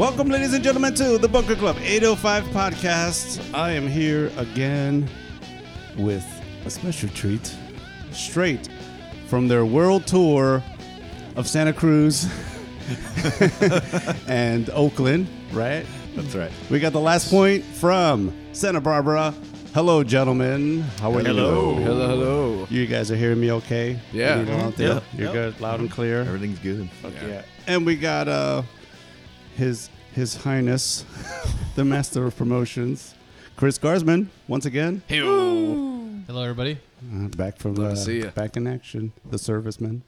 [0.00, 3.52] Welcome, ladies and gentlemen, to the Bunker Club 805 podcast.
[3.52, 5.06] I am here again
[5.98, 6.24] with
[6.64, 7.54] a special treat
[8.10, 8.66] straight
[9.26, 10.64] from their world tour
[11.36, 12.26] of Santa Cruz
[14.26, 15.84] and Oakland, right?
[16.16, 16.50] That's right.
[16.70, 19.34] We got the last point from Santa Barbara.
[19.74, 20.80] Hello, gentlemen.
[20.98, 21.74] How are Hello.
[21.76, 21.84] you?
[21.84, 22.52] Hello, hello.
[22.54, 22.66] Hello.
[22.70, 24.00] You guys are hearing me okay?
[24.14, 24.38] Yeah.
[24.40, 24.94] You know, out there?
[24.94, 25.00] Yeah.
[25.12, 25.32] You're Yep.
[25.34, 26.22] good, loud and clear.
[26.22, 26.88] Everything's good.
[27.04, 27.42] Yeah.
[27.66, 28.62] And we got uh
[29.60, 31.04] his his highness,
[31.76, 33.14] the master of promotions,
[33.56, 35.02] Chris Garsman, once again.
[35.06, 36.78] Hello, everybody.
[37.14, 38.30] Uh, back from Love uh, to see ya.
[38.30, 39.12] back in action.
[39.30, 40.00] The serviceman.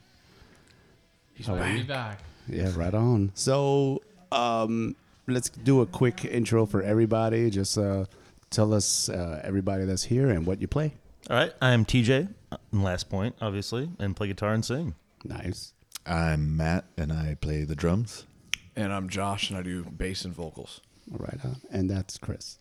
[1.35, 1.87] He's back.
[1.87, 2.19] back.
[2.47, 3.31] Yeah, right on.
[3.35, 4.95] So um
[5.27, 7.49] let's do a quick intro for everybody.
[7.51, 8.05] Just uh
[8.49, 10.93] tell us uh, everybody that's here and what you play.
[11.29, 14.95] All right, I'm TJ, uh, last point, obviously, and play guitar and sing.
[15.23, 15.73] Nice.
[16.05, 18.25] I'm Matt, and I play the drums.
[18.75, 20.81] And I'm Josh, and I do bass and vocals.
[21.11, 22.57] All right, uh, and that's Chris.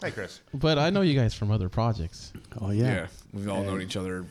[0.00, 0.40] Hi, Chris.
[0.52, 2.32] But I know you guys from other projects.
[2.60, 3.06] Oh Yeah, yeah.
[3.32, 4.24] we've all known each other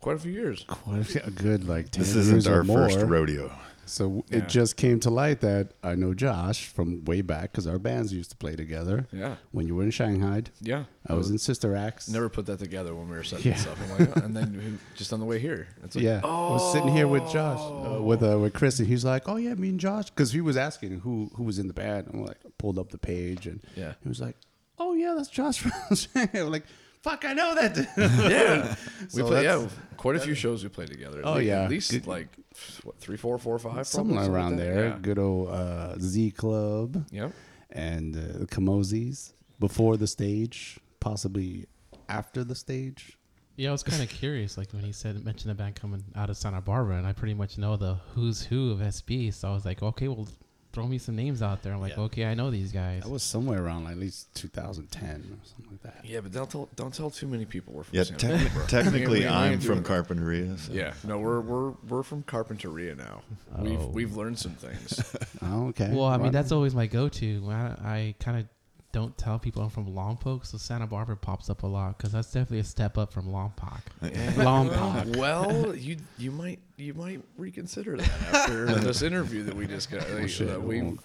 [0.00, 0.64] quite a few years.
[0.68, 3.06] Quite a good like 10 This years isn't or our first more.
[3.06, 3.52] rodeo.
[3.92, 4.38] So Yeah.
[4.38, 8.12] it just came to light that I know Josh from way back because our bands
[8.12, 9.06] used to play together.
[9.12, 10.84] Yeah, When you were in Shanghai, yeah.
[11.06, 12.08] I was in Sister Acts.
[12.08, 13.58] Never put that together when we were setting Yeah.
[13.58, 13.76] this up.
[13.82, 16.50] I'm like, oh, and then we- just on the way here, it's like, Yeah, I
[16.52, 19.54] was sitting here with Josh, uh, with uh, with Chris, and he's like, "Oh yeah,
[19.54, 22.08] me and Josh," because he was asking who who was in the band.
[22.12, 23.92] I'm like, pulled up the page, and Yeah.
[24.02, 24.36] he was like,
[24.78, 26.64] "Oh yeah, that's Josh from Shanghai." I'm like,
[27.02, 28.74] "Fuck, I know that." dude." yeah.
[29.00, 31.18] we So play, yeah, that's- quite a few shows we played together.
[31.20, 31.62] At Oh, least- yeah.
[31.64, 32.06] at least Good.
[32.06, 32.28] like
[32.84, 34.84] what three, four, four, five, something probably, around like there.
[34.88, 34.98] Yeah.
[35.00, 37.32] Good old uh, Z Club Yep.
[37.70, 41.66] and uh, the Kamozis before the stage, possibly
[42.08, 43.18] after the stage.
[43.56, 46.30] Yeah, I was kind of curious, like when he said mentioned the band coming out
[46.30, 49.32] of Santa Barbara, and I pretty much know the who's who of SB.
[49.34, 50.26] So I was like, okay, well,
[50.72, 51.72] throw me some names out there.
[51.74, 52.04] I'm like, Yeah.
[52.04, 53.02] okay, I know these guys.
[53.02, 56.04] That was somewhere around like, at least 2010 or something like that.
[56.04, 58.66] Yeah, but don't tell don't tell too many people we're from Yeah, Santa techni- Barbara.
[58.68, 59.82] technically, We I'm from.
[59.84, 60.58] Carpinteria.
[60.58, 60.72] So.
[60.72, 63.22] Yeah, no, we're we're we're from Carpinteria now.
[63.58, 63.86] We've Oh.
[63.88, 65.02] we've learned some things.
[65.44, 65.90] Oh, okay.
[65.92, 67.44] well, I mean, Right that's always my go-to.
[67.50, 68.46] I, I kind of
[68.92, 72.28] don't tell people I'm from Lompoc, so Santa Barbara pops up a lot because that's
[72.28, 73.80] definitely a step up from Lompoc.
[74.02, 75.16] Lompoc.
[75.16, 80.08] Well, you you might you might reconsider that after this interview that we just got.
[80.10, 80.98] Like, shit, uh, we,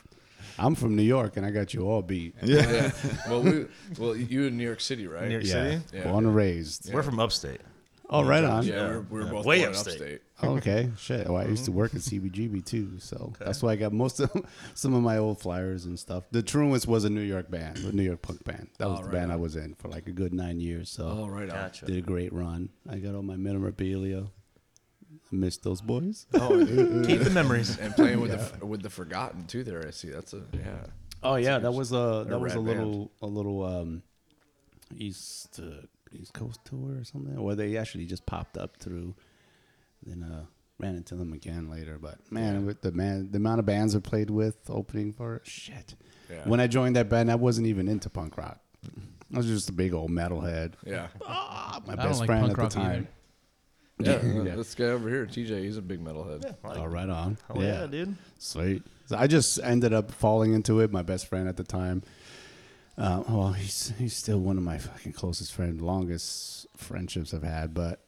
[0.59, 2.35] I'm from New York, and I got you all beat.
[2.43, 2.69] Yeah.
[2.71, 2.91] yeah.
[3.29, 3.65] Well, we,
[3.97, 5.25] well, you in New York City, right?
[5.27, 5.81] New York Yeah, City?
[5.93, 6.03] Yeah.
[6.11, 6.91] born and raised.
[6.93, 7.61] We're from upstate.
[8.09, 8.63] Oh, right on.
[8.65, 9.31] Yeah, we were, we were Yeah.
[9.31, 9.93] both Way born in upstate.
[9.93, 10.21] upstate.
[10.41, 11.27] Okay, shit.
[11.27, 14.31] Well, I used to work at CBGB too, so that's why I got most of
[14.75, 16.23] some of my old flyers and stuff.
[16.31, 18.69] The Truants was a New York band, a New York punk band.
[18.77, 20.89] That was Oh, the right band I was in for like a good nine years.
[20.89, 21.55] So Oh, right on.
[21.55, 21.85] Gotcha.
[21.87, 22.69] did a great run.
[22.89, 24.23] I got all my memorabilia.
[25.29, 26.27] I miss those boys.
[26.33, 26.49] Oh,
[27.05, 27.77] Keep the memories.
[27.77, 29.65] and playing with the with the Forgotten too.
[29.65, 30.09] There, I see.
[30.09, 30.85] That's a yeah.
[31.23, 34.03] Oh yeah, that was a that a was a rad little a little um
[34.95, 39.15] east uh, East Coast tour or something, or they actually just popped up through.
[40.03, 40.45] Then uh
[40.79, 43.99] ran into them again later, but man, with the man the amount of bands I
[43.99, 45.95] played with opening for shit.
[46.29, 46.43] Yeah.
[46.47, 48.59] When I joined that band, I wasn't even into punk rock.
[49.33, 50.73] I was just a big old metalhead.
[50.85, 51.07] Yeah.
[51.25, 53.07] Ah, my I don't best like friend punk at the rock time.
[53.99, 54.55] Yeah, Yeah.
[54.55, 56.55] this guy over here, TJ, he's a big metalhead.
[56.63, 57.37] Oh, right on.
[57.49, 57.87] Oh, yeah.
[57.87, 58.15] dude.
[58.37, 58.83] Sweet.
[59.07, 60.91] So I just ended up falling into it.
[60.91, 62.03] My best friend at the time.
[62.97, 67.73] Uh, well, he's he's still one of my fucking closest friends, longest friendships I've had.
[67.73, 68.01] But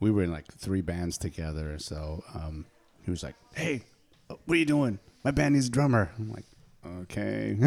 [0.00, 1.78] we were in like three bands together.
[1.78, 2.64] So um,
[3.02, 3.82] he was like, "Hey,
[4.30, 4.98] uh, what are you doing?
[5.24, 6.46] My band needs a drummer." I'm like,
[7.02, 7.58] "Okay."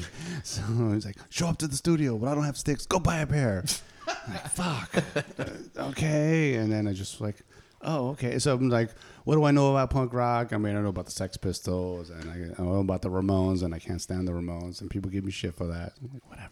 [0.42, 0.62] so
[0.94, 2.86] he's like, "Show up to the studio, but I don't have sticks.
[2.86, 3.64] Go buy a pair."
[4.08, 4.90] I'm like, fuck.
[5.38, 6.54] Uh, okay.
[6.54, 7.36] And then I just like,
[7.82, 8.38] oh, okay.
[8.38, 8.90] So I'm like,
[9.24, 10.52] what do I know about punk rock?
[10.52, 13.62] I mean, I know about the Sex Pistols and I, I know about the Ramones
[13.62, 15.92] and I can't stand the Ramones and people give me shit for that.
[16.02, 16.50] I'm like, whatever.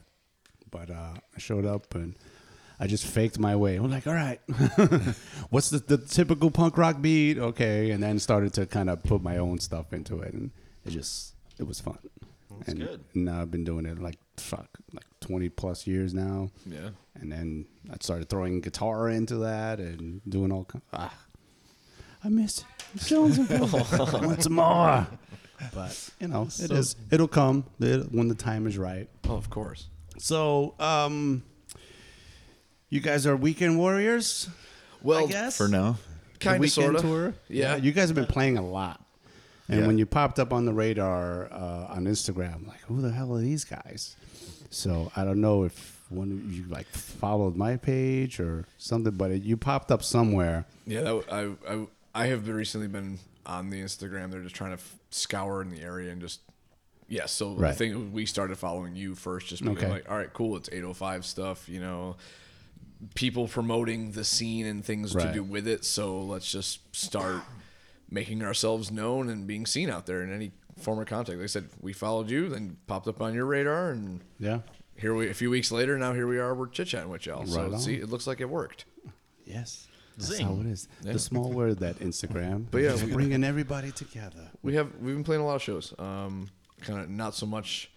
[0.70, 2.14] But uh, I showed up and
[2.78, 3.76] I just faked my way.
[3.76, 4.40] I'm like, all right,
[5.50, 7.38] what's the, the typical punk rock beat?
[7.38, 7.90] Okay.
[7.90, 10.32] And then started to kind of put my own stuff into it.
[10.32, 10.50] And
[10.86, 11.98] it just, it was fun.
[12.58, 13.04] That's and good.
[13.14, 16.90] now I've been doing it like, fuck, like 20 plus years now Yeah.
[17.14, 20.82] and then I started throwing guitar into that and doing all kind.
[20.92, 21.14] Ah,
[22.24, 22.64] I miss
[22.96, 23.68] Jonesville.
[23.74, 25.06] I want some more.
[25.74, 26.96] But you know, it So- is.
[27.10, 29.08] It'll come it- when the time is right.
[29.28, 29.86] Oh, of course.
[30.18, 31.42] So, um,
[32.88, 34.48] you guys are weekend warriors.
[35.02, 35.96] Well, I guess For now.
[36.34, 37.02] The kind of, weekend sort of.
[37.02, 37.34] tour.
[37.48, 37.76] Yeah.
[37.76, 39.04] you guys have been playing a lot.
[39.68, 39.86] And Yeah.
[39.86, 43.40] when you popped up on the radar uh, on Instagram, like, who the hell are
[43.40, 44.16] these guys?
[44.70, 49.30] So I don't know if one of you like followed my page or something, but
[49.30, 50.64] it, you popped up somewhere.
[50.86, 54.30] Yeah, that, I, I I have been recently been on the Instagram.
[54.30, 56.40] They're just trying to f- scour in the area and just
[57.08, 57.70] Yeah, so Right.
[57.70, 59.90] I think we started following you first, just because Okay.
[59.90, 62.16] like, all right, cool, it's 805 stuff, you know,
[63.16, 65.84] people promoting the scene and things to do with it.
[65.84, 67.42] So let's just start
[68.08, 71.38] making ourselves known and being seen out there in any form of contact.
[71.38, 74.60] Like I said, we followed you, then popped up on your radar, and Yeah.
[74.96, 77.44] here we a few weeks later, now here we are, we're chit chatting with y'all.
[77.44, 77.80] So Right on.
[77.80, 78.84] see, it looks like it worked.
[79.44, 79.88] Yes.
[80.16, 80.46] That's Zing.
[80.46, 80.88] how it is.
[81.02, 81.12] Yeah.
[81.14, 82.66] The small word that Instagram.
[82.70, 84.48] But yeah, just we- bringing everybody together.
[84.62, 85.94] We have we've been playing a lot of shows.
[85.98, 86.48] Um,
[86.82, 87.90] kind of not so much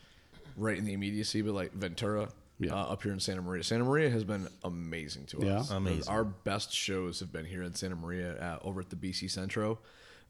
[0.57, 2.29] right in the immediacy, but like Ventura
[2.59, 2.73] Yeah.
[2.73, 3.63] uh, up here in Santa Maria.
[3.63, 5.69] Santa Maria has been amazing to us.
[5.71, 5.77] Yeah.
[5.77, 6.07] Amazing.
[6.13, 9.79] Our best shows have been here in Santa Maria at, over at the BC Centro,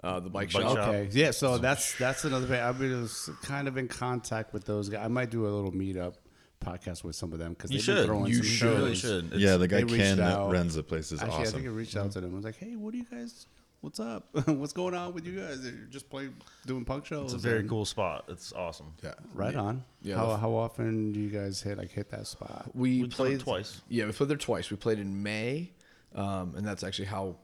[0.03, 0.77] uh, the bike, Bike shop.
[0.77, 0.87] shop.
[0.89, 1.09] Okay.
[1.11, 1.31] Yeah.
[1.31, 2.59] So that's that's another thing.
[2.61, 3.07] I've been
[3.43, 5.03] kind of in contact with those guys.
[5.03, 6.15] I might do a little meetup
[6.63, 7.95] podcast with some of them because You they've should.
[7.95, 8.51] been throwing You some should.
[8.51, 8.77] You shows.
[8.83, 9.25] really should.
[9.25, 11.65] It's- yeah, the guy Ken that runs the place is Actually, I think awesome.
[11.67, 12.31] I reached out to them.
[12.33, 13.45] I was like, "Hey, what do you guys?
[13.81, 14.27] What's up?
[14.47, 15.61] what's going on with you guys?
[15.63, 16.33] You're just playing,
[16.65, 17.33] doing punk shows.
[17.33, 18.23] It's a very and- cool spot.
[18.29, 18.93] It's awesome.
[19.03, 19.13] yeah.
[19.33, 19.83] Right on.
[20.01, 22.71] Yeah, how how often do you guys hit like hit that spot?
[22.73, 23.81] We We've done it played twice.
[23.89, 24.69] Yeah, we played there twice.
[24.71, 25.71] We played in May,
[26.15, 27.35] um, and that's actually how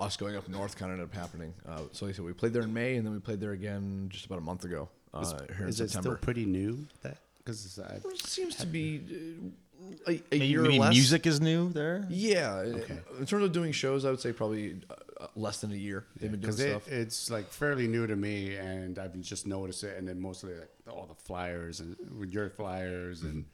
[0.00, 1.52] us going up north kind of ended up happening.
[1.68, 3.52] Uh, so like I said, we played there in May, and then we played there
[3.52, 5.24] again just about a month ago uh,
[5.54, 6.16] here in Is it September.
[6.16, 6.86] still pretty new?
[7.02, 10.92] That because It seems to be uh, a, a Maybe, year maybe less.
[10.94, 12.06] music is new there.
[12.08, 12.98] Yeah, okay.
[13.18, 16.04] in terms of doing shows, I would say probably uh, less than a year.
[16.20, 16.88] They've been doing because it, stuff.
[16.88, 20.70] it's like fairly new to me, and I've just noticed it, and then mostly like
[20.88, 23.44] all the flyers and with your flyers and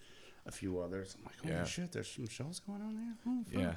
[0.46, 1.16] a few others.
[1.18, 1.64] I'm like, holy Yeah.
[1.64, 3.14] shit, there's some shows going on there.
[3.26, 3.60] Oh, fuck.
[3.62, 3.74] Yeah.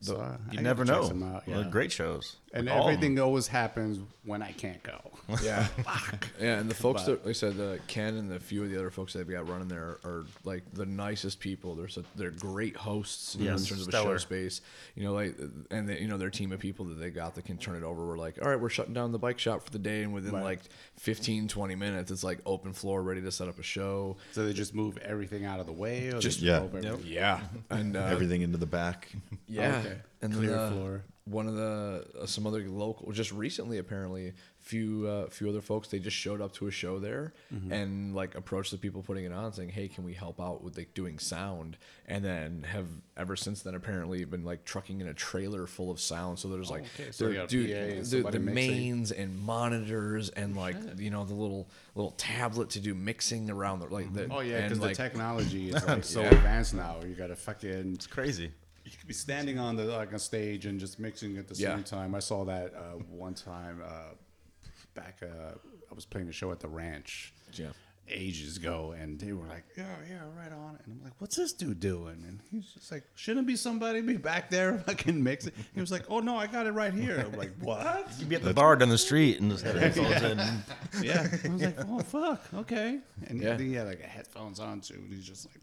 [0.00, 1.06] So uh, You I never know.
[1.08, 1.68] some out, Well, yeah.
[1.70, 2.36] great shows.
[2.52, 2.94] And Like all of 'em.
[2.94, 5.00] everything always happens when I can't go.
[5.42, 5.66] Yeah,
[6.40, 8.70] yeah, and the folks But- that like I said, uh, Ken and the few of
[8.70, 11.74] the other folks they've got running there are like the nicest people.
[11.74, 14.14] They're so, they're great hosts you know, in Yes, terms of a stellar.
[14.14, 14.60] show space.
[14.94, 15.36] You know, like
[15.72, 17.82] and they, you know their team of people that they got that can turn it
[17.82, 18.06] over.
[18.06, 20.32] We're like, all right, we're shutting down the bike shop for the day, and within
[20.32, 20.44] Right.
[20.44, 20.60] like
[20.98, 24.16] 15, 20 minutes, it's like open floor, ready to set up a show.
[24.30, 26.60] So they just move everything out of the way, or Just- they Yeah.
[26.72, 27.04] move?
[27.04, 27.40] Yeah,
[27.70, 29.10] and uh, Everything into the back.
[29.48, 29.98] Yeah, Okay.
[30.22, 31.04] and then uh, floor.
[31.28, 35.88] One of the uh, some other local, just recently apparently, few uh, few other folks
[35.88, 37.72] they just showed up to a show there Mm-hmm.
[37.72, 40.76] and like approached the people putting it on, saying, "Hey, can we help out with
[40.78, 42.86] like doing sound?" And then have
[43.16, 46.38] ever since then apparently been like trucking in a trailer full of sound.
[46.38, 47.10] So there's like, Oh, okay.
[47.10, 51.10] So there- you got a dude, PA the, the mains and monitors and like you
[51.10, 54.78] know the little little tablet to do mixing around the like the Oh yeah, because
[54.78, 56.28] like, the technology is like so Yeah.
[56.36, 56.98] advanced now.
[57.04, 58.52] You got to fucking It's crazy.
[58.92, 61.74] You could be standing on the like a stage and just mixing at the Yeah.
[61.74, 62.14] same time.
[62.14, 64.14] I saw that uh, one time uh,
[64.94, 65.18] back.
[65.22, 65.52] Uh,
[65.90, 67.68] I was playing a show at the ranch yeah.
[68.08, 71.52] ages ago, and they were like, "Yeah, yeah, right on." And I'm like, "What's this
[71.52, 75.80] dude doing?" And he's just like, "Shouldn't be somebody be back there fucking mixing?" He
[75.80, 78.42] was like, "Oh no, I got it right here." I'm like, "What?" You'd be at
[78.42, 80.38] the bar down the street and just have headphones in.
[81.04, 83.58] Yeah, I was like, "Oh fuck, okay." And Yeah.
[83.58, 85.60] he had like headphones on too, and he's just like,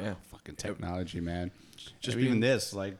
[0.00, 0.14] Yeah.
[0.30, 1.50] fucking technology, man.
[1.76, 2.96] Just Just being- even this, like,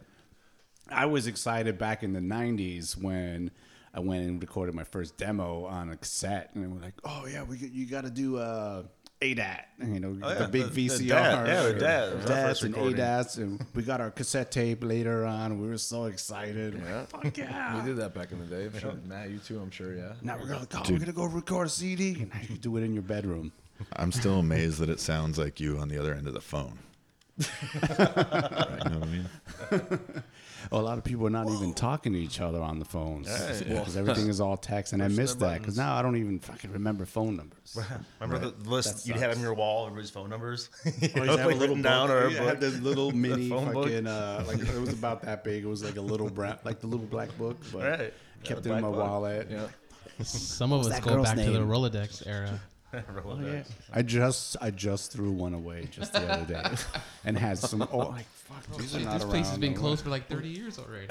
[0.91, 3.50] I was excited back in the '90s when
[3.93, 7.27] I went and recorded my first demo on a cassette, and they were like, "Oh
[7.27, 8.85] yeah, we you got to do uh,
[9.21, 12.23] ADAT, you know, Oh, the yeah, big the- the VCR, DAT, yeah, the DAT was
[12.25, 12.97] our DATs first and recording.
[13.00, 15.61] ADATs, and we got our cassette tape later on.
[15.61, 16.75] We were so excited.
[16.83, 17.05] Yeah.
[17.07, 17.76] Fuck yeah!
[17.83, 18.67] We did that back in the day.
[18.67, 20.12] I'm sure, Matt, you too, I'm sure, yeah.
[20.23, 20.83] Now we're gonna go.
[20.88, 23.52] We're gonna go record a CD, and now you can do it in your bedroom.
[23.95, 26.78] I'm still amazed that it sounds like you on the other end of the phone.
[27.38, 27.45] You
[28.90, 29.28] know what I mean?
[30.73, 33.26] Well, a lot of people are not even talking to each other on the phones
[33.28, 33.64] Right.
[33.66, 36.40] because everything is all text, and I Pushing miss that because now I don't even
[36.40, 37.78] fucking remember phone numbers.
[38.21, 40.68] Remember the list you'd have on your wall, everybody's phone numbers?
[41.00, 42.61] You know, you have a little down or a you had book.
[42.61, 43.85] this little mini phone book.
[43.85, 45.64] fucking uh, like it was about that big.
[45.64, 48.14] It was like a little brown, like the little black book, but Right.
[48.42, 48.97] kept Yeah, it in my book.
[48.99, 49.49] wallet.
[49.50, 49.68] Yeah.
[50.25, 51.61] Some of us go girl's back to the?
[51.61, 52.61] Rolodex era.
[52.95, 53.62] Oh, yeah.
[53.92, 56.64] I just I just threw one away just the other day,
[57.25, 57.87] and had some.
[57.92, 60.49] Oh, like fuck, these are not this place has been no closed for like 30
[60.49, 61.07] years already.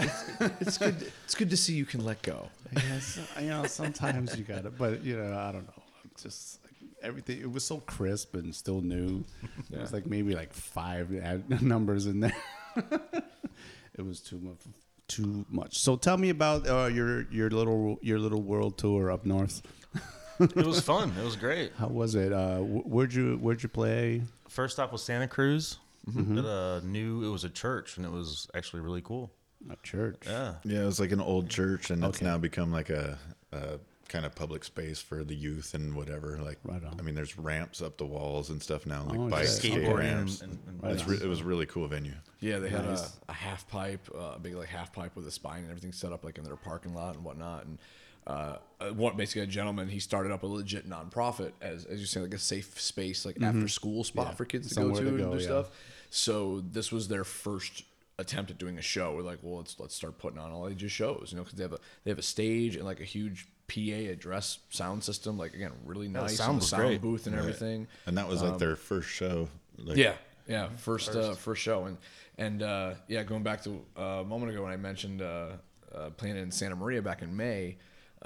[0.60, 1.12] It's good.
[1.26, 2.50] It's good to see you can let go.
[2.74, 2.84] more.
[2.90, 5.84] Yes, you know sometimes you got it, but you know I don't know.
[6.20, 6.60] Just
[7.04, 9.24] everything, it was so crisp and still new.
[9.72, 12.36] It was like maybe like five ad- numbers in there.
[13.96, 14.58] it was too much.
[15.08, 15.78] Too much.
[15.80, 19.62] So tell me about uh, your your little your little world tour up north.
[20.40, 21.14] It was fun.
[21.20, 21.72] It was great.
[21.78, 22.32] How was it?
[22.34, 24.22] Uh, where'd you where'd you play?
[24.48, 25.78] First stop was Santa Cruz.
[26.10, 26.38] Mm-hmm.
[26.40, 29.32] At a new, it was a church, and it was actually really cool.
[29.70, 30.24] A church.
[30.26, 30.54] Yeah.
[30.64, 33.18] Yeah, it was like an old church, and it's now become like a,
[33.52, 36.38] a kind of public space for the youth and whatever.
[36.42, 36.96] Like, Right on.
[36.98, 39.98] I mean, there's ramps up the walls and stuff now, like Oh, bike skate Skateboarding
[39.98, 40.42] ramps.
[40.42, 41.10] and, and, and Right It's on.
[41.10, 42.14] re- it was a really cool venue.
[42.40, 43.18] Yeah, they had Nice.
[43.28, 45.92] a, a half pipe, uh, a big like half pipe with a spine and everything
[45.92, 47.66] set up like in their parking lot and whatnot.
[47.66, 47.80] And
[48.28, 49.88] uh, uh, one basically a gentleman.
[49.88, 53.42] He started up a legit nonprofit as as you say, like a safe space, like
[53.42, 54.32] after school spot Mm-hmm.
[54.32, 54.36] Yeah.
[54.36, 55.44] for kids to Somewhere go to to and do yeah.
[55.46, 55.70] stuff.
[56.10, 57.84] So this was their first
[58.20, 59.14] attempt at doing a show.
[59.16, 61.64] We're like, well, let's let's start putting on all ages shows, you know, because they
[61.64, 63.82] have a they have a stage and like a huge PA
[64.12, 67.02] address sound system, like again, really the nice, sound and the was sound great.
[67.02, 67.42] booth and Right.
[67.42, 67.88] everything.
[68.06, 69.50] And that was like their first show.
[69.78, 70.14] Like, Yeah,
[70.48, 71.98] yeah, first uh, first show, and
[72.38, 75.50] and uh, yeah, going back to uh, a moment ago when I mentioned uh,
[75.94, 77.78] uh, playing in Santa Maria back in May,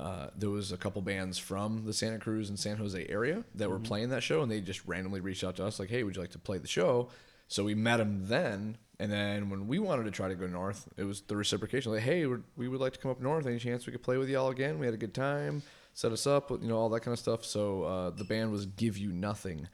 [0.02, 3.70] uh, there was a couple bands from the Santa Cruz and San Jose area that
[3.70, 6.16] were playing that show, and they just randomly reached out to us like, "Hey, would
[6.16, 7.10] you like to play the show?"
[7.48, 10.88] So we met them then, and then when we wanted to try to go north,
[10.98, 11.92] it was the reciprocation.
[11.92, 13.46] Like, "Hey, we're, we would like to come up north.
[13.46, 14.80] Any chance we could play with y'all again?
[14.80, 15.62] We had a good time."
[15.94, 17.44] Set us up, you know, all that kind of stuff.
[17.44, 19.68] So uh, the band was Give You Nothing,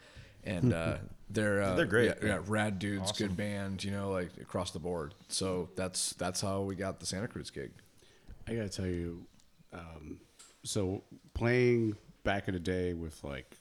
[0.43, 0.97] and uh,
[1.29, 2.15] they're uh, They're great.
[2.21, 5.13] yeah, yeah, rad dudes, good band, you know, like across the board.
[5.27, 7.71] So that's that's how we got the Santa Cruz gig.
[8.47, 9.27] I gotta tell you,
[9.77, 10.19] um,
[10.63, 11.03] so
[11.33, 13.55] playing back in the day with like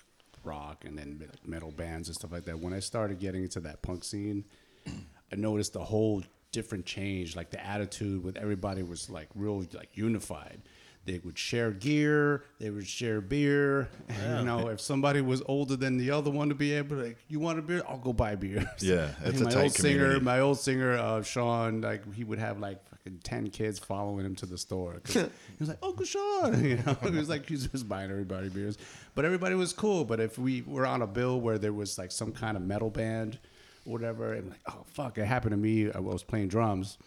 [0.45, 2.59] rock and then metal bands and stuff like that.
[2.59, 4.45] When I started getting into that punk scene,
[4.87, 7.37] I noticed the whole different change.
[7.37, 10.63] Like the attitude with everybody was like real like unified.
[11.05, 12.43] They would share gear.
[12.59, 13.89] They would share beer.
[14.09, 17.03] And, you know, if somebody was older than the other one to be able to,
[17.05, 17.83] like, you want a beer?
[17.89, 18.69] I'll go buy beer.
[18.81, 22.41] Yeah, it's a my tight old singer, my old singer, uh, Sean, like he would
[22.41, 25.01] have like fucking ten kids following him to the store.
[25.09, 25.21] he
[25.59, 26.97] was like Uncle Sean, you know.
[27.03, 28.77] He was like he was just buying everybody beers,
[29.15, 30.05] but everybody was cool.
[30.05, 32.91] But if we were on a bill where there was like some kind of metal
[32.91, 33.39] band,
[33.87, 35.91] or whatever, and like oh fuck, it happened to me.
[35.91, 36.99] I was playing drums,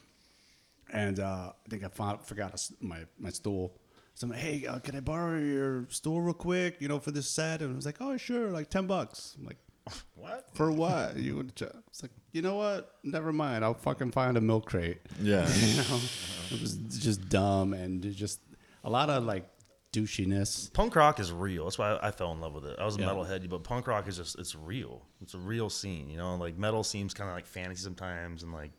[0.91, 3.73] and uh, I think I found, forgot a my my stool.
[4.15, 6.81] So I'm like, hey, uh, can I borrow your stool real quick?
[6.81, 7.61] You know, for this set.
[7.61, 9.35] And I was like, oh sure, like ten bucks.
[9.37, 9.57] I'm like.
[10.15, 10.47] What?
[10.53, 11.15] For what?
[11.17, 11.55] You would.
[11.55, 12.95] ju- It's like you know what?
[13.03, 13.63] Never mind.
[13.63, 14.99] I'll fucking find a milk crate.
[15.21, 15.47] Yeah.
[15.53, 15.99] You know,
[16.51, 18.39] it was just dumb and just
[18.83, 19.49] a lot of like
[19.93, 20.71] douchiness.
[20.73, 21.63] Punk rock is real.
[21.65, 22.77] That's why I, I fell in love with it.
[22.79, 23.07] I was a Yeah.
[23.07, 25.01] metalhead, but punk rock is just it's real.
[25.21, 26.09] It's a real scene.
[26.09, 28.71] You know, like metal seems kind of like fantasy sometimes and like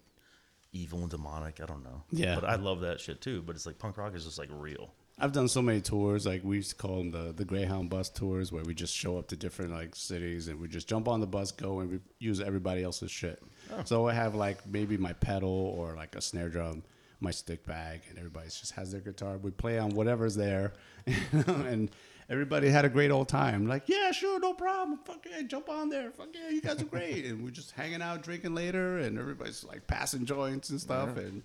[0.73, 1.61] evil and demonic.
[1.61, 2.03] I don't know.
[2.13, 2.37] Yeah.
[2.37, 3.43] But I love that shit too.
[3.43, 4.93] But it's like punk rock is just like real.
[5.21, 6.27] I've done so many tours.
[6.27, 9.19] Like we used to call them the the Greyhound bus tours, where we just show
[9.19, 12.01] up to different like cities and we just jump on the bus, go and we
[12.19, 13.43] use everybody else's shit.
[13.73, 13.83] Oh.
[13.85, 16.83] So I have like maybe my pedal or like a snare drum,
[17.21, 19.37] my stick bag, and everybody just has their guitar.
[19.37, 20.73] We play on whatever's there,
[21.33, 21.91] and
[22.31, 23.67] everybody had a great old time.
[23.67, 25.01] Like, yeah, sure, no problem.
[25.05, 26.11] Fuck yeah, jump on there.
[26.13, 27.27] Fuck yeah, you guys are great.
[27.27, 31.43] and we're just hanging out, drinking later, and everybody's like passing joints and stuff, and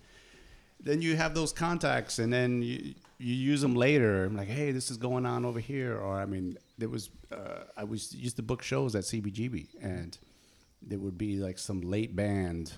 [0.80, 4.72] then you have those contacts and then you, you use them later I'm like hey
[4.72, 8.36] this is going on over here or i mean there was uh, i was used
[8.36, 10.18] to book shows at cbgb and
[10.82, 12.72] there would be like some late band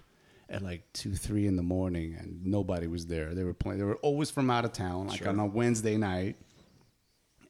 [0.49, 3.35] at like two three in the morning and nobody was there.
[3.35, 6.37] They were playing they were always from out of town like on a wednesday night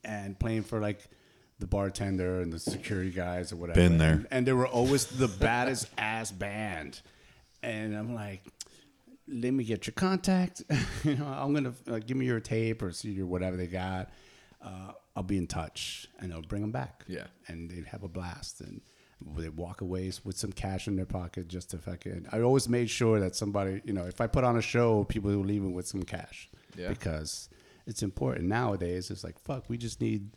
[0.04, 1.00] and playing for like
[1.60, 3.80] the bartender and the security guys or whatever.
[3.80, 4.12] Been there.
[4.12, 7.00] and, and they were always the baddest ass band.
[7.62, 8.42] And i'm like
[9.30, 10.62] let me get your contact.
[11.04, 14.10] you know, I'm gonna uh, give me your tape or see your whatever they got.
[14.62, 17.04] Uh, I'll be in touch, and I'll bring them back.
[17.06, 17.26] Yeah.
[17.46, 18.80] and they'd have a blast, and
[19.36, 22.26] they walk away with some cash in their pocket just to fucking.
[22.32, 25.30] I always made sure that somebody, you know, if I put on a show, people
[25.36, 26.48] were leaving with some cash.
[26.76, 26.88] Yeah.
[26.90, 27.48] because
[27.86, 29.10] it's important nowadays.
[29.10, 30.30] It's like fuck, we just need.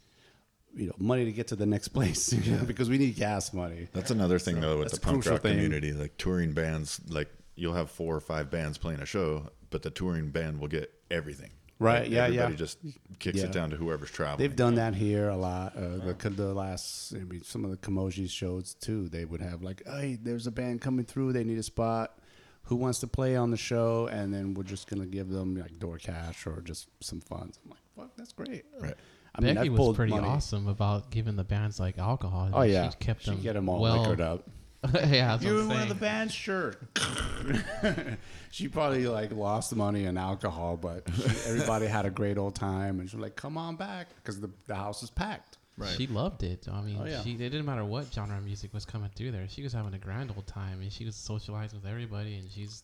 [0.74, 3.52] You know, money to get to the next place you know, because we need gas
[3.52, 3.90] money.
[3.92, 5.56] That's another thing though with the punk rock thing.
[5.56, 5.92] community.
[5.92, 9.90] Like touring bands, like you'll have four or five bands playing a show, but the
[9.90, 11.52] touring band will get everything.
[11.80, 12.58] Right, Like, yeah, Everybody yeah.
[12.58, 12.78] just
[13.18, 13.46] kicks Yeah.
[13.46, 14.38] it down to whoever's traveling.
[14.38, 15.76] They've done that here a lot.
[15.76, 19.10] Uh, the, the last, I mean, some of the Kamoji shows too.
[19.10, 21.34] They would have like, hey, there's a band coming through.
[21.34, 22.20] They need a spot.
[22.66, 24.08] Who wants to play on the show?
[24.12, 27.58] And then we're just gonna give them like door cash or just some funds.
[27.64, 28.64] I'm like, fuck, that's great.
[28.80, 28.94] Right.
[29.34, 30.28] I mean, Becky I've was pretty money.
[30.28, 32.50] awesome about giving the bands like alcohol.
[32.54, 34.02] Oh yeah, she kept She'd them get them all well.
[34.02, 34.48] liquored up.
[34.94, 36.00] yeah, that's what You I'm were one of the saying.
[36.00, 36.82] band's shirt.
[38.52, 43.00] she probably like lost money in alcohol, but she, everybody had a great old time,
[43.00, 45.58] and she was like, "Come on back," because the the house is packed.
[45.78, 45.90] Right.
[45.98, 46.68] She loved it.
[46.72, 47.22] I mean, Oh, yeah.
[47.22, 49.48] she it didn't matter what genre of music was coming through there.
[49.48, 52.36] She was having a grand old time, and she was socializing with everybody.
[52.36, 52.84] And she's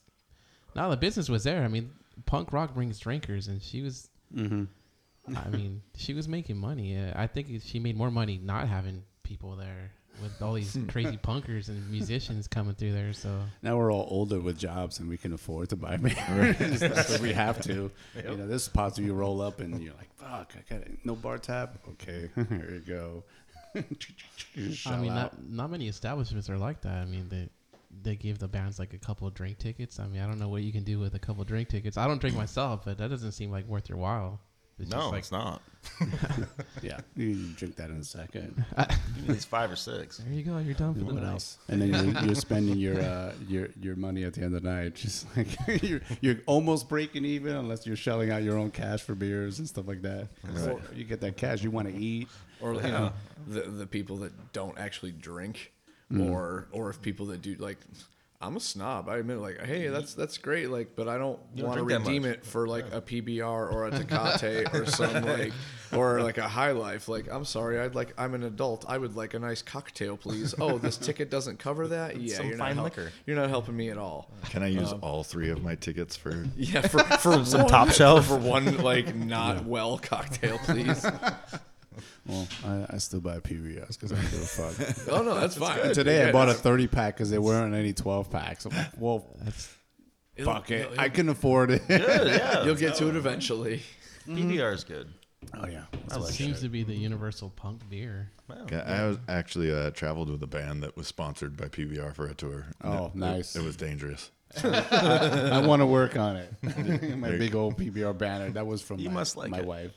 [0.75, 1.63] now the business was there.
[1.63, 1.91] I mean,
[2.25, 4.09] punk rock brings drinkers, and she was.
[4.35, 4.65] Mm-hmm.
[5.35, 6.97] I mean, she was making money.
[6.97, 11.17] Uh, I think she made more money not having people there with all these crazy
[11.17, 13.13] punkers and musicians coming through there.
[13.13, 16.55] So Now we're all older with jobs and we can afford to buy beer.
[16.77, 17.91] so we have to.
[18.27, 20.97] You know, this spots you roll up and you're like, fuck, I got it.
[21.05, 21.79] No bar tab?
[21.91, 23.23] Okay, here you go.
[23.75, 25.15] I mean, out.
[25.15, 26.97] not not many establishments are like that.
[26.97, 27.49] I mean, they
[28.03, 29.99] they give the bands like a couple of drink tickets.
[29.99, 31.97] I mean, I don't know what you can do with a couple of drink tickets.
[31.97, 34.39] I don't drink myself, but that doesn't seem like worth your while.
[34.79, 35.61] It's No, just like, it's not.
[36.83, 38.63] Yeah, you can drink that in a second.
[38.77, 40.17] Give me at least five or six.
[40.17, 40.57] there you go.
[40.59, 41.31] You're done for the What night.
[41.31, 41.57] else?
[41.69, 44.69] And then you're, you're spending your uh, your your money at the end of the
[44.69, 44.95] night.
[44.95, 45.47] Just like
[45.83, 49.67] you're you're almost breaking even unless you're shelling out your own cash for beers and
[49.67, 50.27] stuff like that.
[50.55, 52.27] So you get that cash you want to eat.
[52.61, 53.11] or you know
[53.47, 55.71] the the people that don't actually drink,
[56.11, 56.29] Mm.
[56.31, 57.77] or or if people that do like.
[58.39, 59.09] I'm a snob.
[59.09, 59.93] I admit, like, hey, mm-hmm.
[59.93, 63.43] that's that's great, like, but I don't want to redeem it for like a PBR
[63.43, 65.53] or a Tecate or some like,
[65.91, 67.07] or like a High Life.
[67.07, 68.85] Like, I'm sorry, I'd like, I'm an adult.
[68.87, 70.53] I would like a nice cocktail, please.
[70.59, 72.17] Oh, this ticket doesn't cover that.
[72.17, 73.11] Yeah, Some you're fine not liquor.
[73.25, 74.29] You're not helping me at all.
[74.49, 76.45] Can I use um, all three of my tickets for?
[76.55, 78.27] Yeah, for for Some one, top shelf.
[78.27, 81.05] for one like not well cocktail, please.
[82.25, 85.07] Well, I, I still buy PBS because I don't give a fuck.
[85.11, 85.93] Oh no, that's fine.
[85.93, 88.65] Today I Yeah, bought a it's- 30 pack because there weren't any 12 packs.
[88.65, 89.25] I'm like, well,
[90.37, 90.81] it'll- fuck it.
[90.91, 91.87] it'll- I can afford it.
[91.87, 92.63] Good, yeah.
[92.65, 93.81] You'll get to it eventually.
[94.27, 95.09] PBR is good.
[95.53, 95.83] oh yeah.
[96.11, 96.61] I It like seems it.
[96.63, 98.31] to be the universal punk beer.
[98.71, 102.27] Yeah, I was actually uh, traveled with a band that was sponsored by PBR for
[102.27, 102.65] a tour.
[102.81, 103.55] and Oh, it- nice.
[103.55, 104.31] It, was dangerous.
[104.63, 107.17] I want to work on it.
[107.17, 108.49] my big old PBR banner.
[108.51, 109.65] That was from You my, must like my it.
[109.65, 109.91] wife.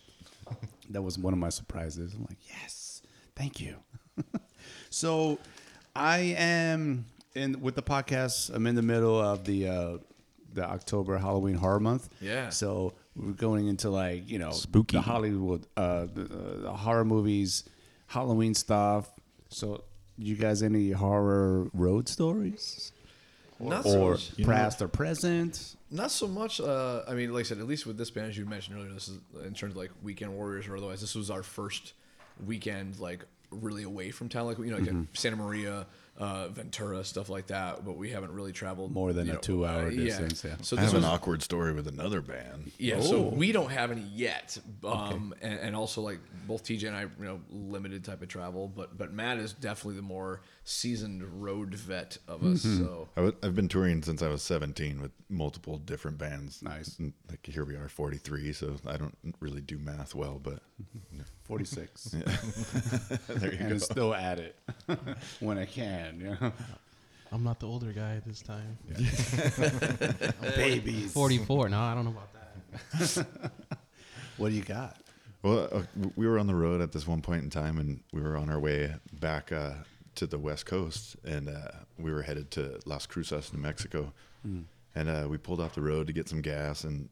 [0.90, 2.14] That was one of my surprises.
[2.14, 3.02] I'm like, yes,
[3.36, 3.76] thank you.
[4.90, 5.38] so,
[5.94, 8.54] I am in with the podcast.
[8.54, 9.98] I'm in the middle of the uh,
[10.52, 12.08] the October Halloween horror month.
[12.20, 12.48] Yeah.
[12.50, 14.96] So we're going into like you know Spooky.
[14.96, 17.64] the Hollywood uh, the, uh, the horror movies,
[18.06, 19.10] Halloween stuff.
[19.48, 19.84] So,
[20.16, 22.92] you guys any horror road stories?
[23.58, 24.42] Not so or much.
[24.44, 25.76] past or present.
[25.90, 26.60] Not so much.
[26.60, 28.92] Uh, I mean, like I said, at least with this band, as you mentioned earlier,
[28.92, 31.00] this is in terms of like weekend warriors or otherwise.
[31.00, 31.94] This was our first
[32.46, 35.02] weekend, like really away from town, like you know, like Mm-hmm.
[35.14, 35.86] Santa Maria,
[36.20, 37.84] uh, Ventura, stuff like that.
[37.84, 40.56] But we haven't really traveled More than you a know, two-hour uh, distance, yeah.
[40.62, 42.70] So I this have was an awkward story with another band.
[42.78, 46.96] Yeah, so we don't have any yet, um, and, and also like both TJ and
[46.96, 51.42] I, you know, limited type of travel, but but Matt is definitely the more seasoned
[51.42, 52.64] road vet of us.
[52.64, 52.84] Mm-hmm.
[52.84, 56.62] So I w- I've been touring since I was 17 with multiple different bands.
[56.62, 56.98] Nice.
[56.98, 58.52] And, like here we are, 43.
[58.52, 60.60] So I don't really do math well, but
[61.50, 62.02] 46.
[63.28, 63.78] there you and go.
[63.78, 64.56] still at it
[65.40, 66.20] when I can.
[66.20, 66.52] You know?
[67.32, 68.78] I'm not the older guy this time.
[70.54, 71.12] Babies.
[71.12, 71.70] 44.
[71.70, 73.50] No, I don't know about that.
[74.36, 74.96] What do you got?
[75.42, 75.82] Well, uh,
[76.14, 78.48] we were on the road at this one point in time, and we were on
[78.48, 79.72] our way back uh,
[80.14, 84.12] to the West Coast, and uh, we were headed to Las Cruces, New Mexico.
[84.94, 87.08] And uh, we pulled off the road to get some gas, and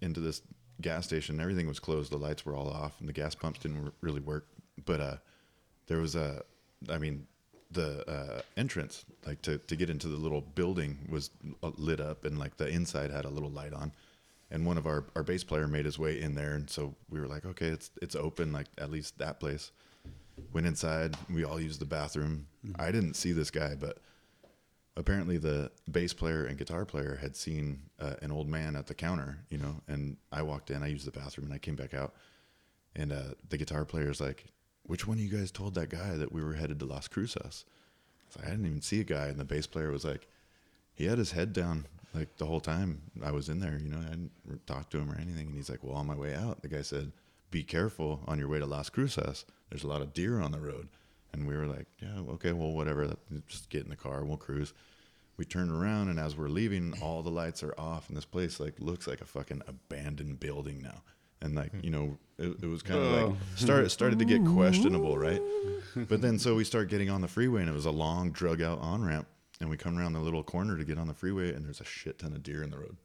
[0.00, 0.42] into this
[0.80, 1.40] gas station.
[1.40, 4.20] Everything was closed; the lights were all off, and the gas pumps didn't r- really
[4.20, 4.46] work.
[4.84, 5.16] But uh,
[5.86, 6.42] there was a,
[6.88, 7.26] I mean,
[7.70, 11.30] the uh, entrance, like to to get into the little building, was
[11.62, 13.92] uh, lit up, and like the inside had a little light on
[14.50, 17.20] and one of our, our bass player made his way in there and so we
[17.20, 19.70] were like okay it's it's open like at least that place
[20.52, 22.46] went inside we all used the bathroom
[22.78, 23.98] i didn't see this guy but
[24.96, 28.94] apparently the bass player and guitar player had seen uh, an old man at the
[28.94, 31.94] counter you know and i walked in i used the bathroom and i came back
[31.94, 32.14] out
[32.96, 34.46] and uh, the guitar player's like
[34.84, 37.64] which one of you guys told that guy that we were headed to las cruces
[38.36, 40.26] I, like, I didn't even see a guy and the bass player was like
[40.94, 43.78] he had his head down like the whole time I was in there.
[43.80, 45.48] You know, I didn't talk to him or anything.
[45.48, 47.12] And he's like, "Well, on my way out, the guy said,
[47.50, 49.44] be careful on your way to Las Cruces.
[49.68, 50.88] There's a lot of deer on the road."
[51.32, 53.14] And we were like, "Yeah, okay, well, whatever.
[53.46, 54.24] Just get in the car.
[54.24, 54.72] We'll cruise."
[55.36, 58.60] We turned around, and as we're leaving, all the lights are off, and this place
[58.60, 61.02] like looks like a fucking abandoned building now.
[61.42, 63.36] And like you know, it, it was kind of like oh.
[63.54, 65.40] started started to get questionable, right?
[65.96, 68.60] But then so we start getting on the freeway, and it was a long drug
[68.62, 69.26] out on ramp.
[69.60, 71.84] And we come around the little corner to get on the freeway, and there's a
[71.84, 72.96] shit ton of deer in the road.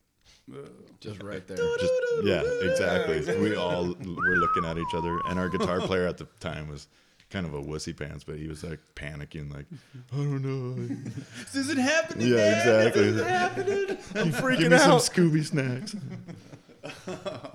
[0.99, 1.57] just right there.
[1.57, 3.39] Just yeah, exactly.
[3.41, 6.87] We all were looking at each other, and our guitar player at the time was
[7.29, 9.65] kind of a wussy pants, but he was like panicking, like
[10.13, 10.95] I don't know.
[11.39, 12.27] This isn't happening.
[12.29, 13.09] Yeah, exactly.
[14.21, 15.95] I'm freaking Give me some Scooby snacks.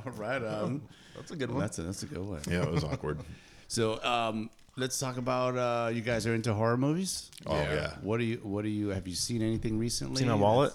[0.16, 0.82] right on.
[1.16, 1.60] That's a good one.
[1.60, 2.40] that's a that's a good one.
[2.48, 3.20] Yeah, it was awkward.
[3.68, 7.30] So, um, let's talk about uh, you guys are into horror movies.
[7.46, 7.94] Oh yeah.
[8.02, 10.22] What do you What do you have you seen anything recently?
[10.22, 10.72] See my wallet?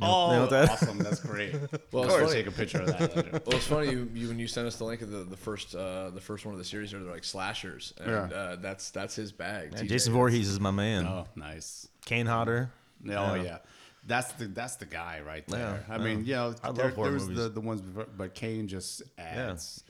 [0.00, 0.70] Oh, Nailed that.
[0.70, 0.98] awesome!
[0.98, 1.54] That's great.
[1.92, 3.16] Well, of it's course, take a picture of that.
[3.16, 3.30] Later.
[3.46, 5.74] Well, it's funny you, you when you sent us the link of the, the first
[5.74, 8.36] uh, the first one of the series, they're like slashers, and Yeah.
[8.36, 9.72] uh, that's that's his bag.
[9.76, 11.06] Yeah, Jason Voorhees is my man.
[11.06, 11.86] Oh, nice.
[12.04, 12.70] Kane Hodder.
[13.06, 13.42] Oh Yeah.
[13.42, 13.58] yeah,
[14.06, 15.84] that's the that's the guy right there.
[15.88, 16.04] Yeah, I yeah.
[16.04, 17.42] mean, you know, I love there, horror there was movies.
[17.44, 19.84] the the ones, before, but Kane just adds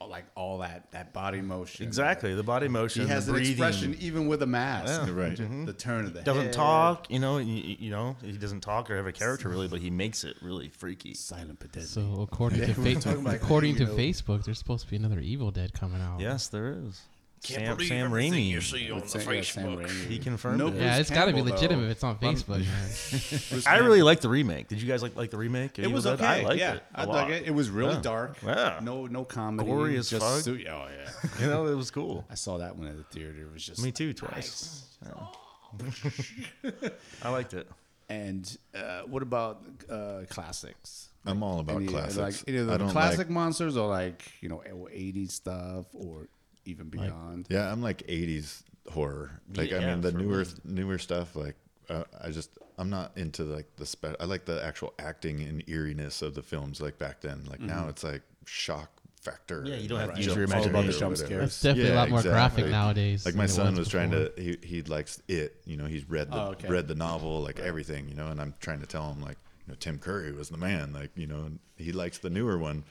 [0.00, 1.86] like all that that body motion.
[1.86, 3.02] exactly the body motion.
[3.02, 3.52] He has the an breathing.
[3.52, 5.02] expression even with a mask.
[5.02, 5.08] Yeah.
[5.08, 5.16] Mm-hmm.
[5.60, 5.66] Right.
[5.66, 6.52] The turn of the Doesn't head.
[6.52, 7.38] talk, you know.
[7.38, 10.36] You, you know, he doesn't talk or have a character really, but he makes it
[10.42, 11.14] really freaky.
[11.14, 11.86] Silent but deadly.
[11.88, 15.20] So according to we were fa- according to know- Facebook, there's supposed to be another
[15.20, 16.20] Evil Dead coming out.
[16.20, 17.00] Yes, there is.
[17.44, 18.48] Can't Sam, believe Sam everything Raimi.
[18.48, 19.86] you see on the Sam- yeah, Sam Facebook.
[19.86, 20.06] Raimi.
[20.08, 20.74] He confirmed No it.
[20.74, 21.86] Yeah, Bruce it's got to be Campbell, legitimate though.
[21.86, 22.66] if it's on Facebook, man.
[23.50, 23.86] Bruce I Campbell.
[23.86, 24.68] really like the remake.
[24.68, 25.78] Did you guys like like the remake?
[25.78, 26.14] It Evil was Dead?
[26.14, 26.24] okay.
[26.26, 26.82] I liked yeah, it.
[26.94, 27.14] a I lot.
[27.28, 27.46] dug it.
[27.46, 28.00] It was really Yeah.
[28.00, 28.38] dark.
[28.44, 28.80] Yeah.
[28.82, 29.68] No, no comedy.
[29.68, 30.40] Gory as just fuck.
[30.42, 31.30] su- oh yeah.
[31.40, 32.24] You know, it was cool.
[32.30, 33.34] I saw that one at the theater.
[33.42, 34.84] It was just Me too, twice.
[35.04, 36.70] Yeah.
[37.22, 37.68] I liked it.
[38.08, 41.08] And uh, what about uh, classics?
[41.26, 42.16] I'm all about Any, classics.
[42.18, 46.28] Like either I the don't classic like- monsters or like you know 80s stuff or
[46.64, 47.46] even beyond.
[47.50, 49.40] Yeah, I'm like '80s horror.
[49.54, 50.46] Like I Yeah, mean, the for newer me.
[50.64, 51.34] newer stuff.
[51.36, 51.56] Like
[51.88, 55.62] uh, I just I'm not into like the spe- I like the actual acting and
[55.68, 56.80] eeriness of the films.
[56.80, 57.44] Like back then.
[57.48, 59.64] Like now it's like shock factor.
[59.66, 61.00] Yeah, you don't have to use your jump All about the imagination.
[61.00, 61.26] jump whatever.
[61.26, 61.40] scares.
[61.40, 62.70] That's definitely a lot more graphic exactly.
[62.72, 63.24] nowadays.
[63.24, 64.28] Like than my it son was was trying before.
[64.30, 65.56] to he he likes it.
[65.64, 66.68] You know, he's read the Oh, okay.
[66.68, 68.08] read the novel, like everything.
[68.08, 70.58] You know, and I'm trying to tell him like you know Tim Curry was the
[70.58, 70.92] man.
[70.92, 72.84] Like you know, and he likes the newer one.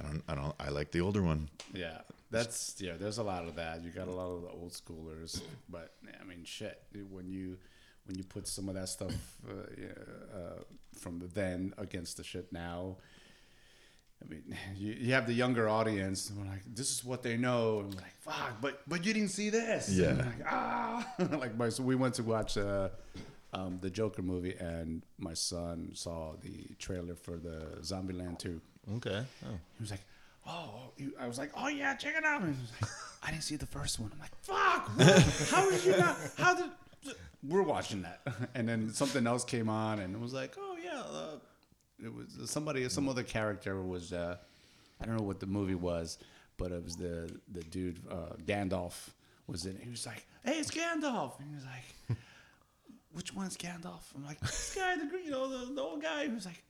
[0.00, 1.48] I don't I don't I like the older one.
[1.74, 1.98] Yeah,
[2.30, 2.92] that's yeah.
[2.98, 3.82] There's a lot of that.
[3.82, 6.82] You got a lot of the old schoolers, but I mean, shit.
[7.10, 7.58] When you
[8.06, 9.14] when you put some of that stuff
[9.48, 9.86] uh,
[10.36, 10.62] uh,
[10.98, 12.96] from then against the shit now,
[14.22, 16.30] I mean, you, you have the younger audience.
[16.30, 19.12] And we're like, this is what they know, and we're like, fuck, but but you
[19.12, 19.88] didn't see this.
[19.90, 20.12] Yeah.
[20.12, 22.56] Like ah, like my so we went to watch.
[22.56, 22.88] Uh,
[23.52, 28.60] um, the Joker movie, and my son saw the trailer for the Zombieland 2.
[28.96, 29.24] Okay.
[29.44, 29.48] Oh.
[29.78, 30.04] He was like,
[30.46, 32.90] "Oh," I was like, "Oh yeah, check it out." And was like,
[33.22, 34.88] "I didn't see the first one." I'm like, "Fuck!
[34.96, 35.48] what?
[35.50, 36.16] How did you not?
[36.36, 36.70] How did?"
[37.46, 38.20] We're watching that,
[38.54, 41.36] and then something else came on, and it was like, "Oh yeah." Uh,
[42.04, 44.12] it was somebody, some other character was.
[44.12, 44.36] Uh,
[45.00, 46.18] I don't know what the movie was,
[46.56, 49.10] but it was the the dude uh, Gandalf
[49.46, 49.82] was in it.
[49.82, 52.18] He was like, "Hey, it's Gandalf," and he was like.
[53.12, 54.02] Which one's Gandalf?
[54.14, 56.24] I'm like, this guy, the green, you know, the, the old guy.
[56.24, 56.62] He was like,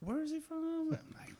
[0.00, 0.88] where is he from?
[0.88, 1.34] I'm like,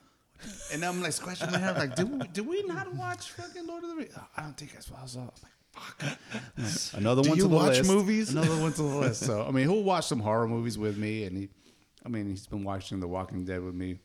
[0.73, 3.83] and I'm like scratching my head, like, do we, did we not watch fucking Lord
[3.83, 4.13] of the Rings?
[4.37, 4.95] I don't think I saw.
[4.95, 6.17] I'm like,
[6.57, 6.93] fuck.
[6.99, 7.89] Another Do one you to the watch list.
[7.91, 8.31] movies?
[8.31, 9.21] Another one to the list.
[9.25, 11.49] So I mean, he'll watch some horror movies with me, and he,
[12.05, 13.99] I mean, he's been watching The Walking Dead with me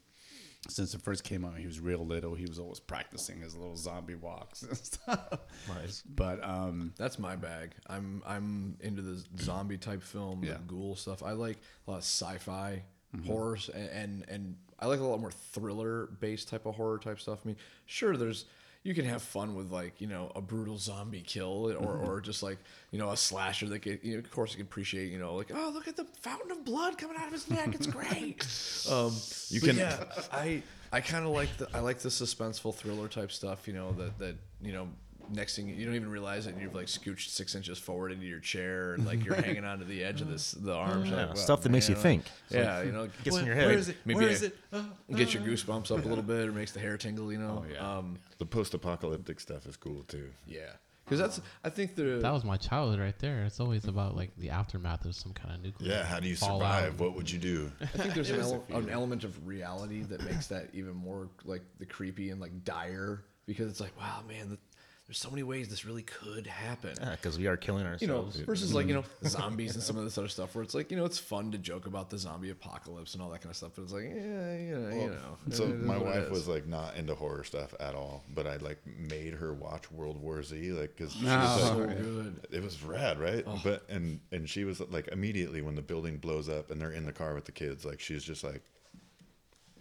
[0.69, 1.59] since it first came out.
[1.59, 2.35] He was real little.
[2.35, 5.39] He was always practicing his little zombie walks and stuff.
[5.69, 6.03] Nice.
[6.09, 7.73] But um, That's my bag.
[7.87, 10.55] I'm I'm into the zombie type film, Yeah.
[10.55, 11.23] the ghoul stuff.
[11.23, 12.83] I like a lot of sci-fi
[13.27, 17.21] horrors, and, and and I like a lot more thriller based type of horror type
[17.21, 17.41] stuff.
[17.45, 18.45] I mean, sure, there's
[18.83, 22.43] you can have fun with like you know a brutal zombie kill or or just
[22.43, 22.59] like
[22.91, 25.35] you know a slasher that get you know of course you can appreciate you know
[25.37, 27.75] like oh look at the fountain of blood coming out of his neck.
[27.75, 28.47] It's great.
[28.91, 29.13] Um
[29.49, 33.33] You can- yeah I I kind of like the I like the suspenseful thriller type
[33.33, 34.89] stuff you know that that you know
[35.31, 38.27] next thing you don't even realize it and you've like scooched six inches forward into
[38.27, 41.27] your chair and like you're hanging onto the edge of this the arms Yeah, like,
[41.29, 42.25] well, stuff that makes you man, think.
[42.51, 43.71] yeah you know Gets in your head.
[43.73, 43.97] is it?
[44.05, 44.57] Maybe Where I- is it?
[44.73, 44.85] Oh,
[45.15, 47.79] get your goosebumps up a little bit or makes the hair tingle you know yeah.
[47.99, 50.31] um The post-apocalyptic stuff is cool too.
[50.47, 50.61] yeah
[51.05, 53.45] because that's I think the That was my childhood right there.
[53.45, 55.91] It's always about like the aftermath of some kind of nuclear.
[55.91, 56.79] Yeah, how do you fallout.
[56.81, 56.99] survive?
[56.99, 57.71] What would you do?
[57.83, 61.29] I think there's an, There's ele- an element of reality that makes that even more
[61.45, 64.59] like the creepy and like dire because it's like wow man the,
[65.07, 68.15] there's so many ways this really could happen Yeah, because we are killing you know
[68.17, 68.41] ourselves.
[68.41, 70.97] versus like you know zombies and some of this other stuff where it's like you
[70.97, 73.73] know it's fun to joke about the zombie apocalypse and all that kind of stuff
[73.77, 77.15] but it's like yeah you know, you know So my wife was like not into
[77.15, 81.21] horror stuff at all, but I like made her watch World War Z, like because
[81.21, 81.31] No.
[81.31, 81.95] Ah, so Okay.
[82.01, 83.45] good it was rad, right?
[83.63, 87.05] But and and she was like immediately when the building blows up and they're in
[87.05, 88.63] the car with the kids, like she's just like,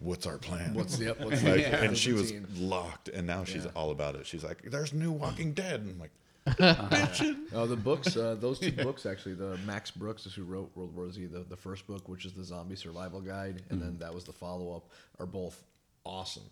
[0.04, 1.84] "What's our plan?" what's the what's like, Yeah.
[1.84, 2.48] and she was routine?
[2.70, 3.72] locked, and now she's Yeah.
[3.76, 4.26] all about it.
[4.26, 5.70] She's like, "There's new Walking uh-huh.
[5.70, 6.12] Dead," and I'm like,
[6.46, 10.96] Oh, the books, uh, those two books actually, the Max Brooks is who wrote World
[10.96, 14.00] War Z, the, the first book, which is the zombie survival guide, and then mm.
[14.00, 14.90] that was the follow up,
[15.20, 15.64] are both
[16.06, 16.44] awesome.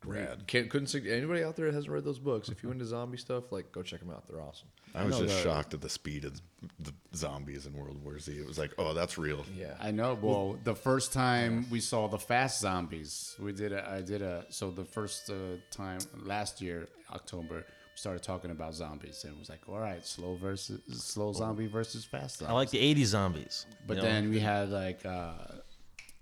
[0.00, 0.28] Great.
[0.28, 0.46] Rad.
[0.46, 3.18] Can't, couldn't sig- anybody out there that hasn't read those books, if you into zombie
[3.18, 4.26] stuff, like go check them out.
[4.26, 4.68] They're awesome.
[4.94, 6.40] I was know just that- shocked at the speed of
[6.78, 8.32] the zombies in World War Z.
[8.32, 9.74] It was like, "Oh, that's real." Yeah.
[9.80, 10.18] I know.
[10.20, 13.88] Well, the first time we saw the fast zombies, we did a.
[13.88, 14.44] I did a.
[14.50, 15.34] So the first uh,
[15.70, 20.04] time last year, October, we started talking about zombies, and it was like, all right,
[20.06, 22.50] slow versus slow zombie versus fast zombie.
[22.50, 23.66] I like the '80s zombies.
[23.86, 24.08] But you know?
[24.08, 25.32] then we had like, uh,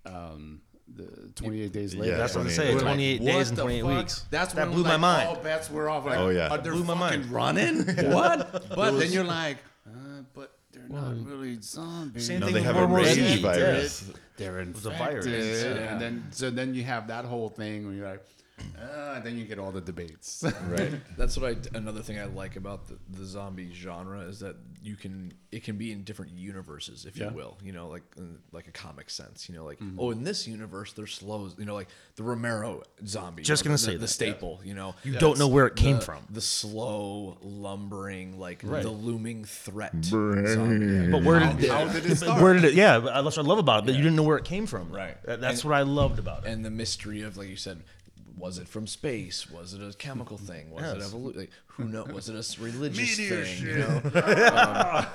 [0.07, 0.61] um,
[0.97, 2.13] the 28 days later.
[2.13, 2.69] Yeah, that's what I'm 28 saying.
[2.77, 3.97] We're like, 28 What days and the 28 fuck?
[3.99, 4.25] weeks.
[4.31, 5.29] That's that when blew like, my mind.
[5.29, 6.05] All bets were off.
[6.07, 6.49] Like, Oh, yeah.
[6.49, 7.31] are they Blew my fucking mind.
[7.33, 7.77] running?
[8.13, 8.69] what?
[8.75, 9.91] But then you're like, uh,
[10.35, 12.27] but they're not really zombies.
[12.27, 13.43] Same No, thing they with have a World War rage Z.
[13.43, 14.11] virus.
[14.37, 15.63] They're was a infected, virus.
[15.65, 15.93] Yeah.
[15.93, 18.25] and then so then you have that whole thing where you're like,
[18.81, 20.45] Uh, then you get all the debates.
[20.69, 24.57] right that's what i another thing i like about the, the zombie genre is that
[24.83, 27.31] you can it can be in different universes if Yeah.
[27.31, 30.23] you will you know like in, like a comic sense you know like oh in
[30.25, 33.99] this universe they're slow you know like the romero zombie Just gonna the, say the
[33.99, 34.09] that.
[34.09, 36.25] staple you know You don't know where it came the- from.
[36.31, 38.83] the slow lumbering like Right.
[38.83, 41.11] the looming threat zombie.
[41.11, 42.43] But where How- did, how did it start?
[42.43, 42.75] Where did it?
[42.75, 43.87] Yeah, that's what I love about it.
[43.87, 44.91] That you didn't know where it came from.
[44.91, 45.21] Right.
[45.25, 46.51] That- that's And- what I loved about it.
[46.51, 47.83] and the mystery of like you said
[48.39, 51.13] was it from space was it a chemical thing was it Yes.
[51.13, 53.69] evolu- like who knows was it a religious Meteor thing shit.
[53.69, 54.01] you know
[54.53, 55.07] um,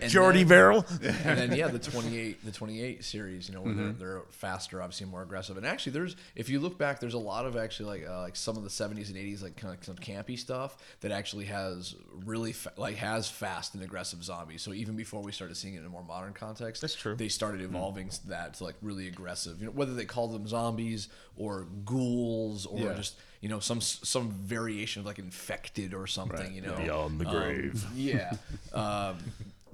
[0.00, 0.86] and Jordy then- Verrill.
[1.02, 3.98] and then yeah the 28 the 28 series you know where Mm-hmm.
[3.98, 7.18] they're, they're faster obviously more aggressive and actually there's if you look back there's a
[7.18, 9.84] lot of actually like uh, like some of the 70s and 80s like kind of
[9.84, 14.72] some campy stuff that actually has really fa- like has fast and aggressive zombies so
[14.72, 17.16] even before we started seeing it in a more modern context That's true.
[17.16, 20.46] they started evolving s that to like really aggressive you know whether they call them
[20.46, 22.94] zombies or ghouls or Yeah.
[22.94, 26.50] just you know some some variation of like infected or something Right.
[26.52, 27.84] you know Beyond the Um, grave.
[27.94, 28.32] yeah.
[28.72, 29.18] Um,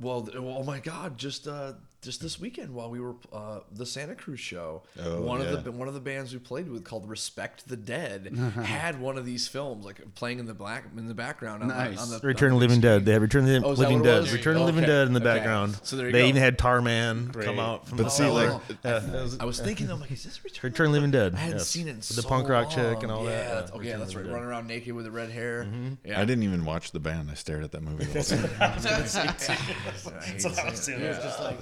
[0.00, 1.16] well, oh my God!
[1.16, 5.40] Just uh, just this weekend while we were uh, the Santa Cruz show, Oh, one
[5.42, 5.48] yeah.
[5.48, 8.62] of the one of the bands we played with called Respect the Dead uh-huh.
[8.62, 11.62] had one of these films like playing in the black in the background.
[11.62, 11.96] On Nice.
[11.96, 12.92] The, on the, Return of the the Living screen.
[12.92, 13.04] Dead.
[13.04, 14.20] They had Return of the Oh, Living Dead.
[14.22, 14.32] was?
[14.32, 14.92] Return of the Living Okay.
[14.92, 15.38] Dead in the Okay.
[15.38, 15.78] background.
[15.82, 16.26] So there you they go.
[16.28, 17.44] even had Tarman Great.
[17.46, 19.90] come out from But the see, Oh, like, uh, Yeah, that was- I was thinking,
[19.90, 20.70] I'm like, is this Return?
[20.70, 21.34] Return of the Living Dead.
[21.34, 21.68] I hadn't yes.
[21.68, 23.54] seen it in With so the punk rock chick and all yeah, that.
[23.54, 24.24] That's, oh, yeah, that's right.
[24.24, 25.64] the Running around naked with the red hair.
[25.64, 25.94] Mm-hmm.
[26.08, 26.20] Yeah.
[26.20, 27.30] I didn't even watch the band.
[27.30, 28.04] I stared at that movie.
[28.04, 28.50] The whole time.
[30.20, 30.40] I hate
[30.76, 31.04] saying it.
[31.04, 31.58] It was just like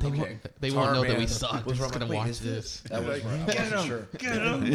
[0.00, 0.18] They, Okay.
[0.18, 1.52] won't, they won't know that we suck.
[1.52, 2.80] They're was just gonna with- watch is this.
[2.90, 3.46] That was right.
[3.46, 3.86] Get I wasn't him.
[3.86, 4.08] sure.
[4.18, 4.70] Get him.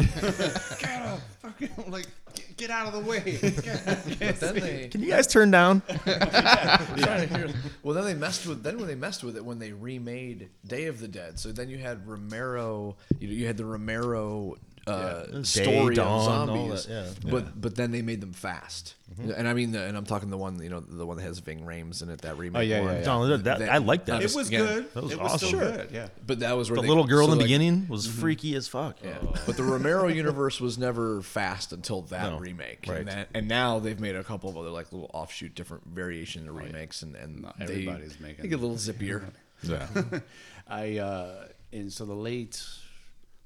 [0.80, 1.20] get him.
[1.42, 3.38] Fucking, like, get, get out of the way.
[4.20, 5.82] But then they Can you guys turn down?
[6.04, 7.54] trying to.
[7.82, 8.62] Well, then they messed with.
[8.62, 11.68] Then when they messed with it, when they remade Day of the Dead, so then
[11.68, 12.96] you had Romero.
[13.18, 16.86] You know, you had the Romero uh, Day, story Dawn, of zombies.
[16.86, 17.02] that, yeah.
[17.02, 17.30] Mm-hmm.
[17.30, 20.36] But but then they made them fast, and I mean, the, and I'm talking the
[20.38, 22.22] one you know the one that has Ving Rhames in it.
[22.22, 22.58] That remake.
[22.58, 22.92] Oh, yeah, one.
[22.92, 23.04] yeah, yeah.
[23.04, 24.22] John, that, that- I like that.
[24.22, 24.94] It it was again, good.
[24.94, 25.48] that was it was awesome.
[25.48, 25.70] still Sure.
[25.72, 25.90] good.
[25.92, 26.08] Yeah.
[26.26, 28.54] But that was where the they- little girl so, in the like, beginning was freaky
[28.56, 28.96] as fuck.
[29.04, 29.18] Yeah.
[29.46, 32.38] But the Romero universe was never fast until that No.
[32.38, 32.86] remake.
[32.88, 32.98] Right.
[33.00, 36.48] And, that, and now they've made a couple of other like little offshoot different variation
[36.48, 39.24] of remakes and, and Not they, everybody's they making get a little zippier.
[39.62, 39.86] yeah.
[40.68, 42.62] I uh in so the late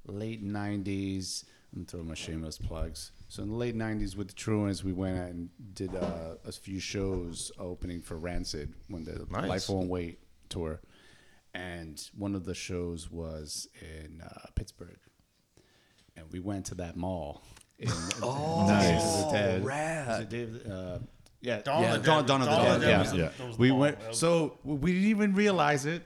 [0.07, 1.45] late nineties
[1.77, 3.11] I'm throwing my shameless plugs.
[3.29, 6.53] So in the late nineties with the Truants we went out and did uh, a
[6.53, 9.49] few shows opening for Rancid when the Nice.
[9.49, 10.81] Life Won't Wait tour.
[11.53, 14.99] And one of the shows was in uh, Pittsburgh.
[16.17, 17.43] And we went to that mall.
[17.79, 17.89] In,
[18.23, 19.33] oh, Nice.
[19.33, 19.65] Dead.
[19.65, 20.33] rad.
[20.33, 20.99] Was uh,
[21.41, 22.27] yeah, Dawn yeah, of the Dawn, Dead.
[22.29, 23.53] Dawn of Dawn of the Dead Yeah, Yeah.
[23.59, 23.97] we went.
[23.97, 24.03] mall.
[24.03, 26.03] That was- So we didn't even realize it.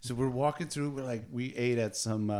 [0.00, 0.90] So we're walking through.
[0.90, 2.30] We're like, we ate at some.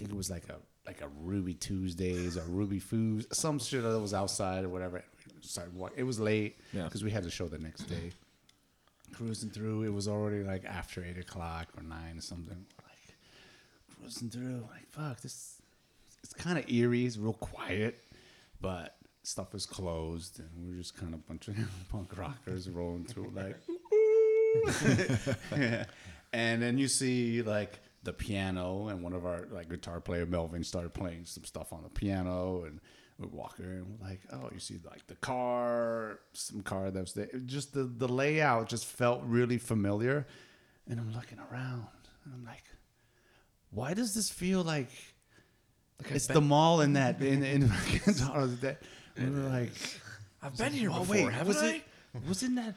[0.00, 3.82] I think it was like a like a Ruby Tuesdays or Ruby Foods, some shit
[3.82, 5.04] that was outside or whatever.
[5.36, 6.84] We started walk- It was late Yeah.
[6.84, 8.12] because we had the show the next day.
[9.12, 12.64] Cruising through, it was already like after eight o'clock or nine or something.
[12.82, 13.14] Like
[13.98, 15.60] cruising through, like fuck this.
[16.22, 17.04] It's kind of eerie.
[17.04, 17.98] It's real quiet,
[18.62, 21.56] but stuff is closed, and we're just kind of a bunch of
[21.90, 23.56] punk rockers rolling through like.
[25.54, 25.84] Yeah.
[26.32, 30.64] And then you see like the piano, and one of our like guitar player Melvin
[30.64, 32.80] started playing some stuff on the piano, and
[33.18, 37.12] we're walking, and we're like, oh, you see like the car, some car that was
[37.12, 37.28] there.
[37.32, 40.26] It Just the the layout just felt really familiar,
[40.88, 41.86] and I'm looking around,
[42.24, 42.64] and I'm like,
[43.70, 44.90] why does this feel like?
[46.08, 48.78] it's the mall in that in in that.
[49.18, 49.72] We were like,
[50.42, 51.66] I've been here oh before, wait, haven't was I?
[51.74, 51.82] it?
[52.26, 52.74] Wasn't that?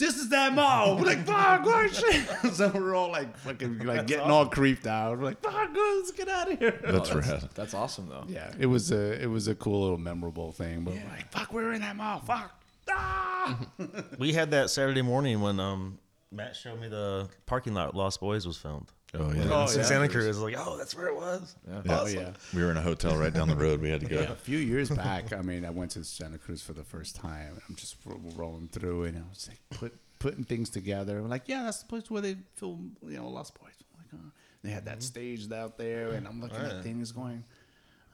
[0.00, 0.96] This is that mall.
[0.96, 2.26] We're like, fuck, what shit?
[2.54, 5.18] so we're all like, fucking, like getting all creeped out.
[5.18, 6.80] We're like, fuck, let's get out of here.
[6.82, 7.50] That's Oh, that's, rad.
[7.54, 8.24] that's awesome though.
[8.26, 10.84] Yeah, it was a, it was a cool little memorable thing.
[10.84, 12.20] But we're like, fuck, we're in that mall.
[12.20, 12.50] Fuck.
[12.88, 13.58] Ah!
[14.18, 15.98] We had that Saturday morning when um,
[16.32, 18.90] Matt showed me the parking lot Lost Boys was filmed.
[19.12, 19.42] Oh yeah.
[19.50, 19.82] Oh, in yeah.
[19.82, 20.38] Santa Cruz.
[20.38, 21.56] Like, oh, that's where it was.
[21.88, 22.30] Oh yeah.
[22.54, 23.80] We were in a hotel right down the road.
[23.80, 24.20] We had to go.
[24.22, 27.52] A few years back, I mean, I went to Santa Cruz for the first time.
[27.54, 27.96] and I'm just
[28.36, 31.18] rolling through, and I was like, put putting things together.
[31.18, 33.72] I'm like, yeah, that's the place where they film, you know, Lost Boys.
[33.80, 34.30] I'm like, oh.
[34.62, 36.66] They had that stage out there, and I'm looking Mm-hmm.
[36.66, 36.78] Oh, yeah.
[36.78, 37.42] at things going,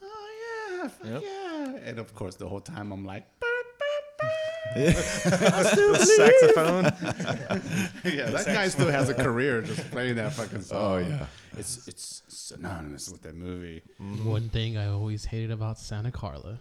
[0.03, 1.23] oh yeah, fuck Yep.
[1.25, 1.77] yeah.
[1.89, 3.27] And of course, the whole time I'm like,
[4.85, 6.85] Saxophone.
[8.05, 10.83] yeah, that guy still has a career just playing that fucking song.
[10.83, 11.27] Oh, yeah.
[11.57, 13.83] it's it's synonymous with that movie.
[14.25, 16.59] One thing I always hated about Santa Carla.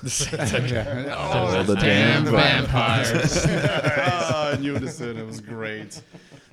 [0.02, 3.44] oh, the damn vampires.
[3.46, 5.18] oh in unison.
[5.18, 6.00] It was great.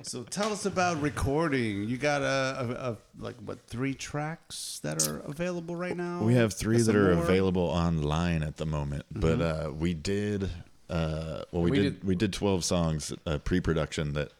[0.02, 1.84] So tell us about recording.
[1.84, 6.22] You got a, a, a like what three tracks that are available right now?
[6.22, 7.24] We have three Got that are more?
[7.24, 10.50] available online at the moment, but uh, we did.
[10.90, 14.32] Uh, well, we, We did, did- We did twelve songs uh, pre-production that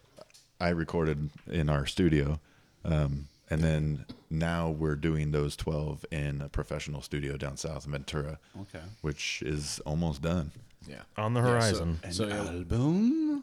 [0.60, 2.40] I recorded in our studio,
[2.84, 7.92] um, and then now we're doing those twelve in a professional studio down south in
[7.92, 8.80] Ventura, Okay.
[9.02, 10.50] which is almost done.
[10.88, 11.02] Yeah.
[11.18, 12.00] On the Yeah, so- horizon.
[12.02, 12.36] An So, yeah.
[12.44, 13.42] album.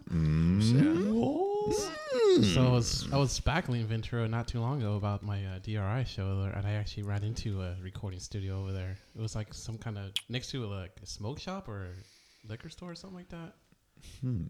[2.43, 6.03] So I was I was spackling Ventura not too long ago about my uh, DRI
[6.05, 8.97] show, there, and I actually ran into a recording studio over there.
[9.15, 11.89] It was like some kind of next to like a smoke shop or a
[12.47, 13.53] liquor store or something like that.
[14.21, 14.43] Hmm.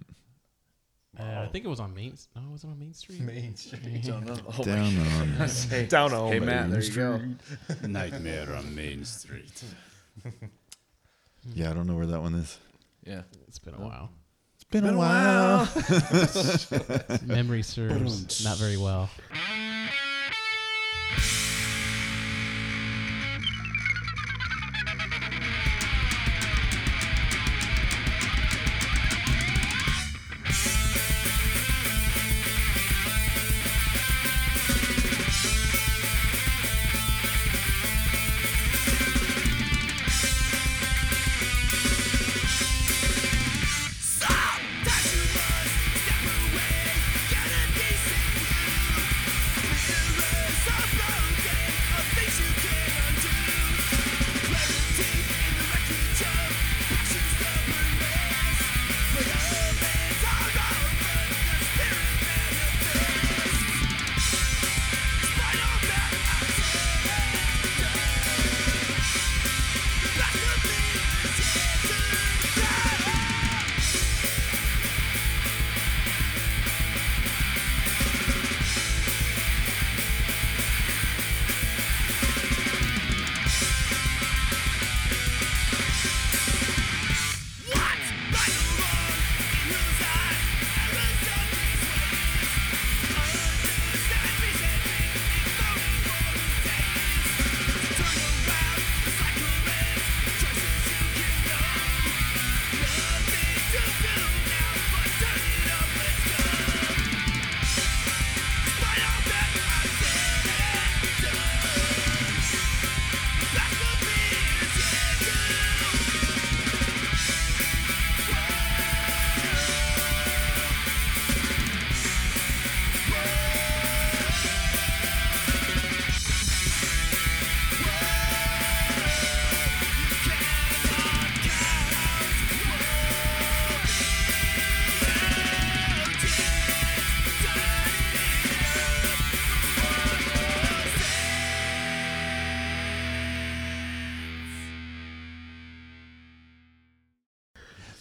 [1.18, 2.18] Uh, I think it was on Main.
[2.36, 3.22] No, was it on Main Street?
[3.22, 4.04] Main Street.
[4.04, 4.30] Don't.
[4.60, 5.50] Oh Down on.
[5.70, 7.22] Hey, Down on hey Main Matt, there you go.
[7.88, 9.64] Nightmare on Main Street.
[11.54, 12.58] Yeah, I don't know where that one is.
[13.06, 13.22] Yeah.
[13.48, 14.10] It's been a while.
[14.56, 15.70] It's been, a while.
[17.26, 19.10] Memory serves not very well.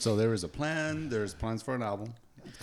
[0.05, 1.09] So there is a plan.
[1.09, 2.13] There's plans for an album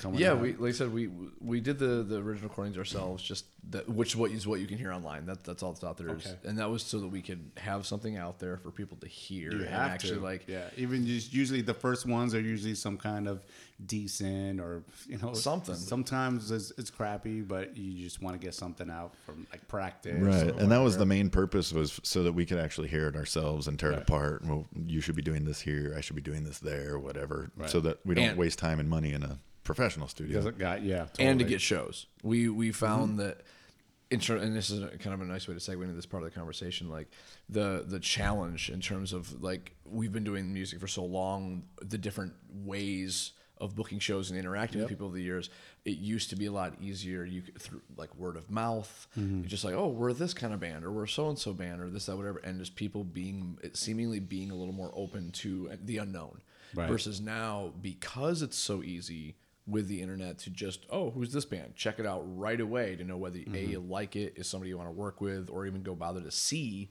[0.01, 0.19] coming.
[0.19, 0.41] Yeah, out.
[0.41, 1.09] we like I said, we
[1.39, 4.77] we did the the original recordings ourselves, just that, which what is what you can
[4.77, 5.25] hear online.
[5.25, 6.35] That that's all that's out there is, Okay.
[6.45, 9.51] and that was so that we could have something out there for people to hear
[9.51, 10.21] You and have actually to.
[10.21, 10.67] like yeah.
[10.77, 13.41] Even just usually the first ones are usually some kind of
[13.85, 15.75] decent or you know Something.
[15.75, 20.21] Sometimes it's, it's crappy, but you just want to get something out from like practice.
[20.21, 23.07] Right, or and that was the main purpose was so that we could actually hear
[23.07, 23.99] it ourselves and tear Right.
[23.99, 24.45] it apart.
[24.45, 25.93] Well, you should be doing this here.
[25.97, 27.69] I should be doing this there, whatever, Right.
[27.69, 30.33] so that we don't And- waste time and money in a professional studio.
[30.33, 32.07] Because it got yeah, and to get shows.
[32.23, 33.41] We we found that.
[34.09, 36.05] In ter- and this is a, kind of a nice way to segue into this
[36.05, 36.89] part of the conversation.
[36.89, 37.07] Like
[37.47, 41.97] the the challenge in terms of like we've been doing music for so long, the
[41.97, 45.49] different ways of booking shows and interacting with people over the years.
[45.85, 47.23] It used to be a lot easier.
[47.23, 49.43] You could, through like word of mouth, Mm-hmm.
[49.47, 51.89] Just like, oh, we're this kind of band, or we're so and so band, or
[51.89, 55.99] this that whatever, and just people being seemingly being a little more open to the
[55.99, 56.41] unknown.
[56.73, 56.89] Right.
[56.89, 59.35] Versus now, because it's so easy
[59.67, 61.75] with the internet to just, oh, who's this band?
[61.75, 63.91] Check it out right away to know whether A, you Mm-hmm.
[63.91, 66.89] like it, is somebody you want to work with, or even go bother to see.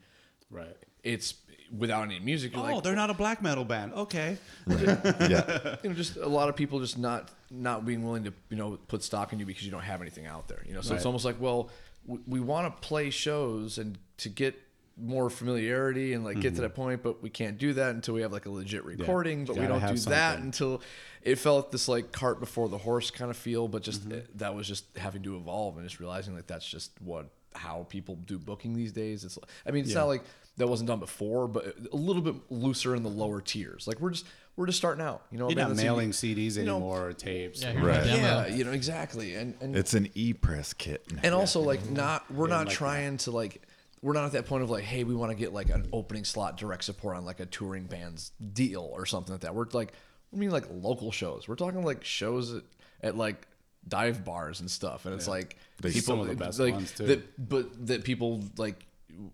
[0.50, 0.76] right.
[1.03, 1.34] It's
[1.76, 2.53] without any music.
[2.53, 3.94] You're Oh, like, they're not a black metal band.
[3.94, 4.36] Okay.
[4.68, 8.57] yeah, you know, just a lot of people just not not being willing to you
[8.57, 10.62] know put stock in you because you don't have anything out there.
[10.66, 11.70] You know, so it's almost like, well,
[12.07, 14.61] we, we want to play shows and to get
[14.99, 18.20] more familiarity and like get to that point, but we can't do that until we
[18.20, 19.47] have like a legit recording.
[19.47, 20.82] but we don't have do that until
[21.22, 23.68] it felt this like cart before the horse kind of feel.
[23.68, 24.18] But just Mm-hmm.
[24.18, 27.84] eh, that was just having to evolve and just realizing like that's just what how
[27.88, 29.24] people do booking these days.
[29.24, 30.00] It's I mean, it's Yeah.
[30.00, 30.22] not like
[30.56, 33.86] that wasn't done before, but a little bit looser in the lower tiers.
[33.86, 35.22] Like we're just we're just starting out.
[35.30, 37.62] You know, You're not that's a- mailing CDs you know- anymore or tapes.
[37.62, 38.04] Yeah, Right.
[38.06, 41.04] Yeah, you know exactly, and and It's an e-press kit.
[41.22, 43.62] and also like not we're Yeah, not like trying to like
[44.02, 46.24] we're not at that point of like hey we want to get like an opening
[46.24, 49.92] slot direct support on like a touring band's deal or something like that we're like
[50.33, 52.62] i mean like local shows we're talking like shows at,
[53.03, 53.47] at like
[53.89, 56.93] dive bars and stuff and it's like They- people some of the best like ones,
[56.93, 57.07] too.
[57.07, 58.85] that but that people like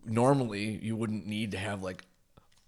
[0.04, 2.04] normally you wouldn't need to have like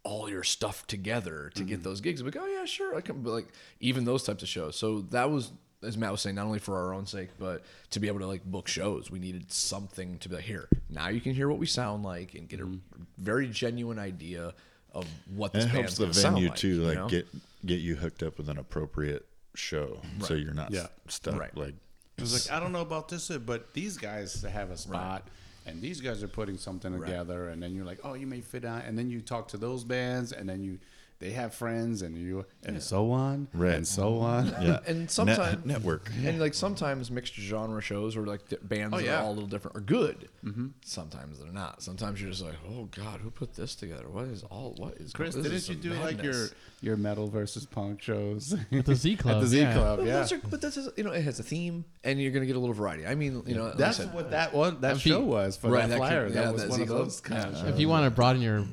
[0.05, 1.69] all your stuff together to Mm-hmm.
[1.71, 2.23] get those gigs.
[2.23, 3.23] Like, oh yeah, sure, I can.
[3.23, 3.49] But like
[3.81, 4.77] even those types of shows.
[4.77, 5.51] So that was,
[5.83, 8.27] as Matt was saying, not only for our own sake, but to be able to
[8.27, 11.59] like book shows, we needed something to be like, here, now you can hear what
[11.59, 13.03] we sound like and get a Mm-hmm.
[13.19, 14.55] very genuine idea
[14.93, 17.09] of what And this it helps the gonna venue like, too, you like know?
[17.09, 17.27] get
[17.67, 20.83] get you hooked up with an appropriate show, so you're not Yeah.
[20.83, 21.57] s- stuck Right.
[21.57, 21.75] like.
[22.17, 25.29] It was like I don't know about this, uh, but these guys have a spot,
[25.67, 28.65] and these guys are putting something together, and then you're like, oh, you may fit
[28.65, 30.79] on, and then you talk to those bands, and then you
[31.21, 33.75] they have friends, and you and so on, Right.
[33.75, 34.47] and so on.
[34.63, 36.11] Yeah, and Net- sometimes network.
[36.25, 39.19] and like sometimes mixed genre shows or like bands that yeah.
[39.21, 40.29] are all a little different are good.
[40.45, 40.69] Mm-hmm.
[40.85, 41.83] Sometimes they're not.
[41.83, 44.09] Sometimes you're just like, oh god, who put this together?
[44.09, 44.75] What is all?
[44.77, 45.13] What is?
[45.13, 46.49] Chris, this didn't you some do like your
[46.81, 49.37] your metal versus punk shows At the Z Club.
[49.37, 49.73] At the Z yeah.
[49.75, 50.13] Club, But, yeah.
[50.21, 52.55] those are, but that's just, you know it has a theme and you're gonna get
[52.55, 53.07] a little variety.
[53.07, 55.57] I mean, you know, like That's said, what that one that If you- show was
[55.57, 56.27] for Right, that that flyer.
[56.27, 57.03] could- that yeah, was that one Z of Club.
[57.05, 57.69] those kind of shows.
[57.69, 58.65] If you want to broaden your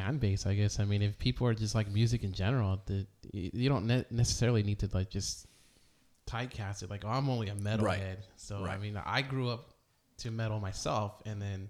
[0.00, 0.80] fan base, I guess.
[0.80, 4.62] I mean, if people are just like music in general, the, you don't ne- necessarily
[4.62, 5.46] need to like just
[6.26, 6.90] typecast it.
[6.90, 7.82] Like, oh, I'm only a metalhead.
[7.82, 8.18] Right.
[8.36, 9.70] So I mean, I grew up
[10.18, 11.68] to metal myself, and then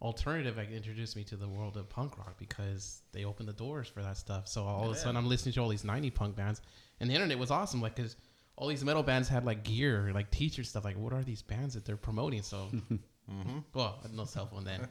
[0.00, 3.88] alternative like, introduced me to the world of punk rock because they opened the doors
[3.88, 4.48] for that stuff.
[4.48, 6.60] So all of a sudden, I'm listening to all these '90 punk bands,
[7.00, 7.80] and the internet was awesome.
[7.80, 8.16] Like, cause
[8.56, 10.84] all these metal bands had like gear, like t-shirt stuff.
[10.84, 12.42] Like, what are these bands that they're promoting?
[12.42, 12.68] So.
[13.32, 13.58] Mm-hmm.
[13.74, 14.86] Well, I had no cell phone then.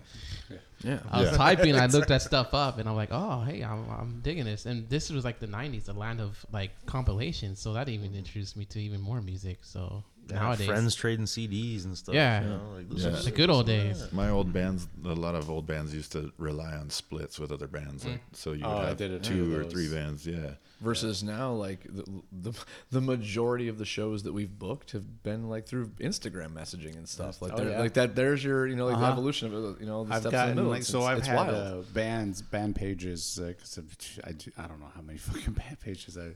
[0.83, 0.99] yeah.
[1.11, 4.19] I was typing, I looked that stuff up, and I'm like, oh, hey, I'm, I'm
[4.21, 4.65] digging this.
[4.65, 7.59] And this was like the '90s, the land of like compilations.
[7.59, 9.59] So that even introduced me to even more music.
[9.61, 12.15] So nowadays, friends trading CDs and stuff.
[12.15, 12.41] Yeah.
[12.43, 13.09] you know, like, this Yeah.
[13.11, 14.11] is- the good old days.
[14.11, 17.67] My old bands, a lot of old bands used to rely on splits with other
[17.67, 18.35] bands, like mm.
[18.35, 19.71] so you oh, would Oh, I have two or those.
[19.71, 20.25] three bands.
[20.25, 20.51] Yeah,
[20.81, 22.53] Versus now, like the, the
[22.89, 27.07] the majority of the shows that we've booked have been like through Instagram messaging and
[27.07, 27.39] stuff.
[27.39, 27.79] Like, Oh, yeah.
[27.79, 28.15] like that.
[28.15, 29.11] There's your you know like the Uh-huh.
[29.11, 29.81] evolution of it.
[29.81, 30.71] You know, the I've steps in the middle.
[30.71, 30.97] like so.
[31.01, 31.49] it's- I've it's had wild.
[31.55, 33.39] uh, bands, band pages.
[33.39, 34.29] Uh, 'cause of- I,
[34.63, 36.31] I don't know how many fucking band pages I,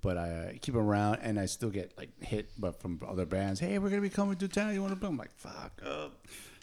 [0.00, 3.26] but I uh, keep 'em around, and I still get like hit, but from other
[3.26, 3.58] bands.
[3.58, 4.74] Hey, we're gonna be coming to town.
[4.74, 4.96] You want to?
[5.00, 5.72] book?" I'm like, fuck.
[5.84, 6.10] Uh,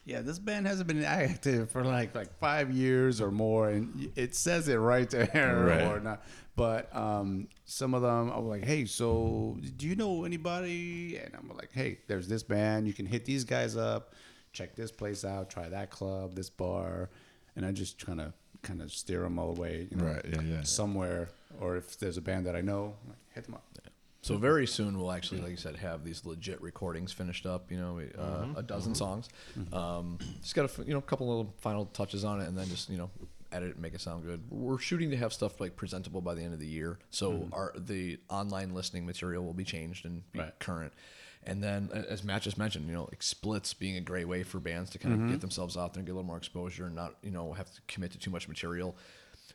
[0.06, 4.36] yeah, this band hasn't been active for like like five years or more, and it
[4.36, 5.82] says it right there Right.
[5.82, 6.24] or not.
[6.56, 11.18] But um, some of them, I was like, hey, so do you know anybody?
[11.18, 12.88] And I'm like, hey, there's this band.
[12.88, 14.14] You can hit these guys up.
[14.54, 15.50] Check this place out.
[15.50, 17.10] Try that club, this bar,
[17.58, 18.32] and I just trying to
[18.62, 20.62] kind of steer them all away, you know, Right, yeah, yeah.
[20.64, 21.28] somewhere.
[21.60, 23.64] Or if there's a band that I know, I'm like, hit them up.
[24.22, 27.70] So very soon we'll actually, like you said, have these legit recordings finished up.
[27.72, 29.30] You know, we- uh, a dozen songs.
[29.72, 32.58] Um, just got a f- you know a couple little final touches on it, and
[32.58, 33.12] then just you know
[33.56, 34.44] edit it, make it sound good.
[34.50, 37.00] We're shooting to have stuff like presentable by the end of the year.
[37.10, 37.54] So mm-hmm.
[37.54, 40.60] our the online listening material will be changed and be Right.
[40.60, 40.94] current.
[41.48, 44.60] And then, as Matt just mentioned, you know, like splits being a great way for
[44.60, 45.32] bands to kind of mm-hmm.
[45.32, 47.72] get themselves out there and get a little more exposure and not, you know, have
[47.72, 48.98] to commit to too much material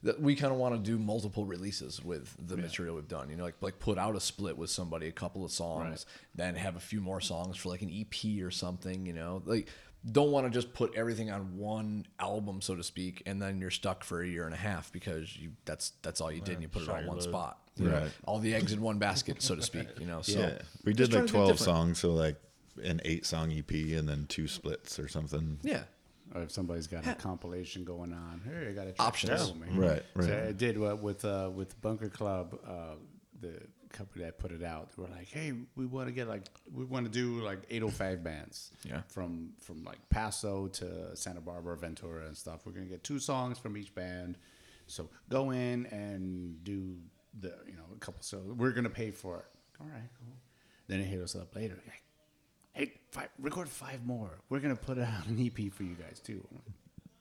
[0.02, 3.28] that we kind of want to do multiple releases with the material we've done.
[3.28, 6.54] You know, like like put out a split with somebody, a couple of songs, then
[6.54, 9.04] have a few more songs for like an EP or something.
[9.04, 9.68] You know, like
[10.10, 13.70] don't want to just put everything on one album, so to speak, and then you're
[13.70, 16.62] stuck for a year and a half because you that's that's all you did and
[16.62, 17.22] you put it on one load.
[17.22, 17.58] spot.
[17.76, 17.98] you know?
[17.98, 18.10] Right.
[18.24, 19.88] all the eggs in one basket, so to speak.
[19.98, 20.58] You know, so yeah.
[20.84, 22.36] We did like twelve songs, so like
[22.82, 25.58] an eight song EP and then two splits or something.
[25.62, 25.82] Yeah,
[26.34, 29.54] Or if somebody's got a compilation going on, hey, I got a track Options.
[29.54, 29.66] me.
[29.74, 30.26] Right, right.
[30.26, 32.94] So I did what with uh, with Bunker Club, uh,
[33.40, 33.60] the
[33.92, 34.90] company that put it out.
[34.96, 38.22] They were like, hey, we want to get like we want to do like 805
[38.24, 38.70] bands.
[38.84, 39.02] Yeah.
[39.08, 42.66] From from like Paso to Santa Barbara, Ventura, and stuff.
[42.66, 44.38] We're gonna get two songs from each band.
[44.86, 46.96] So go in and do
[47.38, 48.22] the you know a couple.
[48.22, 49.46] So we're gonna pay for it.
[49.80, 50.34] All right, cool.
[50.88, 51.78] Then it hit us up later.
[51.86, 52.02] Like,
[52.72, 54.40] hey, five, record five more.
[54.48, 56.44] We're gonna put out an EP for you guys too.
[56.52, 56.62] Like,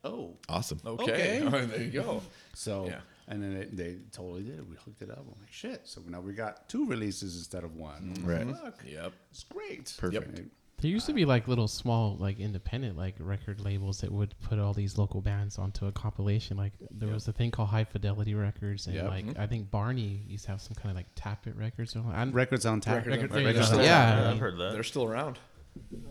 [0.04, 0.80] oh, Awesome.
[0.86, 1.66] okay, Okay.
[1.66, 2.22] there you go.
[2.54, 3.00] so Yeah.
[3.28, 4.68] and then it, they totally did.
[4.70, 5.20] We hooked it up.
[5.20, 5.82] I'm like, shit.
[5.86, 8.14] So now we got two releases instead of one.
[8.16, 8.28] Mm-hmm.
[8.28, 8.58] Right.
[8.64, 8.80] Fuck.
[8.88, 9.14] Yep.
[9.32, 9.93] It's great.
[9.97, 10.38] Perfect.
[10.39, 10.50] And-
[10.82, 14.60] There used to be like little small like independent like record labels that would put
[14.60, 16.56] all these local bands onto a compilation.
[16.56, 19.08] Like there was a thing called High Fidelity Records, and Yep.
[19.10, 19.41] like mm-hmm.
[19.41, 21.97] I think Barney used to have some kind of like Tap It Records.
[21.97, 23.06] Or, and Records on tap.
[23.06, 24.72] Records on- Record- Records yeah, on yeah, I've heard that.
[24.72, 25.38] They're still around.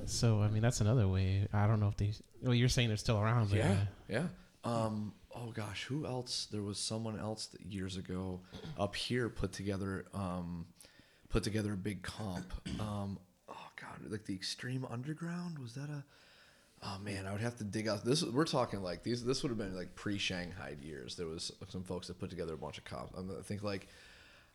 [0.07, 1.47] So I mean, that's another way.
[1.53, 2.13] I don't know if they.
[2.43, 3.77] Well, you're saying they're still around, but Yeah, uh,
[4.09, 4.27] yeah.
[4.65, 5.13] Um.
[5.35, 6.49] Oh gosh, who else?
[6.51, 8.41] There was someone else that years ago
[8.79, 10.67] up here put together um,
[11.29, 12.53] put together a big comp.
[12.81, 13.19] Um.
[13.49, 16.05] Oh god, like the Extreme Underground was that a?
[16.83, 18.05] Oh man, I would have to dig out.
[18.05, 19.25] This we're talking like these.
[19.25, 21.17] This would have been like pre-Shanghai years.
[21.17, 23.15] There was some folks that put together a bunch of comps.
[23.17, 23.89] I think like.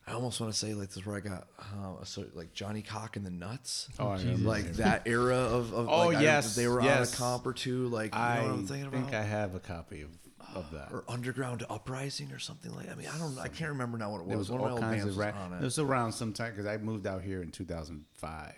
[0.06, 2.52] I almost want to say like this is where I got uh, a sort like
[2.52, 6.18] Johnny Cock and the Nuts, Oh, I remember like that era of, of Oh, like,
[6.18, 7.14] I- yes, they were on yes.
[7.14, 9.60] a comp or two, like you I know what I'm thinking think I have a
[9.60, 10.10] copy of,
[10.54, 10.88] of that.
[10.92, 12.90] or Underground Uprising or something like.
[12.90, 13.38] I mean, I don't.
[13.38, 14.28] I can't remember now what it was.
[14.28, 15.62] There was One all of my old kinds bands of was ra- on It it.
[15.62, 18.52] was around sometime because I moved out here in 2005.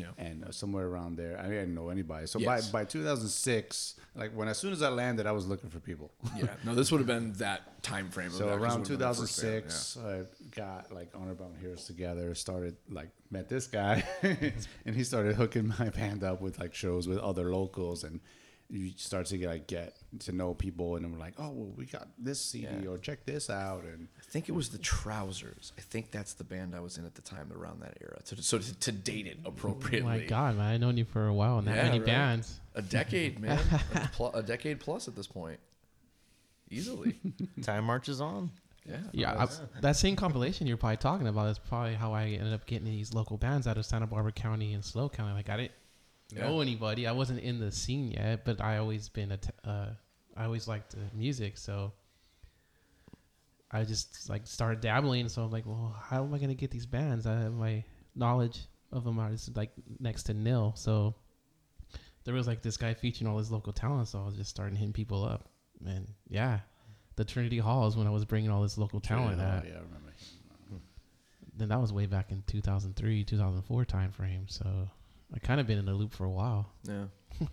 [0.00, 0.06] Yeah.
[0.26, 2.26] And uh, somewhere around there, I didn't know anybody.
[2.26, 2.70] So Yes.
[2.70, 6.10] by by 2006, like when as soon as I landed, I was looking for people.
[6.36, 8.30] yeah, no, this would have been that time frame.
[8.30, 11.10] So that, 'cause it around would have been the first band, 2006, I got like
[11.14, 12.34] Honor Bound Heroes together.
[12.34, 14.02] Started like met this guy,
[14.86, 18.20] and he started hooking my band up with like shows with other locals, and
[18.70, 21.72] you start to get like get to know people, and then we're like, oh well,
[21.76, 22.88] we got this CD Yeah.
[22.90, 25.72] or check this out, and I think it was the Trousers.
[25.76, 28.18] I think that's the band I was in at the time around that era.
[28.26, 30.00] To, so to, to date it appropriately.
[30.00, 32.06] Oh my God, man, I've known you for a while, and that Yeah, many right.
[32.06, 32.60] bands.
[32.74, 33.58] A decade, man.
[33.94, 35.58] a, pl- a decade plus at this point.
[36.70, 37.16] Easily.
[37.62, 38.50] Time marches on.
[38.88, 38.96] Yeah.
[39.12, 42.66] Yeah, I, that same compilation you're probably talking about is probably how I ended up
[42.66, 45.34] getting these local bands out of Santa Barbara County and SLO County.
[45.34, 45.72] Like I didn't
[46.32, 46.62] know Yeah.
[46.62, 47.06] anybody.
[47.06, 49.36] I wasn't in the scene yet, but I always been a.
[49.36, 49.90] T- uh,
[50.36, 51.92] I always liked the music, so
[53.70, 55.28] I just like started dabbling.
[55.28, 57.26] So I'm like, well, how am I gonna get these bands?
[57.26, 58.60] I have my knowledge
[58.92, 59.70] of them are just like
[60.00, 60.72] next to nil.
[60.76, 61.14] So
[62.24, 64.76] there was like this guy featuring all his local talent, so I was just starting
[64.76, 65.48] hitting people up,
[65.86, 66.60] and yeah.
[67.16, 69.38] The Trinity Hall is when I was bringing all this local talent.
[69.38, 69.96] yeah, at yeah, I remember.
[71.56, 74.88] then that was way back in 2003 2004 time frame so
[75.34, 77.04] i kind of been in the loop for a while Yeah.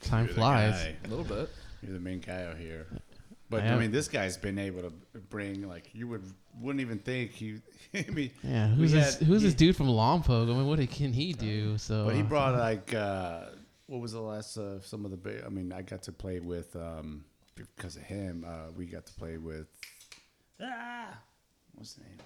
[0.00, 0.94] time You're the flies guy.
[1.04, 1.50] A little bit.
[1.82, 2.86] You're the main guy out here.
[3.48, 3.80] But I I, am.
[3.80, 4.92] mean, this guy's been able to
[5.30, 6.22] bring like you would
[6.60, 7.56] wouldn't even think he.
[7.94, 10.66] I mean, yeah we who's this had- who's this he- dude from lompoc i mean
[10.66, 13.46] what can he do so But he brought like uh,
[13.86, 15.42] what was the last uh, some of the big?
[15.44, 17.24] I mean, I got to play with um,
[17.56, 18.44] because of him.
[18.46, 19.66] Uh, we got to play with
[20.62, 21.08] ah,
[21.74, 22.18] what's the name?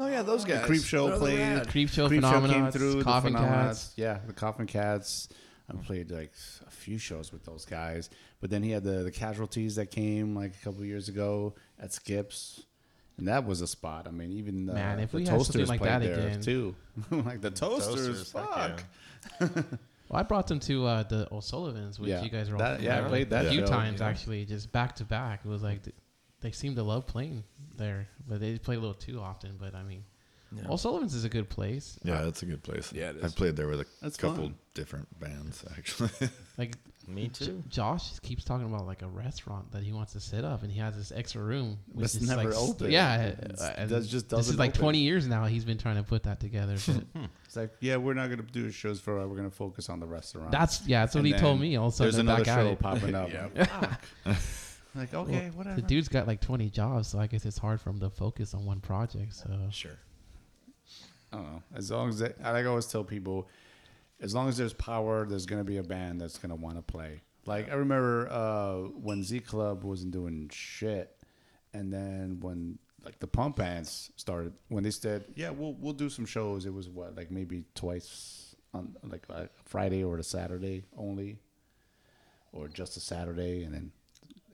[0.00, 0.64] Oh yeah, those guys.
[0.66, 1.38] Creep Show They're played.
[1.38, 1.68] rad.
[1.68, 2.94] creep show Creep phenomena came through.
[2.96, 3.46] the coffin Phenomenauts.
[3.66, 5.28] cats Yeah, the Coffin Cats.
[5.70, 6.32] I played like
[6.66, 10.34] a few shows with those guys, but then he had the the casualties that came
[10.34, 12.64] like a couple years ago at Skips.
[13.18, 14.08] And that was a spot.
[14.08, 16.26] I mean, even the, Man, if the we had something Toasters like played that there
[16.28, 16.40] again.
[16.40, 16.74] too.
[17.10, 18.84] like the Toasters, Toasters, heck fuck.
[19.40, 19.48] yeah.
[20.08, 22.80] well i brought them to uh the o'sullivans which Yeah, you guys were all that-
[22.82, 24.08] yeah, I familiar played with that a few show, times yeah.
[24.08, 25.94] actually just back to back it was like th-
[26.42, 27.42] they seem to love playing
[27.76, 30.04] there but they play a little too often but i mean
[30.54, 30.68] Yeah.
[30.68, 32.92] o'sullivans is a good place Yeah, it's a good place.
[32.92, 33.24] Yeah, it is.
[33.24, 34.54] I've played there with a That's couple fun.
[34.74, 36.10] different bands actually.
[36.58, 36.76] like
[37.08, 37.62] Me J- too.
[37.70, 40.70] Josh just keeps talking about like a restaurant that he wants to set up, and
[40.70, 42.90] he has this extra room, which That's is never like, open.
[42.92, 44.80] Yeah, It's- uh, and does- just this is like open.
[44.82, 45.46] 20 years now.
[45.46, 46.76] He's been trying to put that together.
[46.86, 47.04] But
[47.46, 49.26] It's like, yeah, we're not gonna do shows for.
[49.26, 50.50] We're gonna focus on the restaurant.
[50.52, 51.76] that's yeah, that's what And he told then me.
[51.76, 53.30] Also, There's then another show popping up.
[53.34, 54.36] Yeah.
[54.94, 55.26] Like, fuck.
[55.28, 55.80] like okay, whatever.
[55.80, 58.54] The dude's got like 20 jobs, so I guess it's hard for him to focus
[58.54, 59.34] on one project.
[59.34, 59.98] So Sure.
[61.32, 61.62] I don't know.
[61.74, 63.48] As long as they, I like I always tell people,
[64.20, 67.22] as long as there's power, there's gonna be a band that's gonna want to play.
[67.46, 71.16] Like I remember uh, when Z Club wasn't doing shit,
[71.72, 76.08] and then when like the pump bands started, when they said, "Yeah, we'll we'll do
[76.10, 80.84] some shows," it was what like maybe twice on like a Friday or a Saturday
[80.96, 81.38] only,
[82.52, 83.92] or just a Saturday, and then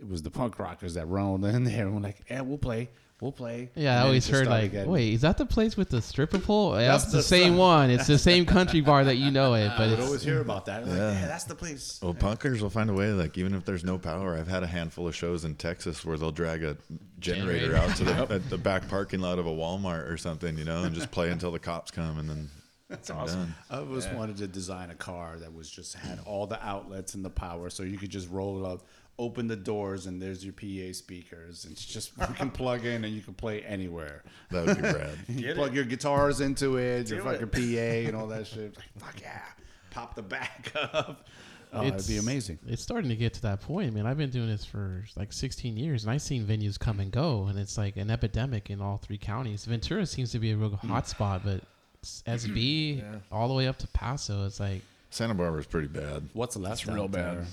[0.01, 2.89] it was the punk rockers that rolled in there and were like, "Yeah, we'll play,
[3.21, 5.47] we'll play." yeah, I And then it always heard like, getting- wait, is that the
[5.47, 6.79] place with the stripper pole?
[6.81, 7.59] Yeah, That's it's the, the same side.
[7.59, 7.91] one.
[7.91, 10.41] It's the same country bar that you know it, but I would it's always hear
[10.41, 10.87] about that.
[10.87, 11.13] Like, Yeah.
[11.21, 11.99] yeah, that's the place.
[12.03, 13.11] Well, punkers will find a way.
[13.13, 16.17] Like even if there's no power, I've had a handful of shows in Texas where
[16.17, 16.77] they'll drag a
[17.19, 17.77] generator, Generator.
[17.77, 20.85] out to the, at the back parking lot of a Walmart or something, you know,
[20.85, 22.49] and just play until the cops come, and then
[22.89, 23.55] that's awesome.
[23.69, 27.23] I always wanted to design a car that was just had all the outlets and
[27.25, 28.87] the power, so you could just roll it up,
[29.19, 33.05] open the doors, and there's your PA speakers, and it's just you can plug in
[33.05, 34.23] and you can play anywhere.
[34.51, 35.19] That would be rad.
[35.29, 35.75] You plug it.
[35.75, 37.53] your guitars into it, your Do fucking it.
[37.53, 38.77] PA, and all that shit.
[38.77, 39.43] Like, fuck yeah,
[39.91, 41.27] pop the back up.
[41.73, 42.59] Oh, it'd be amazing.
[42.67, 44.07] It's starting to get to that point, man.
[44.07, 47.45] I've been doing this for like 16 years, and I've seen venues come and go,
[47.49, 49.67] and it's like an epidemic in all three counties.
[49.67, 50.79] Ventura seems to be a real mm.
[50.89, 51.61] hot spot, but
[52.03, 53.17] SB Yeah.
[53.31, 56.29] all the way up to Paso, it's like Santa Barbara's pretty bad.
[56.33, 56.87] What's left?
[56.87, 57.39] real out bad.
[57.39, 57.47] there?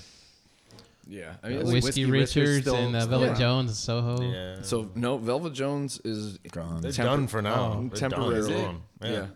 [1.06, 1.34] Yeah.
[1.42, 3.38] I Yeah, mean, Whiskey Whiskey, Richards Richards still- and uh, Velvet around.
[3.38, 4.20] Jones and Soho.
[4.22, 4.62] Yeah.
[4.62, 6.80] so no, Velvet Jones is Gone.
[6.82, 7.54] they're Tempor- done for now.
[7.54, 8.10] oh, They're done.
[8.10, 8.78] temporarily.
[9.00, 9.12] They're.
[9.12, 9.26] Yeah.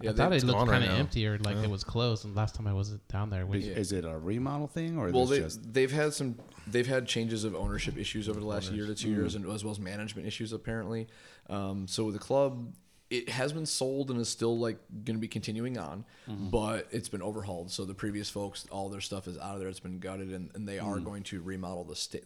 [0.00, 0.96] Yeah, I thought it looked kind of now.
[0.96, 2.24] empty or like it was closed.
[2.24, 5.10] And last time I was down there, Is, which, is it a remodel thing or
[5.10, 5.72] well, they, just...
[5.72, 6.36] they've had some
[6.68, 9.64] they've had changes of ownership issues over the last year to two years, and as
[9.64, 11.08] well as management issues apparently.
[11.50, 12.72] Um, so the club.
[13.10, 16.50] It has been sold and is still like going to be continuing on, mm-hmm.
[16.50, 17.70] but it's been overhauled.
[17.70, 19.68] So the previous folks, all their stuff is out of there.
[19.68, 21.04] It's been gutted, and, and they are mm-hmm.
[21.04, 22.24] going to remodel the state.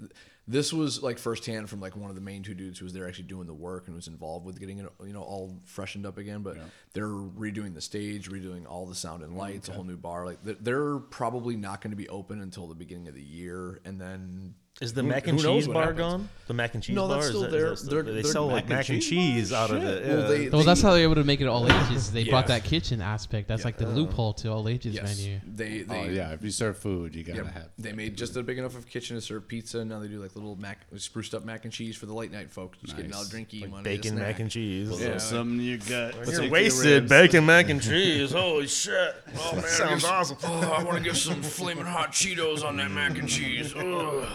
[0.49, 3.07] This was like firsthand from like one of the main two dudes who was there
[3.07, 6.19] actually doing the work and was involved with getting it, you know, all freshened up
[6.19, 6.43] again.
[6.43, 6.57] But
[6.95, 10.27] they're redoing the stage, redoing all the sound and lights, a whole new bar.
[10.27, 14.01] Like they're probably not going to be open until the beginning of the year, and
[14.01, 15.99] then Is the mac and who knows cheese what bar happens.
[15.99, 16.29] gone?
[16.49, 17.73] The mac and cheese No, bar that's is still that- there.
[17.73, 19.71] is that still- They're- they they're sell like mac and mac and cheese cheese out
[19.71, 19.91] of Shit.
[20.03, 20.09] it.
[20.09, 22.11] Well, they- well, that's how they were able to make it all ages.
[22.11, 23.47] They brought that kitchen aspect.
[23.47, 25.41] That's like the loophole to all ages yes, menu.
[25.47, 27.53] they oh, they Oh yeah, if you serve food, you gotta Yep.
[27.55, 27.69] have.
[27.79, 29.79] They made just a big enough of a kitchen to serve pizza.
[29.79, 32.33] and Now they do like little mac, spruced up mac and cheese for the late
[32.33, 32.77] night folks.
[32.83, 33.33] Just getting all Nice.
[33.33, 34.91] drinky, like wanna bacon get mac and cheese.
[35.01, 35.19] Yeah.
[35.19, 36.27] something you got.
[36.29, 38.33] You're wasted bacon mac and cheese.
[38.33, 39.15] Holy shit!
[39.39, 40.37] Oh man, sounds awesome.
[40.45, 43.75] Oh, I want to get some flaming hot Cheetos on that mac and cheese.
[43.77, 43.83] Ugh.
[43.85, 44.27] Oh,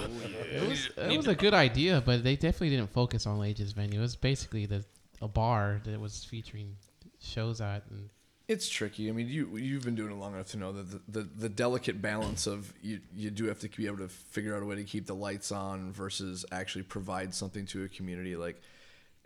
[0.52, 4.00] It was a good idea, but they definitely didn't focus on ages venue.
[4.00, 4.84] It was basically the
[5.22, 6.76] a bar that was featuring
[7.20, 8.10] shows at, and
[8.48, 9.10] It's tricky.
[9.10, 11.50] I mean, you you've been doing it long enough to know that the, the, the
[11.50, 14.76] delicate balance of you you do have to be able to figure out a way
[14.76, 18.36] to keep the lights on versus actually provide something to a community.
[18.36, 18.62] Like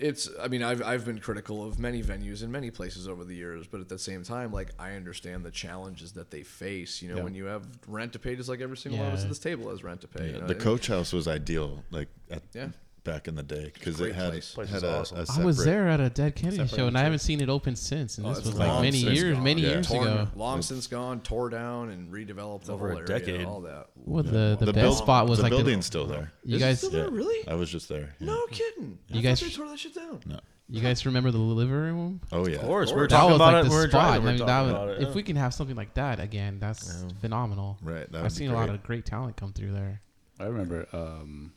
[0.01, 3.35] it's I mean I've I've been critical of many venues in many places over the
[3.35, 7.01] years, but at the same time, like I understand the challenges that they face.
[7.01, 7.23] You know, Yeah.
[7.23, 9.39] when you have rent to pay, just like every single one of us at this
[9.39, 10.27] table has rent to pay.
[10.33, 10.47] you know?
[10.47, 12.69] the coach house was ideal, like at, Yeah.
[13.03, 14.53] Back in the day, because it had place.
[14.53, 15.17] Place had is a, awesome.
[15.17, 17.75] a I was there at a Dead Kennedy show, and I haven't seen it open
[17.75, 18.17] since.
[18.17, 19.43] And Oh, this was like many years, gone.
[19.43, 19.69] many Yeah.
[19.69, 20.27] years torn, ago.
[20.35, 23.45] long since gone, tore down and redeveloped the Over a whole area, decade.
[23.45, 23.87] all that.
[23.95, 26.31] Well, the the, The best build- spot was the like building's the, still there.
[26.43, 26.77] you Is it guys.
[26.79, 27.09] still there?
[27.09, 27.47] Really?
[27.47, 28.15] I was just there.
[28.19, 28.27] yeah.
[28.27, 28.99] No kidding.
[29.07, 30.19] You I guys- thought they tore that shit down.
[30.25, 30.39] No.
[30.69, 32.21] You guys remember the living room?
[32.31, 32.55] Oh yeah.
[32.55, 33.69] Of course, we were That That talking about like it.
[33.69, 34.13] We were spot.
[34.13, 35.07] I mean, that talking was, about it.
[35.07, 37.77] if we can have something like that again, that's phenomenal.
[37.81, 38.09] Right.
[38.11, 40.01] That I've seen a lot of great talent come through there.
[40.39, 41.51] I remember um,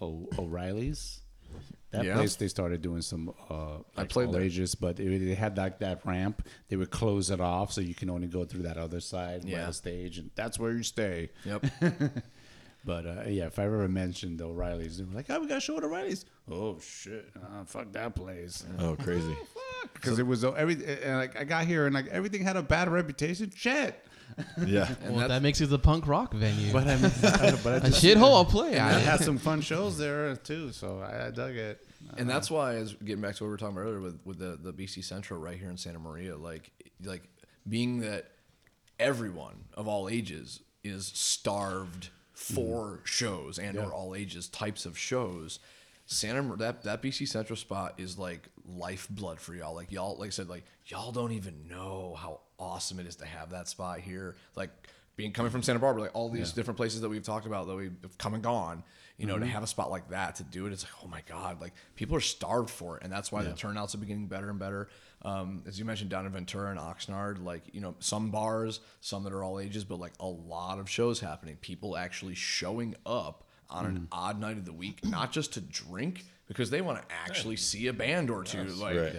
[0.00, 1.20] o- O'Reilly's.
[1.92, 2.14] That Yeah.
[2.14, 4.42] place they started doing some uh, I played there.
[4.80, 6.46] but it, they had like that ramp.
[6.68, 9.48] They would close it off so you can only go through that other side by
[9.50, 9.66] Yeah.
[9.66, 11.30] the stage, and that's where you stay.
[11.44, 11.64] Yep.
[12.84, 15.60] But uh, yeah, if I ever mentioned O'Reilly's, they were like, "Oh, we got to
[15.60, 17.28] show at O'Reilly's." Oh shit!
[17.34, 18.64] Uh, fuck that place.
[18.78, 19.36] Oh, crazy.
[19.92, 22.62] Because it was uh, every and like I got here and like everything had a
[22.62, 23.50] bad reputation.
[23.54, 24.05] Shit.
[24.66, 24.94] Yeah.
[25.02, 26.72] And well, that makes it the punk rock venue.
[26.72, 28.78] But I mean, but I a shithole I'll play.
[28.78, 31.86] I had some fun shows there too, so I, I dug it.
[32.16, 34.20] and uh, that's why, as getting back to what we were talking about earlier with,
[34.24, 36.70] with the, the BC Central right here in Santa Maria, like
[37.04, 37.22] like
[37.68, 38.30] being that
[38.98, 43.04] everyone of all ages is starved for mm-hmm.
[43.04, 45.58] shows and or all ages types of shows.
[46.06, 49.74] Santa Mar- that that BC Central spot is like lifeblood for y'all.
[49.74, 53.26] Like y'all, like I said, like y'all don't even know how awesome it is to
[53.26, 54.36] have that spot here.
[54.54, 54.70] Like
[55.16, 57.74] being coming from Santa Barbara, like all these different places that we've talked about that
[57.74, 58.82] we've come and gone.
[59.18, 61.22] You know, to have a spot like that to do it, it's like, oh my
[61.26, 64.50] god, like people are starved for it, and that's why the turnouts are getting better
[64.50, 64.88] and better.
[65.22, 69.24] Um, as you mentioned, down in Ventura and Oxnard, like you know, some bars, some
[69.24, 71.56] that are all ages, but like a lot of shows happening.
[71.62, 76.26] People actually showing up on an odd night of the week, not just to drink,
[76.46, 78.64] because they want to actually see a band or two.
[78.64, 79.14] like, right.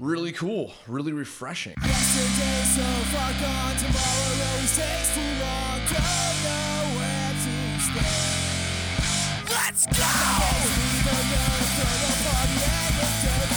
[0.00, 1.74] really cool, really refreshing.
[2.16, 5.80] Yesterday so far gone, tomorrow always takes too long.
[5.84, 8.16] Don't know where to stay.
[9.52, 10.14] Let's go!
[10.80, 13.55] Leave another throw the party and the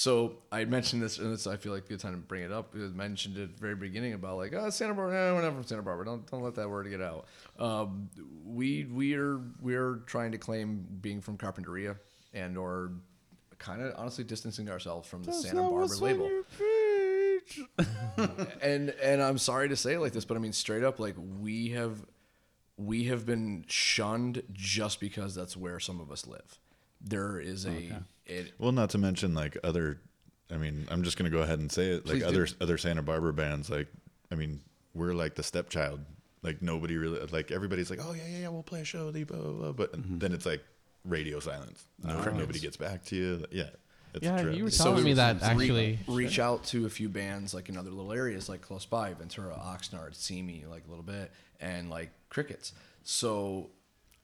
[0.00, 2.50] so I mentioned this, and it's, I feel like a good time to bring it
[2.50, 2.72] up.
[2.74, 5.12] I mentioned it at the very beginning about like, oh, Santa Barbara.
[5.12, 6.06] No, we're not from Santa Barbara.
[6.06, 7.26] Don't don't let that word get out.
[7.58, 8.08] Um,
[8.46, 11.98] we we are we're trying to claim being from Carpinteria
[12.32, 12.92] and or
[13.58, 16.30] kind of honestly distancing ourselves from the Santa Barbara label.
[18.62, 21.16] and and I'm sorry to say it like this, but I mean straight up, like
[21.18, 22.06] we have
[22.78, 26.58] we have been shunned just because that's where some of us live.
[27.02, 29.98] There is a it, Well, not to mention like other.
[30.52, 32.06] I mean, I'm just gonna go ahead and say it.
[32.06, 32.28] Like Please do.
[32.28, 33.70] other other Santa Barbara bands.
[33.70, 33.88] Like,
[34.32, 34.60] I mean,
[34.94, 36.00] we're like the stepchild.
[36.42, 39.24] Like nobody really like everybody's like, oh yeah yeah yeah, we'll play a show, blah,
[39.24, 39.72] blah, blah.
[39.72, 40.18] but Mm-hmm.
[40.18, 40.62] then it's like
[41.04, 41.84] radio silence.
[42.02, 43.44] No, nobody gets back to you.
[43.52, 43.64] Yeah,
[44.14, 45.98] it's a Yeah, you were So telling me we that re- actually.
[46.08, 49.54] reach out to a few bands like in other little areas like close by ventura
[49.54, 52.72] oxnard simi like a little bit and like crickets
[53.02, 53.70] so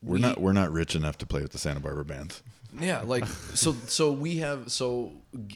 [0.02, 2.42] we're we- not we're not rich enough to play with the Santa Barbara bands.
[2.80, 5.12] Yeah like so so we have so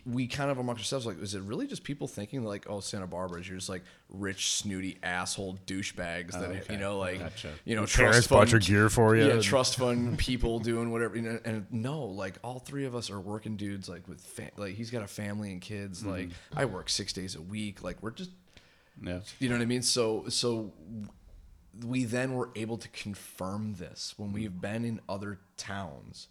[0.07, 3.07] we kind of amongst ourselves like is it really just people thinking like oh santa
[3.07, 6.75] barbara is you're just like rich snooty asshole douchebags that okay.
[6.75, 7.51] you know like Gotcha.
[7.65, 9.27] you know parents trust bought fund- your gear for you.
[9.27, 13.11] yeah trust fund people doing whatever you know and no like all three of us
[13.11, 16.11] are working dudes like with fa- like he's got a family and kids mm-hmm.
[16.11, 18.31] like i work six days a week like we're just
[19.03, 19.21] Yeah.
[19.39, 19.83] you know what I mean?
[19.83, 20.73] So so
[21.87, 26.29] we then were able to confirm this when we've been in other towns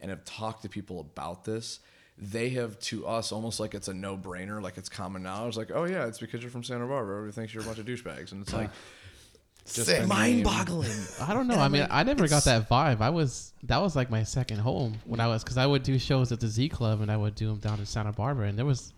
[0.00, 1.80] and have talked to people about this.
[2.18, 5.56] They have to us almost like it's a no brainer, like it's common knowledge.
[5.56, 7.16] Like, oh yeah, it's because you're from Santa Barbara.
[7.16, 8.70] Everybody thinks you're a bunch of douchebags, and it's like
[9.72, 10.90] Just mind boggling.
[11.20, 11.56] I don't know.
[11.56, 13.00] I mean, I never got that vibe.
[13.00, 15.98] I was that was like my second home when I was because I would do
[15.98, 18.58] shows at the Z Club and I would do them down in Santa Barbara, and
[18.58, 18.92] there was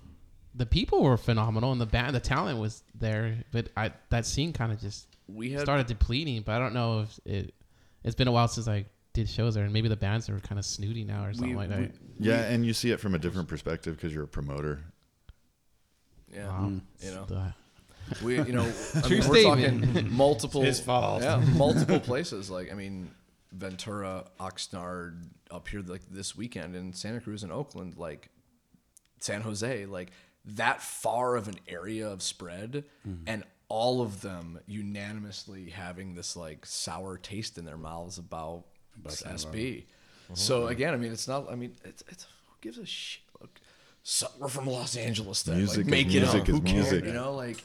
[0.54, 4.52] the people were phenomenal and the band, the talent was there, but I that scene
[4.52, 6.42] kind of just We had started depleting.
[6.42, 7.54] But I don't know if it.
[8.04, 10.58] It's been a while since I did shows there, and maybe the bands are kind
[10.58, 11.78] of snooty now or something we, like that.
[11.80, 11.90] we-
[12.28, 14.80] Yeah, and you see it from a different perspective because you're a promoter.
[16.32, 16.72] yeah, Wow.
[17.00, 17.24] you know.
[17.26, 17.54] The-
[18.22, 18.62] We, you know,
[18.94, 19.84] I mean, we're statement.
[19.94, 20.62] talking multiple.
[20.62, 21.22] his fault.
[21.22, 22.50] Yeah, multiple places.
[22.50, 23.10] Like, I mean,
[23.52, 28.30] Ventura, Oxnard, up here like this weekend in Santa Cruz and Oakland, like
[29.20, 30.10] San Jose, like
[30.44, 33.24] that far of an area of spread, Mm-hmm.
[33.26, 38.64] and all of them unanimously having this like sour taste in their mouths about,
[39.08, 39.84] SB.
[40.34, 40.66] So uh-huh.
[40.68, 41.50] again, I mean, it's not.
[41.50, 43.22] I mean, it's it's who gives a shit.
[43.40, 43.60] Look,
[44.02, 45.42] so we're from Los Angeles.
[45.42, 46.48] Then Music like, is make it music up.
[46.48, 46.92] is Who cares?
[46.92, 47.62] You know, like.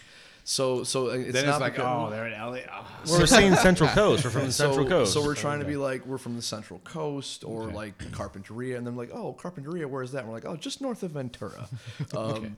[0.50, 2.60] So, so it's Then not it's like, because- oh, they're in LA.
[2.72, 2.86] Oh.
[3.20, 4.24] We're seeing Central Coast.
[4.24, 5.12] We're from the so, Central Coast.
[5.12, 8.88] So we're trying to be like we're from the Central Coast or like Carpinteria, and
[8.88, 10.20] then like oh Carpinteria, where's that?
[10.20, 11.68] And we're like oh just north of Ventura.
[12.16, 12.56] Um,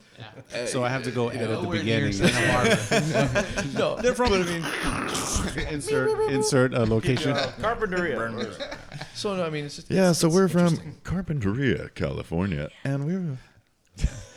[0.53, 2.13] uh, So I have to go you edit know, the Nowhere beginning.
[3.73, 4.29] No, they're from.
[4.29, 7.33] But I mean, insert insert a location.
[7.33, 8.69] Carpinteria.
[9.15, 10.77] so no, I mean it's just Yeah, it's- so it's we're from.
[11.03, 13.37] Carpinteria, California, and we're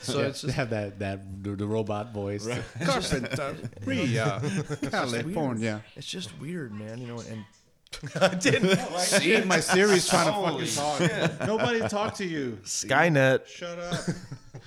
[0.03, 2.47] So Yeah, it's they just have that that the, the robot voice.
[2.81, 4.43] Carpinteria,
[4.85, 5.85] uh, California.
[5.97, 7.01] it's just weird, man.
[7.01, 7.45] You know, and
[8.21, 11.47] I didn't See, my Siri's trying to fucking talk.
[11.47, 12.59] Nobody talk to you.
[12.65, 13.47] Skynet.
[13.47, 13.95] Shut up.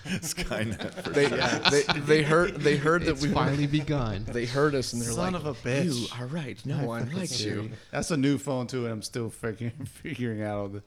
[0.06, 1.04] Skynet.
[1.04, 4.26] For they they they heard they heard that we finally begun.
[4.26, 5.86] they heard us and they're Son like of a bitch.
[5.86, 6.64] you are right.
[6.66, 7.72] No one likes you.
[7.92, 10.58] That's a new phone too, and I'm still figuring figuring out.
[10.58, 10.84] All the, like,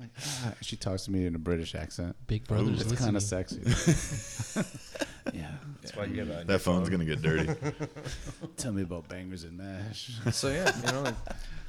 [0.60, 2.16] she talks to me in a British accent.
[2.26, 3.60] Big Brother's It's kind of sexy.
[5.32, 5.50] yeah.
[5.80, 7.52] That's why you got that phone's gonna get dirty.
[8.56, 10.12] Tell me about bangers and mash.
[10.30, 11.02] So yeah, you know.
[11.02, 11.14] Like,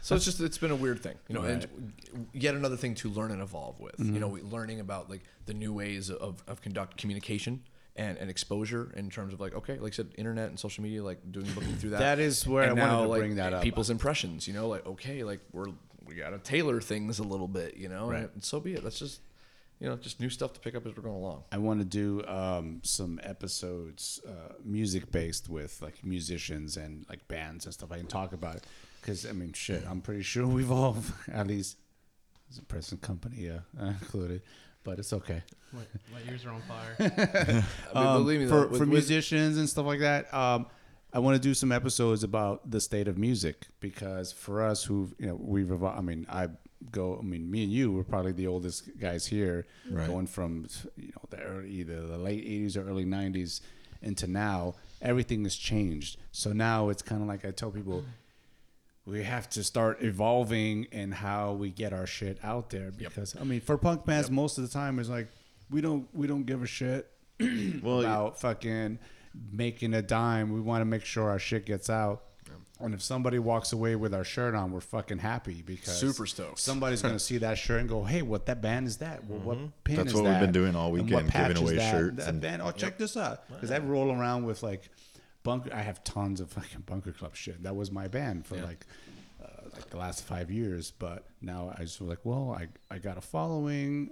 [0.01, 1.93] so it's just it's been a weird thing, you know, and
[2.33, 3.95] yet another thing to learn and evolve with.
[3.99, 4.45] You know, mm-hmm.
[4.45, 7.63] we, learning about like the new ways of, of conduct communication
[7.95, 11.03] and, and exposure in terms of like okay, like I said, internet and social media,
[11.03, 11.99] like doing looking through that.
[11.99, 13.63] That is where and I wanted to like, bring that up.
[13.63, 15.67] People's impressions, you know, like okay, like we're
[16.05, 18.29] we gotta tailor things a little bit, you know, Right.
[18.33, 18.83] and so be it.
[18.83, 19.21] That's just
[19.79, 21.43] you know just new stuff to pick up as we're going along.
[21.51, 27.27] I want to do um, some episodes, uh, music based with like musicians and like
[27.27, 27.91] bands and stuff.
[27.91, 28.65] I can talk about it
[29.01, 30.97] because I mean, shit, I'm pretty sure we've all,
[31.33, 31.77] at least
[32.49, 34.41] as a present company, yeah, uh, included,
[34.83, 35.41] but it's okay.
[35.71, 35.81] My,
[36.13, 36.95] my ears are on fire.
[36.99, 37.53] I
[37.99, 40.31] mean, Um, believe me, for though, for with- with- musicians and stuff like that.
[40.33, 40.67] Um,
[41.13, 45.09] I want to do some episodes about the state of music because for us who
[45.19, 46.49] you know we've evol- I mean I
[46.91, 49.65] go I mean me and you we're probably the oldest guys here.
[49.89, 50.07] Right.
[50.07, 50.65] going from
[50.97, 53.61] you know the early either the late 80s or early 90s
[54.01, 56.17] into now everything has changed.
[56.31, 58.03] So now it's kind of like I tell people
[59.05, 63.43] we have to start evolving in how we get our shit out there because I
[63.43, 65.27] mean for punk bands most of the time it's like
[65.69, 67.09] we don't we don't give a shit
[67.83, 68.99] Well, about fucking
[69.51, 70.51] making a dime.
[70.53, 72.23] We want to make sure our shit gets out.
[72.79, 76.59] And if somebody walks away with our shirt on, we're fucking happy because Super stoked.
[76.59, 79.23] Somebody's gonna see that shirt and go, "Hey, what that band is that?
[79.25, 81.63] Well, what pin That's is what we've been doing all And what weekend, patch giving
[81.63, 81.91] is away that?
[81.91, 82.61] shirts That and- band.
[82.61, 84.89] Oh, check this out because I roll around with like
[85.43, 85.69] bunker.
[85.73, 87.63] I have tons of fucking bunker club shit.
[87.63, 88.85] That was my band for like
[89.41, 90.91] uh, like the last five years.
[90.91, 94.09] But now I just was like, well, I I got a following.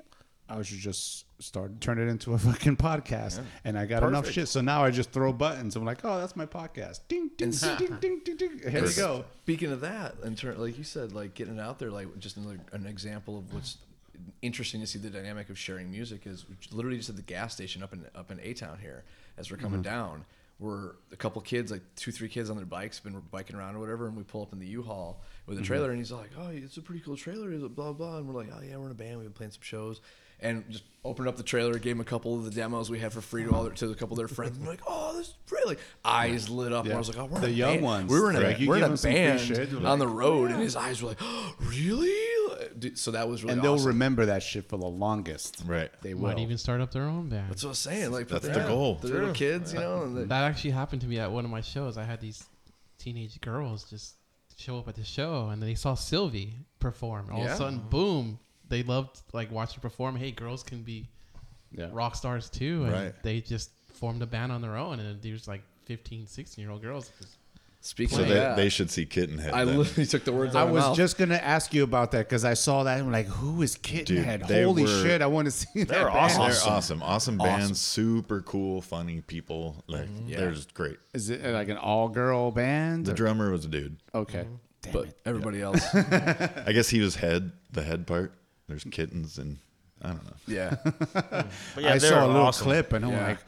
[0.47, 4.47] I should just start turn it into a fucking podcast, and I got enough shit.
[4.47, 5.75] So now I just throw buttons.
[5.75, 7.01] I'm like, oh, that's my podcast.
[7.07, 8.37] Ding ding ding ding ding ding.
[8.37, 8.71] ding.
[8.71, 9.25] Here we go.
[9.43, 12.37] Speaking of that, in turn, like you said, like getting it out there, like just
[12.37, 13.77] another, an example of what's
[14.41, 17.83] interesting to see the dynamic of sharing music is literally just at the gas station
[17.83, 19.03] up in up in A Town here
[19.37, 19.93] as we're coming mm-hmm.
[19.93, 20.25] down.
[20.59, 23.79] We're a couple kids, like two, three kids on their bikes, been biking around or
[23.79, 25.65] whatever, and we pull up in the U-Haul with a mm-hmm.
[25.65, 28.49] trailer, and he's like, "Oh, it's a pretty cool trailer," blah blah, and we're like,
[28.55, 30.01] "Oh yeah, we're in a band, we've been playing some shows."
[30.43, 33.13] And just opened up the trailer, gave them a couple of the demos we had
[33.13, 34.57] for free to all their, to a couple of their friends.
[34.57, 36.85] And like, "Oh, this is great!" Like eyes lit up.
[36.85, 37.83] And I was like, "Oh, we're in The a young band.
[37.83, 38.11] ones.
[38.11, 39.99] We were in a, Like, we're in a them some free band shit, on like,
[39.99, 42.17] the road, and his eyes were like, oh, "Really?"
[42.79, 43.87] Dude, So that was really And they'll awesome.
[43.87, 45.61] remember that shit for the longest.
[45.65, 45.91] Right.
[46.01, 46.29] They will.
[46.29, 47.49] Might even start up their own band.
[47.51, 48.11] That's what I was saying.
[48.11, 48.95] Like That's put the goal.
[48.95, 50.03] The little kids, you know.
[50.03, 51.97] And That actually happened to me at one of my shows.
[51.97, 52.43] I had these
[52.97, 54.15] teenage girls just
[54.57, 57.29] show up at the show, and they saw Sylvie perform.
[57.31, 58.39] All of a sudden, boom!
[58.71, 60.15] They loved like watching her perform.
[60.15, 61.07] Hey, girls can be
[61.71, 61.89] Yeah.
[61.91, 63.13] rock stars too, and Right.
[63.23, 64.99] they just formed a band on their own.
[64.99, 67.11] And there's like 15, 16 year old girls.
[67.21, 67.35] just-
[67.83, 69.53] speaking So of they, that, they should see Kittenhead.
[69.53, 69.77] I then.
[69.79, 70.97] literally took the words I out of my was mouth.
[70.97, 73.75] just gonna ask you about that because I saw that and I'm like, who is
[73.75, 74.47] Kittenhead?
[74.47, 75.21] they Holy were- shit!
[75.23, 75.87] I want to see that.
[75.87, 76.15] They're band.
[76.17, 76.41] awesome.
[76.43, 77.01] They're awesome.
[77.03, 77.63] Awesome band.
[77.63, 77.73] Awesome.
[77.75, 79.83] Super cool, funny people.
[79.87, 80.29] Like mm-hmm.
[80.29, 80.37] Yeah.
[80.37, 80.97] they're just great.
[81.15, 83.05] Is it like an all girl band?
[83.07, 83.97] The or- drummer was a dude.
[84.13, 84.43] Okay.
[84.43, 84.55] Mm-hmm.
[84.83, 85.17] Damn but it.
[85.25, 88.33] everybody else, I guess he was head, the head part.
[88.71, 89.57] There's kittens and
[90.01, 90.33] I don't know.
[90.47, 90.75] yeah,
[91.13, 92.63] But yeah, I saw a little awesome.
[92.65, 93.27] clip and I'm Yeah.
[93.27, 93.39] like,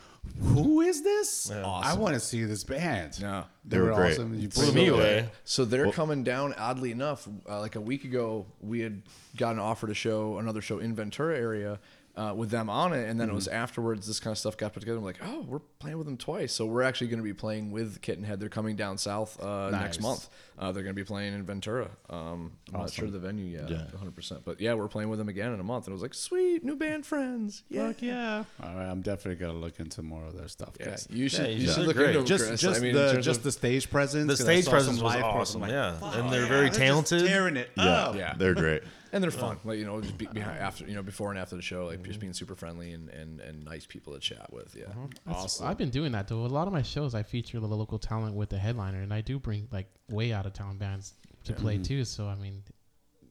[0.42, 1.50] who is this?
[1.52, 1.66] Yeah.
[1.66, 3.22] I want to see this band.
[3.22, 3.46] no.
[3.66, 4.12] They were great.
[4.14, 4.38] awesome.
[4.40, 5.30] You Blew me away.
[5.46, 6.54] So they're coming down.
[6.58, 9.02] Oddly enough, uh, like a week ago, we had
[9.38, 11.80] gotten offered a show, another show in Ventura area,
[12.16, 13.56] uh, with them on it, and then it was Mm-hmm.
[13.56, 15.00] afterwards this kind of stuff got put together.
[15.00, 16.54] I'm like, oh, we're playing with them twice.
[16.54, 18.40] So we're actually going to be playing with Kittenhead.
[18.40, 20.30] They're coming down south uh, next month.
[20.60, 21.90] Uh, they're going to be playing in Ventura.
[22.12, 23.78] Um, I'm not sure the venue yet, Yeah.
[23.86, 24.16] 100.
[24.16, 26.14] percent But yeah, we're playing with them again in a month, and it was like,
[26.14, 27.64] sweet new band friends.
[27.70, 28.44] Yeah, Fuck yeah!
[28.62, 31.08] All right, I'm definitely gonna look into more of their stuff, Yeah, guys.
[31.10, 31.76] you should you you should.
[31.76, 32.10] should look Great.
[32.10, 32.62] into them, Just, Chris.
[32.62, 34.28] just I mean, the just of- the stage presence.
[34.28, 35.64] The 'cause I stage presence was awesome.
[35.64, 37.26] I'm like, yeah, fuck and they're yeah, very just talented.
[37.26, 38.16] tearing it Yeah, up.
[38.16, 38.36] Yeah.
[38.38, 38.84] they're great.
[39.14, 39.58] And they're fun.
[39.64, 42.00] Like you know, just be, behind, after you know, before and after the show, like
[42.00, 42.22] just mm-hmm.
[42.22, 44.76] being super friendly and, and, and nice people to chat with.
[44.76, 45.06] Yeah, mm-hmm.
[45.26, 46.46] That's- I've been doing that though.
[46.46, 49.22] A lot of my shows, I feature the local talent with the headliner, and I
[49.22, 51.14] do bring like way out of town bands
[51.46, 51.84] to play mm-hmm.
[51.84, 52.06] too.
[52.06, 52.64] So I mean,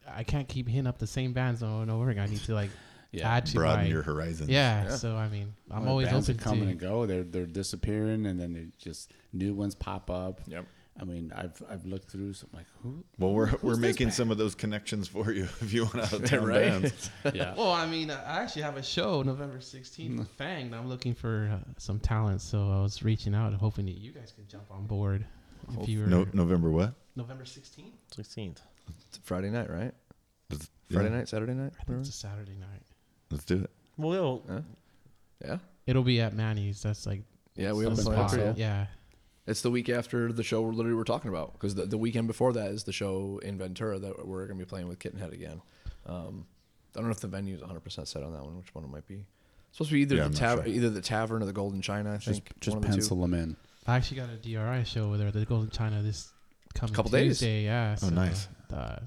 [0.08, 2.22] I can't keep hitting up the same bands over and over again.
[2.22, 2.70] I need to like
[3.12, 4.48] Yeah, add to Broaden my your horizons.
[4.48, 4.96] yeah, Yeah.
[4.96, 7.04] So I mean, I'm When always bands open are coming to and go.
[7.04, 10.40] They're they're disappearing, and then they just new ones pop up.
[10.46, 10.64] Yep.
[11.00, 12.34] I mean, I've I've looked through.
[12.34, 13.02] So I'm like, who?
[13.18, 14.14] Well, we're we're making band?
[14.14, 16.68] some of those connections for you if you want out of town Right?
[16.68, 17.10] bands.
[17.34, 17.54] Yeah.
[17.56, 20.72] Well, I mean, I actually have a show November 16th with Fang.
[20.74, 24.32] I'm looking for uh, some talent, so I was reaching out, hoping that you guys
[24.36, 25.24] could jump on board.
[25.80, 26.92] If you were No, November what?
[27.16, 28.58] November 16th, 16th.
[29.08, 29.92] It's Friday night, right?
[30.50, 31.72] Let's- Friday yeah, night, Saturday night.
[31.80, 32.82] I think it's a Saturday night.
[33.30, 33.70] Let's do it.
[33.96, 34.42] Well,
[35.42, 36.82] Yeah, It'll be at Manny's.
[36.82, 37.22] That's like
[37.56, 37.72] yeah.
[37.72, 38.54] We have some signed spot.
[38.54, 38.60] for.
[38.60, 38.86] Yeah,
[39.46, 42.28] It's the week after the show we're literally we're talking about because the, the weekend
[42.28, 45.32] before that is the show in Ventura that we're going to be playing with Kittenhead
[45.32, 45.60] again.
[46.06, 46.46] Um,
[46.94, 48.56] I don't know if the venue is 100 percent set on that one.
[48.56, 49.14] Which one it might be?
[49.68, 50.74] It's supposed to be either Yeah, the tavern, sure.
[50.74, 52.10] either the tavern or the Golden China.
[52.12, 53.56] I Just think just one of the pencil them in.
[53.86, 56.30] I actually got a DRI show over there at the Golden China this
[56.74, 57.38] coming Couple days.
[57.40, 57.64] Tuesday.
[57.64, 57.96] Yeah.
[58.02, 58.46] Oh, nice.
[58.72, 59.00] Uh,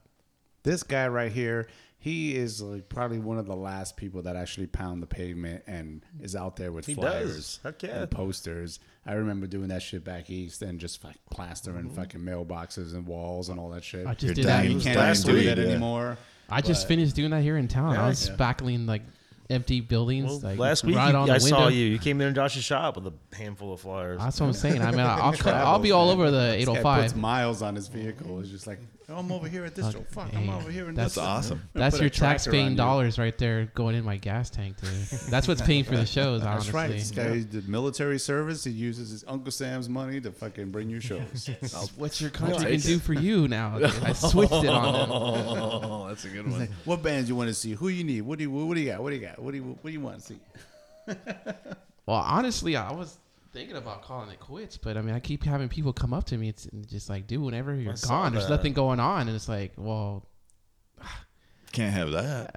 [0.63, 1.67] This guy right here,
[2.05, 6.05] he is like probably one of the last people that actually pound the pavement and
[6.21, 8.01] is out there with He flyers yeah.
[8.01, 8.79] and posters.
[9.07, 11.95] I remember doing that shit back east and just like plastering mm-hmm.
[11.95, 14.05] fucking mailboxes and walls and all that shit.
[14.05, 14.67] I just You're did dying.
[14.67, 14.75] that.
[14.75, 15.63] you can't last do week, that yeah.
[15.63, 16.19] anymore.
[16.47, 17.97] I just finished doing that here in town.
[17.97, 18.35] I was Yeah.
[18.35, 19.01] spackling like
[19.49, 20.27] empty buildings.
[20.27, 21.57] Well, like last week right you- on I the window.
[21.57, 21.87] saw you.
[21.87, 24.19] You came there in Josh's shop with a handful of flyers.
[24.19, 24.83] That's what I'm saying.
[24.83, 27.15] I mean, I'll, I'll be all over the This guy puts 805.
[27.17, 28.41] miles on his vehicle.
[28.41, 28.79] It's just like,
[29.09, 30.05] oh, I'm over here at this Fuck, show.
[30.09, 31.23] Fuck, I'm over here in that's this.
[31.23, 31.61] That's awesome.
[31.73, 32.77] Gonna That's your tax-paying you.
[32.77, 34.77] dollars right there going in my gas tank.
[34.77, 34.85] To,
[35.29, 36.41] that's what's paying for the shows.
[36.41, 36.73] That's honestly.
[36.73, 36.91] right.
[36.91, 38.63] This guy did military service.
[38.63, 41.49] He uses his Uncle Sam's money to fucking bring you shows.
[41.97, 43.77] What your country take can do for you now?
[43.77, 43.91] dude.
[44.03, 45.09] I switched it on them.
[45.11, 46.67] Oh, that's a good one.
[46.85, 47.73] what bands you want to see?
[47.73, 48.21] Who you need?
[48.21, 49.01] What do you what do you got?
[49.01, 49.39] What do you got?
[49.39, 50.39] What do you what do you want to see?
[52.05, 53.17] Well, honestly, I was
[53.55, 56.37] thinking about calling it quits, but I mean, I keep having people come up to
[56.37, 56.49] me.
[56.49, 59.71] It's just like, dude, whenever you're saw gone, there's nothing going on, and it's like,
[59.77, 60.27] well,
[61.71, 62.51] Can't have that.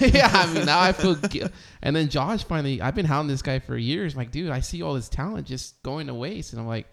[0.14, 0.30] yeah.
[0.32, 1.16] I mean, now I feel.
[1.16, 1.48] Gu-
[1.82, 4.16] and then Josh finally, I've been hounding this guy for years.
[4.16, 6.86] like, dude, I see all this talent just going to waste, and I'm like,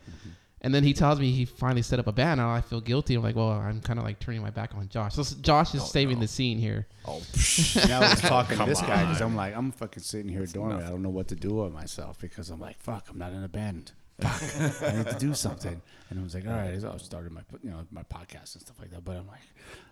[0.63, 2.37] And then he tells me he finally set up a band.
[2.37, 3.15] Now I feel guilty.
[3.15, 5.15] I'm like, well, I'm kind of like turning my back on Josh.
[5.15, 6.87] So Josh is oh, saving the scene here.
[7.05, 7.19] Oh,
[7.87, 9.21] now I was talking to Come this guy because.
[9.21, 10.83] I'm like, I'm fucking sitting here dormant.
[10.83, 13.43] I don't know what to do with myself because I'm like, fuck, I'm not in
[13.43, 13.91] a band.
[14.19, 15.81] Fuck, I need to do something.
[16.11, 18.75] And I was like, all right, I started my, you know, my podcast and stuff
[18.81, 19.05] like that.
[19.05, 19.39] But I'm like,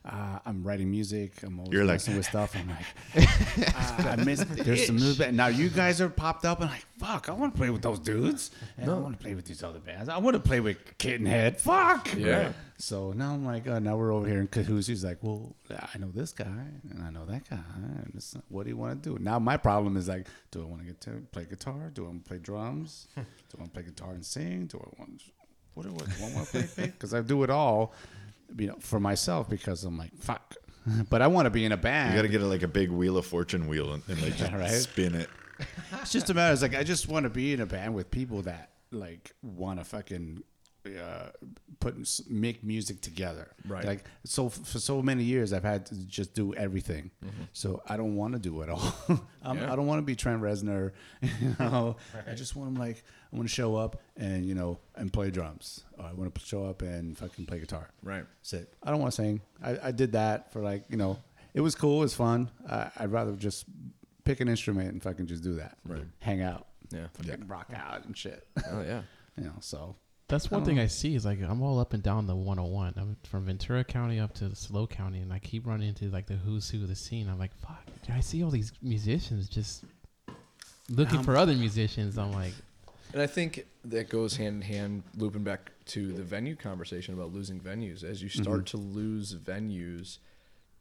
[0.04, 1.42] uh, I'm writing music.
[1.44, 2.54] I'm always You're like- messing with stuff.
[2.58, 3.26] I'm like,
[3.76, 4.44] uh, I miss.
[4.44, 5.38] There's some new band.
[5.38, 8.00] Now you guys are popped up, and like, fuck, I want to play with those
[8.00, 8.52] dudes.
[8.78, 10.10] And I want to play with these other bands.
[10.10, 11.58] I want to play with Kid and Head.
[11.58, 12.14] Fuck.
[12.18, 12.52] Yeah.
[12.78, 14.88] So now I'm like, uh, now we're over here in cahoots.
[14.88, 17.60] He's like, well, I know this guy and I know that guy.
[17.76, 19.22] And it's, what do you want to do?
[19.22, 21.92] Now my problem is like, do I want to get to play guitar?
[21.94, 23.08] Do I want to play drums?
[23.16, 23.22] do
[23.58, 24.68] I want to play guitar and sing?
[24.68, 25.22] Do I want
[25.74, 26.86] what do I want to play?
[26.88, 27.94] Because I do it all,
[28.58, 30.56] you know, for myself because I'm like, fuck.
[31.10, 32.14] But I want to be in a band.
[32.14, 34.52] You got to get like a big wheel of fortune wheel and, and like just
[34.54, 34.72] right?
[34.72, 35.30] spin it.
[36.02, 36.54] It's just a matter.
[36.54, 39.80] It's like I just want to be in a band with people that like want
[39.80, 40.42] to fucking
[40.88, 41.30] uh,
[41.80, 41.96] put
[42.30, 43.52] make music together.
[43.68, 43.84] Right.
[43.86, 47.12] Like so for so many years, I've had to just do everything.
[47.24, 47.44] Mm-hmm.
[47.54, 48.94] So I don't want to do it all.
[49.44, 49.72] I'm, Yeah.
[49.72, 50.94] I don't want to be Trent Reznor.
[51.22, 54.80] You know, I just want to like I want to show up and you know
[54.96, 55.84] and play drums.
[55.98, 57.90] Or I want to show up and fucking play guitar.
[58.04, 58.26] Right.
[58.42, 58.74] That's it.
[58.84, 59.42] I don't want to sing.
[59.64, 61.20] I, I did that for like you know,
[61.54, 62.00] it was cool.
[62.00, 62.50] It was fun.
[62.70, 63.66] I, I'd rather just
[64.24, 65.78] pick an instrument and fucking just do that.
[65.88, 66.04] Right.
[66.22, 66.68] Hang out.
[66.92, 67.08] Yeah.
[67.14, 68.48] Fucking rock out and shit.
[68.72, 69.02] Oh yeah.
[69.38, 69.54] you know.
[69.60, 69.96] So
[70.28, 72.94] That's one thing I see is like I'm all up and down the 101.
[72.98, 76.34] I'm from Ventura County up to SLO County, and I keep running into like the
[76.36, 77.30] who's who of the scene.
[77.30, 79.84] I'm like, fuck, I see all these musicians just
[80.90, 82.18] looking Um, for other musicians.
[82.18, 82.54] I'm like,
[83.14, 87.34] And I think that goes hand in hand, looping back to the venue conversation about
[87.34, 88.04] losing venues.
[88.04, 90.20] As you start to lose venues,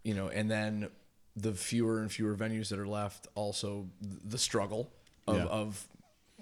[0.04, 0.88] you know, and then
[1.36, 4.90] the fewer and fewer venues that are left, also the struggle
[5.26, 5.44] of, Yeah.
[5.46, 5.88] of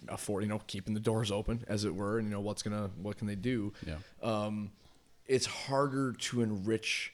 [0.09, 2.91] afford, you know, keeping the doors open, as it were, and you know what's gonna,
[3.01, 3.73] what can they do?
[3.87, 3.99] Yeah.
[4.23, 4.73] Um,
[5.27, 7.13] it's harder to enrich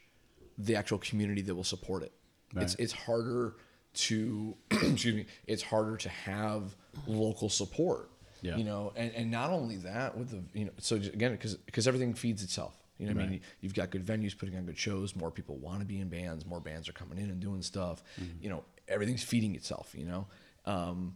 [0.59, 2.13] the actual community that will support it.
[2.55, 3.55] It's it's harder
[3.95, 5.27] to excuse me.
[5.47, 8.11] It's harder to have local support.
[8.43, 8.57] Yeah.
[8.57, 11.87] You know, and, and not only that with the you know so again because because
[11.89, 12.77] everything feeds itself.
[12.99, 15.17] You know, what I mean, you've got good venues putting on good shows.
[15.17, 16.45] More people want to be in bands.
[16.47, 18.03] More bands are coming in and doing stuff.
[18.21, 18.43] Mm-hmm.
[18.45, 19.93] You know, everything's feeding itself.
[19.97, 20.27] You know,
[20.67, 21.15] um,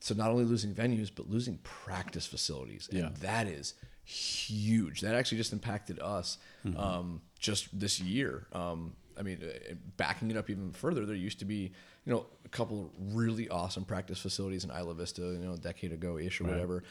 [0.00, 3.08] so not only losing venues but losing practice facilities, and Yeah.
[3.20, 3.74] that is
[4.04, 5.00] huge.
[5.02, 6.76] That actually just impacted us Mm-hmm.
[6.76, 8.46] um, just this year.
[8.52, 11.72] Um, I mean, uh, backing it up even further, there used to be,
[12.04, 15.58] you know, a couple of really awesome practice facilities in Isla Vista, you know, a
[15.58, 16.82] decade ago ish or whatever.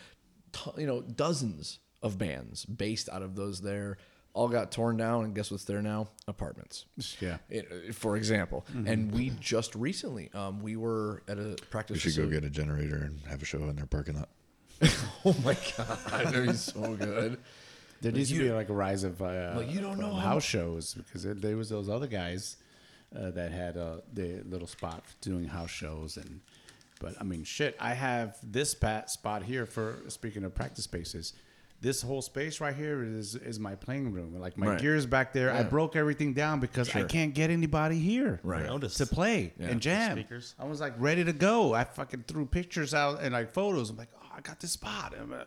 [0.51, 3.97] T- you know, dozens of bands based out of those there
[4.33, 6.09] all got torn down, and guess what's there now?
[6.27, 6.85] Apartments.
[7.19, 7.37] yeah.
[7.49, 12.03] It, uh, for example, and we just recently, um, we were at a practice.
[12.05, 14.29] We should go get a generator and have a show in their parking lot.
[15.25, 17.39] Oh my god, that'd be so good.
[18.01, 20.29] There needs to be like a rise of uh, Like, you don't know of how
[20.33, 22.57] house shows because there, there was those other guys
[23.15, 26.41] uh, that had uh, their little spot for doing house shows and.
[26.99, 27.77] But I mean, shit.
[27.79, 31.33] I have this pat spot here for speaking of practice spaces.
[31.79, 34.39] This whole space right here is is my playing room.
[34.39, 34.81] Like my Right.
[34.81, 35.51] gear's back there.
[35.53, 38.65] I broke everything down because I can't get anybody here Right.
[38.65, 39.67] To play Yeah.
[39.67, 40.13] and jam.
[40.17, 40.55] Speakers.
[40.57, 41.75] I was like ready to go.
[41.75, 43.91] I fucking threw pictures out and like photos.
[43.91, 45.43] I'm like, oh, I got this spot, I'm, uh,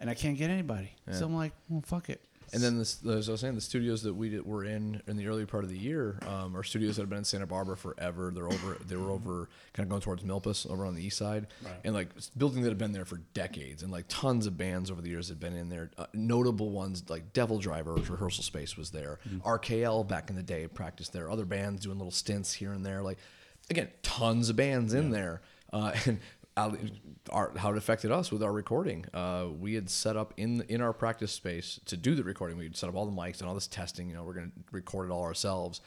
[0.00, 0.92] and I can't get anybody.
[1.12, 2.20] So I'm like, well, fuck it.
[2.52, 5.16] And then, this, as I was saying, the studios that we did, were in in
[5.16, 7.76] the early part of the year um, are studios that have been in Santa Barbara
[7.76, 8.32] forever.
[8.34, 8.76] They're over.
[8.84, 11.46] They were over, kind of going towards Milpas, over on the east side,
[11.84, 14.90] and like it's buildings that have been there for decades, and like tons of bands
[14.90, 15.92] over the years have been in there.
[15.96, 19.20] Uh, notable ones like DevilDriver's rehearsal space was there.
[19.44, 21.30] RKL back in the day practiced there.
[21.30, 23.00] Other bands doing little stints here and there.
[23.00, 23.18] Like
[23.68, 25.40] again, tons of bands in there,
[25.72, 26.18] uh, and.
[26.56, 29.06] Our, how it affected us with our recording.
[29.14, 32.58] Uh, we had set up in in our practice space to do the recording.
[32.58, 34.08] We'd set up all the mics and all this testing.
[34.08, 35.80] You know, we're going to record it all ourselves.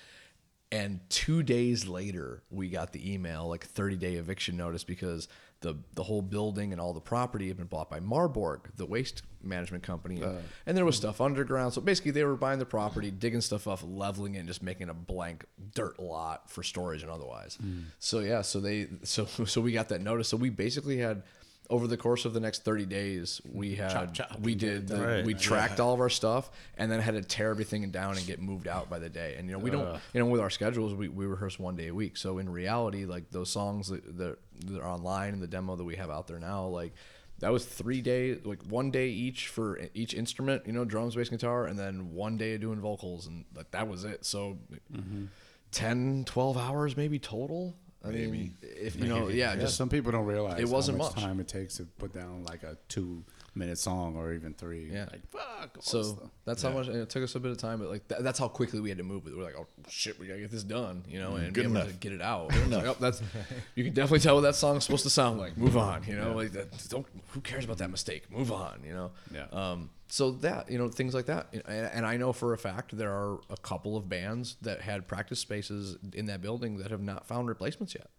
[0.72, 5.28] And two days later, we got the email, like 30 day eviction notice, because
[5.64, 9.24] the the whole building and all the property had been bought by MarBorg, the waste
[9.42, 10.38] management company, and,
[10.68, 11.74] and there was stuff underground.
[11.74, 14.90] So basically, they were buying the property, digging stuff up, leveling it, and just making
[14.90, 17.58] a blank dirt lot for storage and otherwise.
[17.60, 17.80] Hmm.
[17.98, 20.28] So yeah, so they so so we got that notice.
[20.28, 21.24] So we basically had.
[21.70, 25.00] Over the course of the next 30 days, we had chop, we did the.
[25.00, 25.26] Right.
[25.26, 28.42] we tracked all of our stuff and then had to tear everything down and get
[28.42, 29.36] moved out by the day.
[29.38, 31.88] And you know, we don't you know with our schedules we, we rehearse one day
[31.88, 32.18] a week.
[32.18, 35.84] So in reality, like those songs that, that, that are online and the demo that
[35.84, 36.94] we have out there now, like
[37.40, 41.30] that was three days, like one day each for each instrument, you know, drums, bass,
[41.30, 44.26] guitar, and then one day of doing vocals, and like that was it.
[44.26, 44.58] So
[44.94, 45.26] mm-hmm.
[45.72, 47.76] 10, 12 hours maybe total.
[48.04, 51.06] I mean, if you know, yeah, Yeah, just some people don't realize It wasn't how
[51.06, 51.24] much, much.
[51.24, 53.24] time it takes to put down like a two
[53.56, 54.90] minute song or even three.
[54.92, 55.08] Yeah.
[55.12, 55.78] Like fuck.
[55.80, 56.30] So stuff.
[56.46, 58.40] that's how much and it took us a bit of time, but like th- that's
[58.40, 59.26] how quickly we had to move.
[59.26, 61.78] We're like, oh shit, we gotta get this done, you know, and good be able
[61.78, 61.88] enough.
[61.88, 62.54] to get it out.
[62.54, 63.22] It's like, oh, that's
[63.76, 65.58] you can definitely tell what that song's supposed to sound like.
[65.58, 66.68] Move on, you know, like that.
[66.90, 68.32] Don't who cares about that mistake?
[68.32, 69.12] Move on, you know.
[69.34, 69.46] Yeah.
[69.52, 69.90] Um.
[70.08, 73.12] So that you know things like that, and, and I know for a fact there
[73.12, 77.28] are a couple of bands that had practice spaces in that building that have not
[77.28, 78.10] found replacements yet.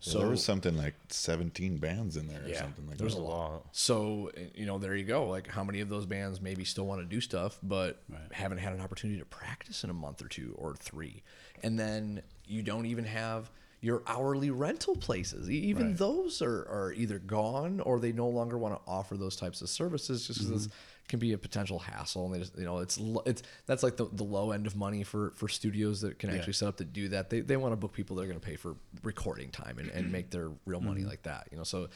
[0.00, 3.20] So there was something like 17 bands in there or Yeah, something like there's that.
[3.20, 3.66] a lot.
[3.72, 5.28] So you know, there you go.
[5.28, 8.02] Like, how many of those bands maybe still want to do stuff, but
[8.32, 11.22] haven't had an opportunity to practice in a month or two or three,
[11.62, 13.50] and then you don't even have
[13.80, 15.50] your hourly rental places.
[15.50, 15.98] E- Even Right.
[15.98, 19.68] those are, are either gone or they no longer want to offer those types of
[19.68, 20.74] services just because Mm-hmm.
[21.12, 22.24] Can be a potential hassle.
[22.24, 25.02] And they just, you know, it's it's that's like the, the low end of money
[25.04, 27.28] for for studios that can actually set up to do that.
[27.28, 29.90] They they want to book people that are going to pay for recording time and,
[29.90, 31.10] and make their real money Mm-hmm.
[31.10, 31.48] like that.
[31.52, 31.88] You know, so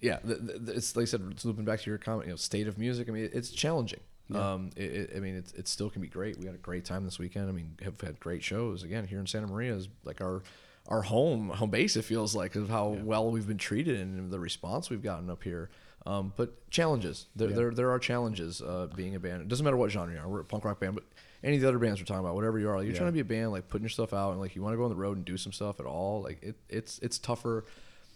[0.00, 2.36] yeah, the, the, it's like I said, it's looping back to your comment, you know,
[2.36, 3.08] state of music.
[3.08, 4.00] I mean, it's challenging.
[4.34, 6.36] Um, it, it, I mean, it, it still can be great.
[6.38, 7.48] We had a great time this weekend.
[7.48, 10.42] I mean, have had great shows again here in Santa Maria is like our
[10.88, 11.96] our home home base.
[11.96, 15.42] It feels like of how well we've been treated and the response we've gotten up
[15.44, 15.70] here.
[16.06, 19.42] Um, but challenges, there, there there are challenges uh, being a band.
[19.42, 20.28] It doesn't matter what genre you are.
[20.28, 21.04] We're a punk rock band, but
[21.42, 23.12] any of the other bands we're talking about, whatever you are, like, you're trying to
[23.12, 24.90] be a band, like putting your stuff out and like you want to go on
[24.90, 26.22] the road and do some stuff at all.
[26.22, 27.64] Like it, it's it's tougher.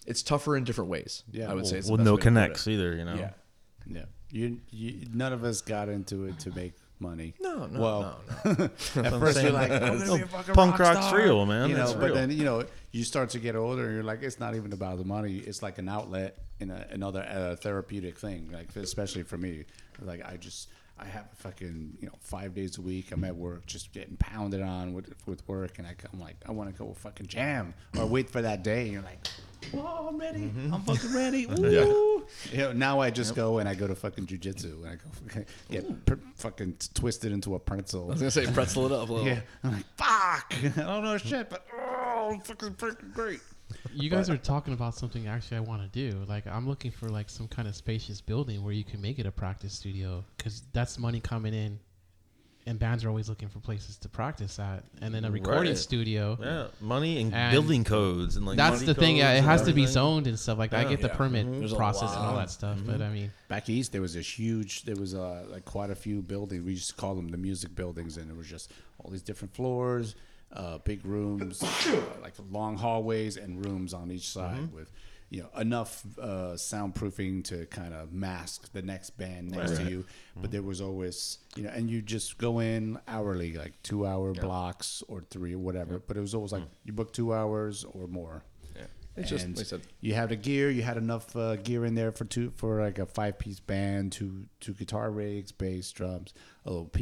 [0.07, 1.22] It's tougher in different ways.
[1.30, 1.51] Yeah.
[1.51, 1.78] I would say.
[1.78, 2.24] It's the with no way to put it.
[2.30, 3.14] connects either, you know.
[3.14, 3.30] Yeah.
[3.87, 4.05] Yeah.
[4.30, 7.35] You, you none of us got into it to make money.
[7.41, 8.64] No, no, well, no, no.
[9.03, 11.18] at first you're like, I'm gonna be a fucking Punk rock rock's star.
[11.18, 11.68] real, man.
[11.68, 12.14] You know, It's but real.
[12.14, 14.99] then you know you start to get older, and you're like, it's not even about
[14.99, 15.38] the money.
[15.38, 18.51] It's like an outlet in a, another uh, therapeutic thing.
[18.53, 19.64] Like especially for me,
[20.01, 20.68] like I just
[20.99, 23.11] I have a fucking you know five days a week.
[23.11, 26.53] I'm at work, just getting pounded on with with work, and I, I'm like, I
[26.53, 28.82] want to go fucking jam or wait for that day.
[28.82, 29.26] And you're like,
[29.67, 30.41] whoa, I'm ready.
[30.41, 30.75] Mm-hmm.
[30.75, 31.47] I'm fucking ready.
[31.49, 32.25] Woo.
[32.51, 35.03] You know, now I just go and I go to fucking jujitsu and I go
[35.11, 38.07] fucking get per- fucking twisted into a pretzel.
[38.07, 39.27] I was gonna say pretzel it up a little.
[39.27, 40.55] Yeah, I'm like, fuck.
[40.77, 43.41] I don't know shit, but oh, fucking freaking great.
[43.95, 46.19] You guys are talking about something actually I want to do.
[46.29, 49.27] Like I'm looking for like some kind of spacious building where you can make it
[49.27, 51.79] a practice studio because that's money coming in,
[52.67, 54.85] and bands are always looking for places to practice at.
[55.01, 55.79] And then a recording Right.
[55.79, 56.39] studio.
[56.41, 59.17] Yeah, money and, And building codes and like That's money the thing.
[59.17, 60.87] Yeah, it has to be zoned and stuff like that.
[60.87, 63.69] I get the permit There's a process and all that stuff, but I mean, Back
[63.69, 64.83] east, there was this huge.
[64.85, 66.65] There was uh, like quite a few buildings.
[66.65, 69.55] We used to call them the music buildings, and it was just all these different
[69.55, 70.15] floors,
[70.53, 74.91] uh, big rooms, uh, like long hallways and rooms on each side with.
[75.33, 80.05] You know enough uh, soundproofing to kind of mask the next band next to you,
[80.37, 84.35] but there was always you know, and you just go in hourly, like two hour
[84.35, 85.99] blocks or three or whatever.
[86.07, 88.45] But it was always like you book two hours or more.
[89.14, 89.83] It's just like I said.
[90.01, 90.70] you had the gear.
[90.70, 94.12] You had enough uh, gear in there for two for like a five piece band,
[94.12, 96.33] two two guitar rigs, bass, drums,
[96.64, 96.99] a little PA,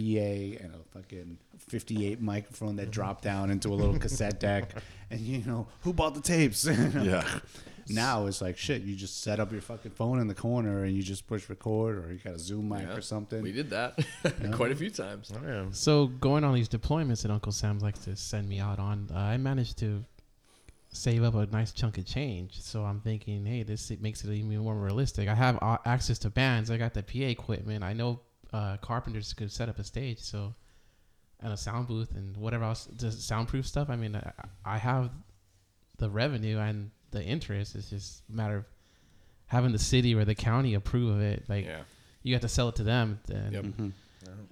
[0.65, 4.71] and a fucking fifty eight microphone that dropped down into a little cassette deck.
[5.13, 6.65] And you know who bought the tapes?
[6.95, 7.25] Yeah.
[7.91, 8.83] Now it's like shit.
[8.83, 11.99] You just set up your fucking phone in the corner and you just push record,
[11.99, 13.43] or you got a Zoom mic Yeah, or something.
[13.43, 13.99] We did that
[14.53, 15.33] quite a few times.
[15.35, 15.65] Oh, yeah.
[15.73, 19.19] So going on these deployments that Uncle Sam likes to send me out on, uh,
[19.19, 20.05] I managed to
[20.93, 22.61] save up a nice chunk of change.
[22.61, 25.29] So I'm thinking, hey, this it makes it even more realistic.
[25.29, 26.71] I have uh, access to bands.
[26.71, 27.85] I got the PA equipment.
[27.85, 28.21] I know
[28.53, 30.19] uh, carpenters could set up a stage.
[30.21, 30.55] So
[31.43, 33.89] and a sound booth and whatever else, just soundproof stuff.
[33.89, 34.33] I mean, I,
[34.65, 35.11] I have
[35.99, 37.75] the revenue and the interest.
[37.75, 38.65] It's just a matter of
[39.47, 41.45] having the city or the county approve of it.
[41.49, 41.81] Like Yeah.
[42.23, 43.21] you have to sell it to them.
[43.33, 43.65] And Yep.
[43.65, 43.93] Mhm.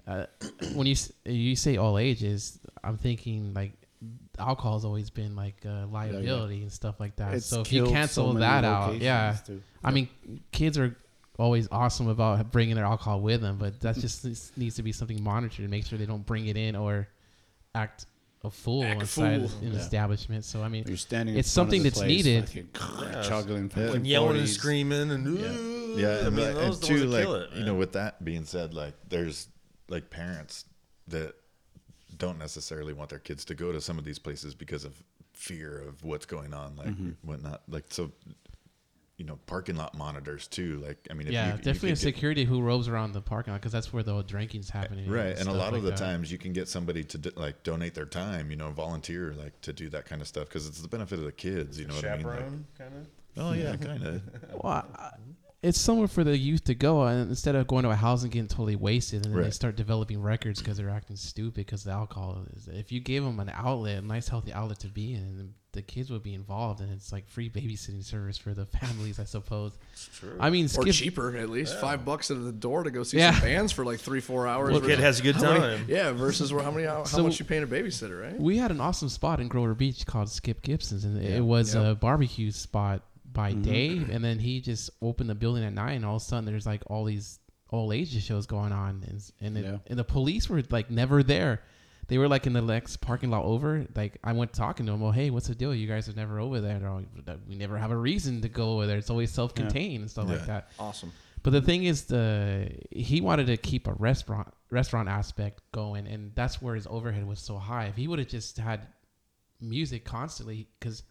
[0.06, 0.26] uh,
[0.74, 3.72] when you you say all ages, I'm thinking like
[4.38, 7.34] alcohol's always been like a liability and stuff like that.
[7.34, 9.36] It's so if you cancel so that out, yeah.
[9.44, 9.60] too.
[9.82, 10.08] I mean,
[10.52, 10.96] kids are
[11.38, 14.92] always awesome about bringing their alcohol with them, but that just needs- needs to be
[14.92, 17.08] something monitored to make sure they don't bring it in or
[17.74, 18.06] act
[18.44, 19.58] a fool Act inside fool.
[19.62, 19.78] an Yeah.
[19.80, 20.44] establishment.
[20.44, 21.36] So I mean, You're standing.
[21.36, 22.46] It's something that's place, needed.
[22.48, 22.68] fucking
[23.24, 25.38] Chuggling, fucking And yelling and screaming and
[25.98, 27.52] Yeah, I and, mean, like- those and are the too, like kill it.
[27.54, 29.48] you know, with that being said, like there's
[29.88, 30.64] like parents
[31.08, 31.34] that
[32.16, 35.02] don't necessarily want their kids to go to some of these places because of
[35.32, 37.10] fear of what's going on, like Mm-hmm.
[37.28, 37.62] whatnot.
[37.68, 38.10] Like so,
[39.18, 40.78] you know, parking lot monitors too.
[40.78, 43.12] Like I mean, if yeah, you, you definitely a could get- security who roves around
[43.12, 45.10] the parking lot because that's where the drinking's happening.
[45.10, 45.98] right and a stuff lot of like the that.
[45.98, 49.60] times you can get somebody to do, like donate their time you know volunteer like
[49.62, 51.94] to do that kind of stuff because it's the benefit of the kids you know
[51.94, 53.06] what i mean Like- kind of.
[53.36, 54.22] oh yeah kind of
[54.62, 55.10] Well, I,
[55.62, 58.30] it's somewhere for the youth to go, and instead of going to a house and
[58.30, 61.90] getting totally wasted, and then they start developing records because they're acting stupid because the
[61.90, 62.68] alcohol is.
[62.68, 66.10] If you gave them an outlet, a nice healthy outlet to be in, the kids
[66.10, 69.72] would be involved, and it's like free babysitting service for the families, I suppose.
[70.14, 70.36] True.
[70.40, 73.18] I mean, Or skip, cheaper, at least five bucks at the door to go see
[73.18, 73.32] Yeah.
[73.32, 74.72] some bands for like three, four hours.
[74.72, 75.84] Well, kid has a good how many- time.
[75.88, 78.38] yeah, versus where, how many how So- much you paying a babysitter, right?
[78.40, 81.84] We had an awesome spot in Grover Beach called Skip Gibson's, and it was Yep.
[81.84, 83.02] a barbecue spot
[83.38, 83.62] by mm-hmm.
[83.62, 86.44] day, and then he just opened the building at night, and all of a sudden
[86.44, 87.38] there's like all these
[87.70, 89.78] old ages shows going on, and and, it, Yeah.
[89.86, 91.62] and the police were like never there.
[92.08, 93.86] They were like in the next parking lot over.
[93.94, 95.00] Like I went talking to them.
[95.00, 95.72] Well, hey, what's the deal?
[95.72, 96.80] You guys are never over there.
[96.80, 98.98] They're we never have a reason to go over there.
[98.98, 100.34] It's always self-contained and stuff Yeah.
[100.34, 100.72] like that.
[100.76, 101.12] Awesome.
[101.44, 106.32] But the thing is, the he wanted to keep a restaurant restaurant aspect going, and
[106.34, 107.84] that's where his overhead was so high.
[107.86, 108.88] If he would have just had
[109.60, 111.04] music constantly, because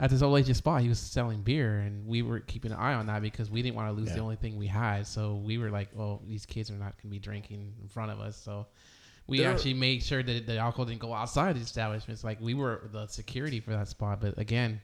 [0.00, 2.94] at this old age spot, he was selling beer, and we were keeping an eye
[2.94, 5.06] on that because we didn't want to lose the only thing we had.
[5.06, 8.10] So we were like, "Oh, these kids are not going to be drinking in front
[8.10, 8.66] of us." So
[9.28, 12.24] we There- actually made sure that the alcohol didn't go outside the establishments.
[12.24, 14.80] Like we were the security for that spot, but again,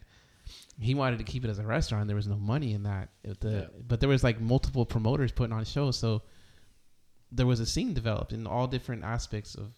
[0.78, 2.06] he wanted to keep it as a restaurant.
[2.06, 3.08] There was no money in that.
[3.22, 6.22] The, But there was like multiple promoters putting on shows, so
[7.32, 9.74] there was a scene developed in all different aspects of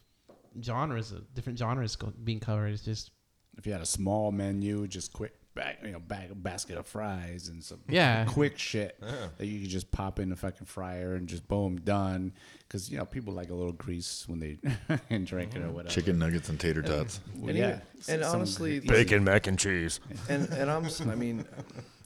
[0.62, 2.68] genres, of different genres being covered.
[2.68, 3.10] It's just
[3.58, 6.86] If you had a small menu, just quick bag, you know, bag a basket of
[6.86, 8.24] fries and some Yeah.
[8.28, 12.32] quick shit that you could just pop in the fucking fryer and just boom done.
[12.66, 14.56] Because you know people like a little grease when they
[15.10, 15.92] and drink it or whatever.
[15.94, 17.20] Chicken nuggets and tater tots.
[17.36, 17.66] Well, And yeah,
[17.98, 20.00] even- and some honestly, easy- Bacon, mac and cheese.
[20.30, 21.44] and and I'm I mean,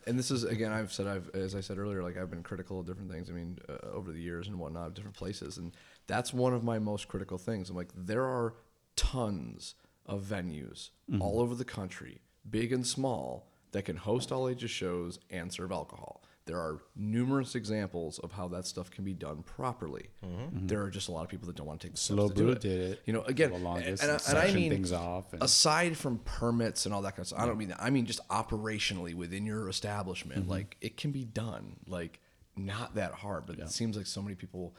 [0.09, 2.81] and this is again I've said I've as I said earlier like I've been critical
[2.81, 3.31] of different things.
[3.31, 5.71] I mean uh, over the years and whatnot, different places, and
[6.09, 7.71] that's one of my most critical things.
[7.71, 8.55] I'm like there are
[8.97, 9.77] tons
[10.07, 15.19] of venues all over the country, big and small, that can host all ages shows
[15.31, 16.23] and serve alcohol.
[16.47, 20.11] There are numerous examples of how that stuff can be done properly.
[20.53, 22.29] There are just a lot of people that don't want to take the steps Slow
[22.29, 22.61] to do it.
[22.61, 25.97] did it You know, again, longest and, and and I mean things off and- aside
[25.97, 27.83] from permits and all that kind of stuff, I don't mean that.
[27.83, 30.51] I mean just operationally within your establishment, Mm-hmm.
[30.51, 32.21] like it can be done, like
[32.57, 33.45] not that hard.
[33.47, 34.77] But it seems like so many people,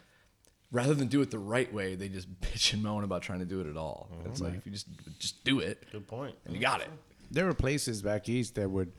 [0.72, 3.46] rather than do it the right way, they just bitch and moan about trying to
[3.46, 4.10] do it at all.
[4.14, 4.30] Mm-hmm.
[4.30, 4.88] It's like if you just
[5.20, 6.36] just do it, Good point.
[6.46, 6.90] and you got it.
[7.32, 8.92] there were places back east that would,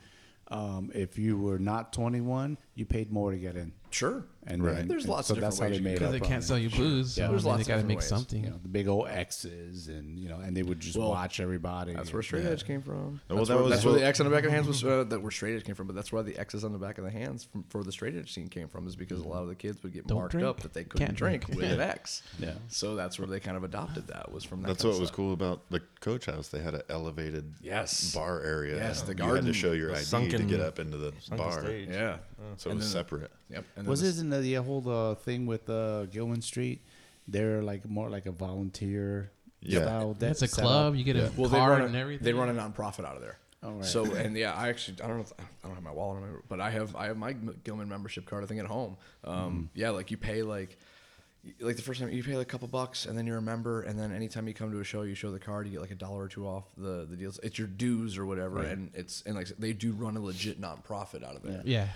[0.49, 3.71] um, if you were not 21, you paid more to get in.
[3.91, 4.75] Sure, And Right.
[4.77, 6.19] then- There's and lots so of that's how different they ways you made because they
[6.19, 6.47] on can't it.
[6.47, 7.17] sell you booze.
[7.17, 8.07] Yeah, so there's I mean, lots they of got to make ways.
[8.07, 8.43] something.
[8.43, 11.39] You know, the big old X's, and you know, and they would just Well, watch
[11.39, 11.93] everybody.
[11.93, 12.49] That's where straight yeah.
[12.49, 13.21] edge came from.
[13.29, 14.67] Well, that's that where, was that's where the X on the back of the hands
[14.67, 14.83] was.
[14.89, 16.97] Uh, that where straight edge came from, but that's where the X's on the back
[16.97, 18.87] of the hands from, for the straight edge scene came from.
[18.87, 20.83] Is because a lot of the kids would get Don't marked drink, up that they
[20.83, 21.61] couldn't can't drink, drink.
[21.61, 22.23] with an X.
[22.39, 22.53] Yeah.
[22.69, 24.31] So that's where they kind of adopted that.
[24.31, 24.69] Was from that.
[24.69, 25.15] That's kind what of was stuff.
[25.17, 26.47] cool about the coach house.
[26.47, 28.13] They had an elevated Yes.
[28.15, 28.77] bar area.
[28.77, 29.45] Yes, the You had garden.
[29.45, 31.61] to show your ID to sunken- get up into the bar.
[31.61, 31.89] stage.
[31.89, 32.17] Yeah.
[32.57, 33.31] So it was then- separate.
[33.49, 33.65] Yep.
[33.75, 36.81] And then Was this- it in the, the whole uh, thing with uh, Gilman Street?
[37.27, 39.81] They're like more like a volunteer Yeah.
[39.83, 40.13] style.
[40.15, 40.63] de- It's a setup.
[40.63, 40.95] club.
[40.95, 42.25] You get a Well, they card run a, and everything.
[42.25, 43.37] They run a nonprofit out of there.
[43.61, 43.85] Oh, right.
[43.85, 46.31] So and yeah, I actually I don't know if, I don't have my wallet on
[46.33, 47.33] me, but I have I have my
[47.65, 48.95] Gilman membership card I think at home.
[49.25, 49.63] Um, Mm-hmm.
[49.75, 50.77] Yeah, like you pay like
[51.59, 53.81] like the first time you pay like a couple bucks and then you're a member
[53.81, 55.91] and then anytime you come to a show you show the card you get like
[55.91, 57.37] a dollar or two off the the deals.
[57.43, 61.23] It's your dues or whatever and it's and like they do run a legit nonprofit
[61.23, 61.61] out of there.
[61.65, 61.87] Yeah,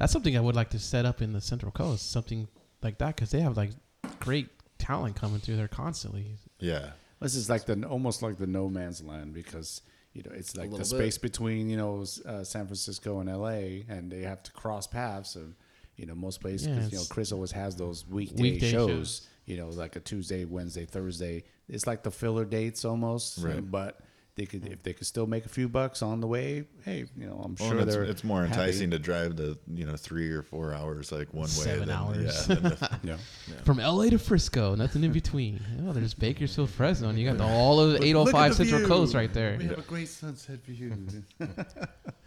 [0.00, 2.48] that's something I would like to set up in the Central Coast, something
[2.82, 3.70] like that, because they have like
[4.18, 4.48] great
[4.78, 6.26] talent coming through there constantly.
[6.58, 6.90] Yeah.
[7.20, 9.82] This is like the almost like the no man's land because
[10.14, 11.30] you know it's like the little space bit.
[11.30, 13.84] between you know uh, San Francisco and L.A.
[13.88, 15.54] and they have to cross paths and
[15.96, 18.88] you know most places Yeah, 'cause, you know Chris always has those weekday, Weekday shows,
[18.88, 19.28] shows.
[19.44, 21.44] you know like a Tuesday, Wednesday, Thursday.
[21.68, 23.70] It's like the filler dates almost, Right.
[23.70, 24.00] but
[24.40, 26.64] they could if they could still make a few bucks on the way.
[26.84, 28.58] Hey, you know I'm Well, sure and it's, they're it's more happy.
[28.58, 31.96] enticing to drive the you know three or four hours like one way Seven than
[31.96, 32.48] hours.
[32.48, 32.54] yeah.
[32.54, 33.16] than the- Yeah.
[33.64, 35.60] From LA to Frisco, nothing in between.
[35.86, 39.56] Oh, there's Bakersfield, Fresno, and you got the, all of 805 Central Coast right there.
[39.58, 40.94] We have a great sunset view.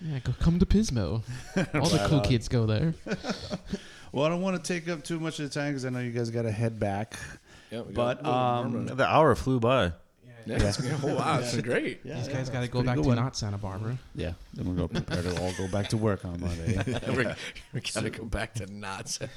[0.01, 1.21] Yeah, go come to Pismo.
[1.73, 2.23] All the cool on.
[2.25, 2.93] kids go there.
[4.11, 5.99] well, I don't want to take up too much of the time because I know
[5.99, 7.15] you guys got to head back.
[7.71, 9.93] Yeah, we got But um, The hour flew by.
[10.45, 12.01] Yeah, it's- oh, wow, it's great.
[12.03, 13.15] yeah, These yeah, guys got to go back to one.
[13.17, 13.97] not Santa Barbara.
[14.15, 16.77] Yeah, then we're gonna prepare to all go back to work on Monday.
[17.09, 17.25] we
[17.73, 19.27] we gotta go back to not so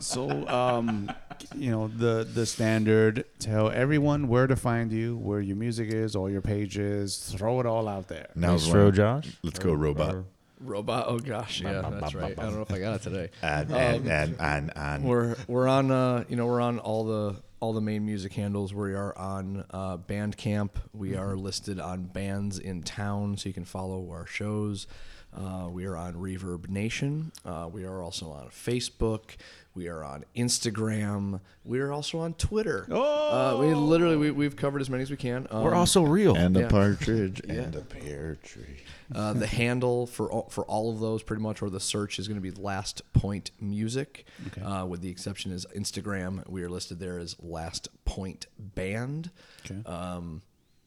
[0.00, 1.10] so, um,
[1.54, 3.24] you know the the standard.
[3.38, 7.18] Tell everyone where to find you, where your music is, all your pages.
[7.36, 8.28] Throw it all out there.
[8.34, 9.36] Now's Maestro when- Josh.
[9.42, 10.16] Let's go, robot.
[10.60, 11.06] Robot.
[11.08, 12.38] Oh gosh, yeah, that's right.
[12.38, 13.30] I don't know if I got it today.
[13.42, 15.04] And Um, and and and, and.
[15.04, 18.74] We're we're on uh you know we're on all the all the main music handles.
[18.74, 20.70] We are on uh, Bandcamp.
[20.92, 24.88] We are listed on Bandsintown, so you can follow our shows.
[25.32, 27.30] Uh, we are on ReverbNation.
[27.46, 29.36] Uh, we are also on Facebook.
[29.76, 31.40] We are on Instagram.
[31.64, 32.84] We are also on Twitter.
[32.90, 35.46] Oh, uh, we literally we, we've covered as many as we can.
[35.52, 36.34] Um, We're also real.
[36.36, 36.62] And Yeah.
[36.62, 37.54] a partridge Yeah.
[37.54, 38.82] and a pear tree.
[39.14, 42.28] Uh, the handle for all, for all of those, pretty much, or the search is
[42.28, 44.26] going to be Last Point Music.
[44.64, 46.48] Uh, with the exception is Instagram.
[46.48, 49.30] We are listed there as Last Point Band.
[49.64, 49.82] Okay.
[49.88, 50.42] Um,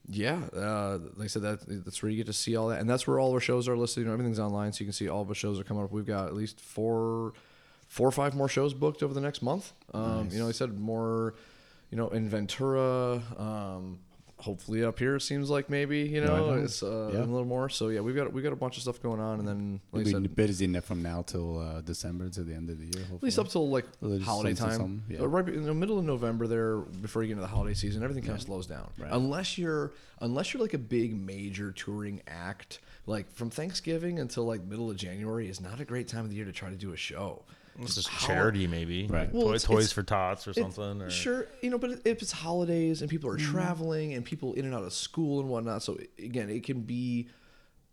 [0.08, 2.88] yeah, uh, like I said, that that's where you get to see all that, and
[2.88, 4.02] that's where all our shows are listed.
[4.02, 5.92] You know, everything's online, so you can see all of the shows are coming up.
[5.92, 7.34] We've got at least four,
[7.88, 9.74] four or five more shows booked over the next month.
[9.96, 11.34] Um, You know, like I said more,
[11.90, 13.22] you know, in Ventura.
[13.38, 14.00] Um,
[14.46, 17.20] hopefully up here, it seems like maybe you know it's uh, Yeah.
[17.20, 17.68] a little more.
[17.70, 20.06] So yeah, we've got we got a bunch of stuff going on, and then like
[20.06, 22.86] We'll be said, busy enough from now till uh, December to the end of the
[22.86, 22.94] year.
[23.10, 23.18] Hopefully.
[23.18, 25.04] at least up till like Religious holiday time.
[25.10, 25.22] yeah.
[25.22, 28.04] Uh, Right in the middle of November, there before you get into the holiday season,
[28.04, 28.90] everything kind of slows down.
[28.98, 29.12] Right.
[29.12, 29.92] Unless you're
[30.22, 34.96] unless you're like a big major touring act, like from Thanksgiving until like middle of
[34.98, 37.44] January is not a great time of the year to try to do a show.
[37.84, 39.06] Just How- charity, maybe.
[39.08, 39.32] Right.
[39.34, 41.02] Well, Toy- it's- toys it's- for tots or something.
[41.02, 43.52] Or, Sure, you know, but if it's holidays and people are Mm-hmm.
[43.52, 47.28] traveling and people in and out of school and whatnot, so again, it can be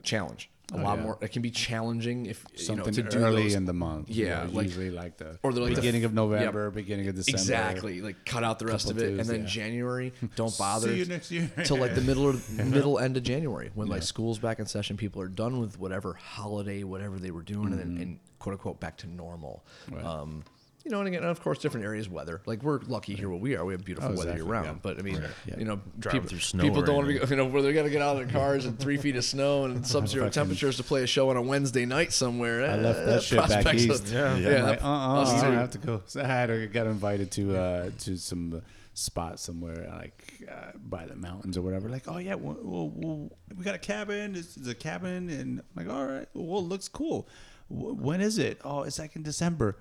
[0.04, 1.04] challenge a Oh, lot yeah.
[1.04, 1.18] more.
[1.20, 4.08] It can be challenging if something you know to do early those- in the month.
[4.08, 7.36] Yeah, like- usually like the or like the beginning f- of November, beginning of December.
[7.38, 9.46] Exactly, like cut out the rest of it, and then yeah.
[9.46, 11.50] January, don't bother See you next year.
[11.64, 12.34] till like the middle or
[12.64, 16.14] middle end of January when like school's back in session, people are done with whatever
[16.14, 19.64] holiday, whatever they were doing, and, then and quote unquote back to normal.
[19.86, 19.96] Mm-hmm.
[19.96, 20.04] Right.
[20.04, 20.44] Um,
[20.84, 22.40] you know, and again, of course, different areas weather.
[22.46, 23.64] Like we're lucky here where we are.
[23.64, 24.66] We have beautiful Oh, weather exactly, year round.
[24.66, 24.74] yeah.
[24.82, 25.58] But I mean, Yeah.
[25.58, 27.72] you know, Driving people, through snow people don't want to be, you know, where they
[27.72, 30.76] got to get out of their cars and three feet of snow and sub-zero temperatures
[30.78, 32.62] to play a show on a Wednesday night somewhere.
[32.62, 33.90] I Eh, left that shit back east.
[34.04, 34.36] of- Yeah.
[34.36, 36.02] yeah, I'm like, uh-uh, us I don't have to go.
[36.06, 38.60] So I had to got invited to uh, to some uh,
[38.94, 41.88] spot somewhere like uh, by the mountains or whatever.
[41.88, 44.34] Like, oh yeah, we'll, we'll, we'll, we got a cabin.
[44.36, 47.28] It's, it's a cabin, and I'm like, all right, well, it looks cool.
[47.70, 48.60] W- when is it?
[48.64, 49.76] Oh, it's like in December.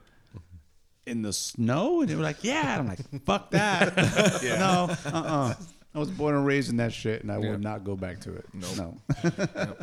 [1.07, 3.95] In the snow, and they were like, "Yeah." I'm like, "Fuck that,
[4.43, 5.53] no, uh, uh
[5.95, 7.49] I was born and raised in that shit, and I Yeah.
[7.51, 8.45] will not go back to it.
[8.53, 8.97] No,
[9.55, 9.75] No.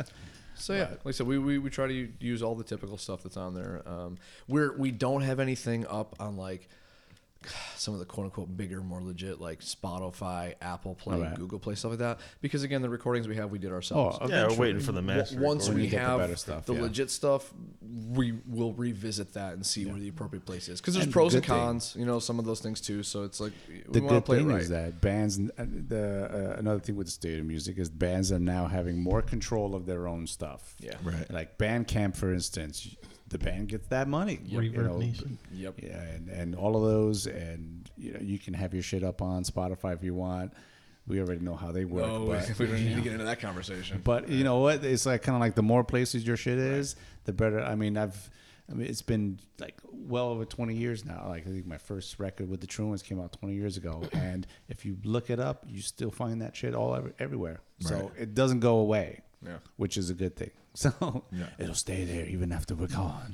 [0.55, 3.23] So yeah, like I said, we, we, we try to use all the typical stuff
[3.23, 3.81] that's on there.
[3.85, 4.17] Um,
[4.47, 6.67] we're we don't have anything up on like
[7.75, 11.35] some of the quote unquote bigger, more legit like Spotify, Apple Play, Alright.
[11.35, 12.19] Google Play, stuff like that.
[12.41, 14.17] Because again, the recordings we have, we did ourselves.
[14.21, 15.39] Oh, yeah, we're waiting for the master.
[15.39, 16.81] Once we you get the have better stuff, the yeah.
[16.81, 17.51] legit stuff,
[18.11, 20.81] we will revisit that and see where the appropriate place is.
[20.81, 23.03] Because there's And pros and good thing- cons, you know, some of those things too.
[23.03, 24.61] So it's like we the good play thing right.
[24.61, 28.31] is that bands uh, the uh, another thing with the state of music is bands
[28.31, 30.75] are now having more control of their own stuff.
[30.79, 30.95] Yeah.
[31.03, 31.29] Right.
[31.31, 32.95] Like Bandcamp, for instance,
[33.29, 34.39] the band gets that money.
[34.43, 35.37] you Reverb know, Nation.
[35.53, 35.75] Yep.
[35.81, 39.21] Yeah, and, and all of those, and you know, you can have your shit up
[39.21, 40.53] on Spotify if you want.
[41.07, 42.05] We already know how they work.
[42.05, 44.01] No, but, we don't need to get into that conversation.
[44.03, 44.83] but you know what?
[44.83, 46.95] It's like kind of like the more places your shit is,
[47.25, 47.61] the better.
[47.61, 48.29] I mean, I've,
[48.69, 51.25] I mean, it's been like well over twenty years now.
[51.27, 54.45] Like I think my first record with the Truants came out twenty years ago, and
[54.67, 57.61] if you look it up, you still find that shit all every, everywhere.
[57.79, 59.57] So it doesn't go away, Yeah.
[59.77, 60.51] which is a good thing.
[60.75, 61.47] So Yeah.
[61.57, 63.33] it'll stay there even after we're gone.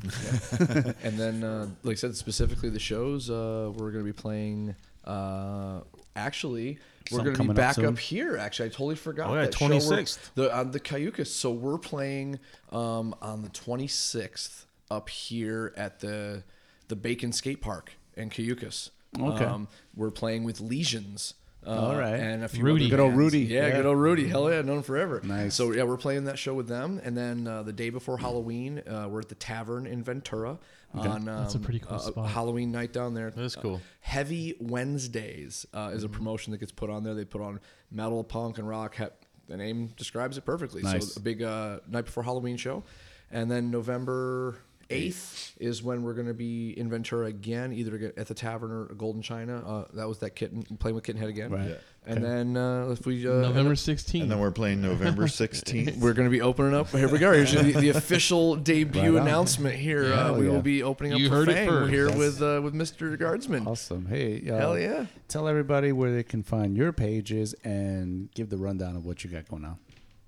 [1.03, 4.75] and then, uh, like I said, specifically the shows uh, we're going to be playing.
[5.03, 5.81] Uh,
[6.15, 6.79] actually,
[7.11, 8.37] we're going to be coming up back up, here.
[8.37, 9.29] Actually, I totally forgot.
[9.29, 9.67] Oh, yeah, that show.
[9.67, 10.33] 26th.
[10.35, 11.27] The on the Cayucos.
[11.27, 12.39] So we're playing
[12.71, 16.43] um, on the 26th up here at the
[16.87, 18.91] the Bacon Skate Park in Cayucos.
[19.19, 19.45] Okay.
[19.45, 21.33] Um, we're playing with Legions.
[21.65, 22.13] Uh, All right.
[22.19, 22.85] and a few Rudy.
[22.85, 23.15] other Good old.
[23.15, 23.39] Rudy.
[23.39, 23.75] Yeah, Yeah.
[23.77, 24.27] good old Rudy.
[24.27, 25.19] Hell yeah, known forever.
[25.23, 25.55] Nice.
[25.55, 28.83] So yeah, we're playing that show with them, and then uh, the day before Halloween,
[28.87, 30.59] uh, we're at the Tavern in Ventura
[30.93, 32.29] on um, That's a pretty cool uh, spot.
[32.29, 33.31] Halloween night down there.
[33.31, 33.81] That's Uh, cool.
[34.01, 35.97] Heavy Wednesdays uh, Mm-hmm.
[35.97, 37.13] is a promotion that gets put on there.
[37.13, 37.59] They put on
[37.91, 38.95] metal, punk, and rock.
[38.95, 39.05] He-
[39.47, 40.81] the name describes it perfectly.
[40.81, 41.13] Nice.
[41.13, 42.83] So a big uh, night before Halloween show,
[43.31, 44.57] and then November.
[44.89, 48.85] 8th is when we're going to be in Ventura again, either at the Tavern or
[48.95, 49.63] Golden China.
[49.65, 51.51] Uh, that was that kitten playing with Kittenhead again.
[51.51, 51.69] Right.
[51.69, 51.75] Yeah.
[52.07, 55.97] And then uh, if we uh, November And then we're playing November 16th.
[55.99, 56.89] we're going to be opening up.
[56.89, 57.31] Here we go.
[57.31, 59.27] Here's the, the official debut Right on.
[59.27, 60.13] announcement here.
[60.13, 60.51] Uh, Hell we yeah.
[60.51, 61.91] will be opening up You for heard it Fang first.
[61.91, 63.17] here That's- with uh, with Mr.
[63.17, 63.65] Guardsman.
[63.67, 64.05] Awesome.
[64.05, 65.07] Hey, uh, Hell yeah.
[65.27, 69.31] Tell everybody where they can find your pages and give the rundown of what you
[69.31, 69.77] got going on.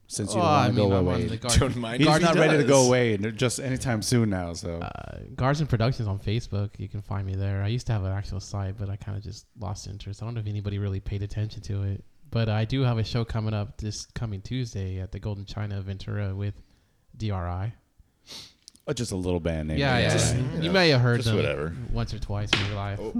[0.09, 1.13] Since you Oh, don't I want to mean, go I'm away.
[1.15, 1.97] on the Don't mind.
[1.99, 2.69] He's Guard not ready to does.
[2.69, 4.53] go away n- just anytime soon now.
[4.53, 6.69] So uh, Guards and Productions on Facebook.
[6.77, 7.61] You can find me there.
[7.61, 10.23] I used to have an actual site, but I kind of just lost interest.
[10.23, 12.03] I don't know if anybody really paid attention to it.
[12.31, 15.81] But I do have a show coming up this coming Tuesday at the Golden China
[15.81, 16.55] Ventura with
[17.17, 17.73] DRI.
[18.89, 19.77] Oh, just a little band name.
[19.77, 20.09] Yeah, yeah.
[20.13, 20.41] Just, yeah.
[20.41, 21.75] you You know, may have heard just them whatever.
[21.91, 22.99] once or twice in your life.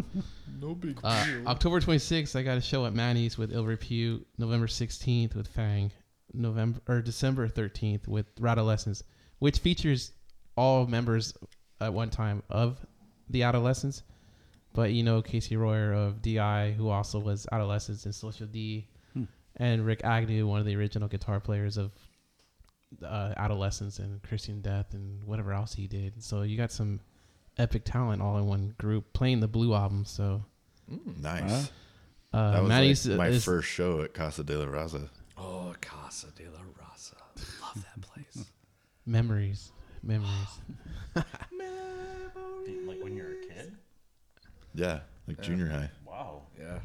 [0.59, 4.25] No big Uh, October 26th, I got a show at Manny's with Ill Repute.
[4.39, 5.91] November 16th with Fang.
[6.33, 9.03] November or December 13th with Radolescents.
[9.39, 10.11] which features
[10.55, 11.33] all members
[11.79, 12.77] at one time of
[13.29, 14.03] the Adolescents.
[14.73, 18.87] But you know Casey Royer of DI, who also was Adolescents and Social D,
[19.55, 21.91] and Rikk Agnew, one of the original guitar players of
[23.03, 26.21] uh, Adolescents and Christian Death and whatever else he did.
[26.23, 26.99] So you got some
[27.57, 30.05] epic talent all in one group playing the Blue album.
[30.05, 30.43] So
[31.21, 31.71] Nice.
[32.33, 35.09] uh, that was like my is- first show at Casa de la Raza.
[35.37, 37.15] Oh, Casa de la Raza.
[37.61, 38.45] Love that place.
[39.05, 39.71] memories,
[40.03, 40.59] memories.
[41.15, 43.75] Like when you're a kid.
[44.73, 45.89] Yeah, like junior high.
[46.05, 46.43] Wow.
[46.59, 46.79] yeah.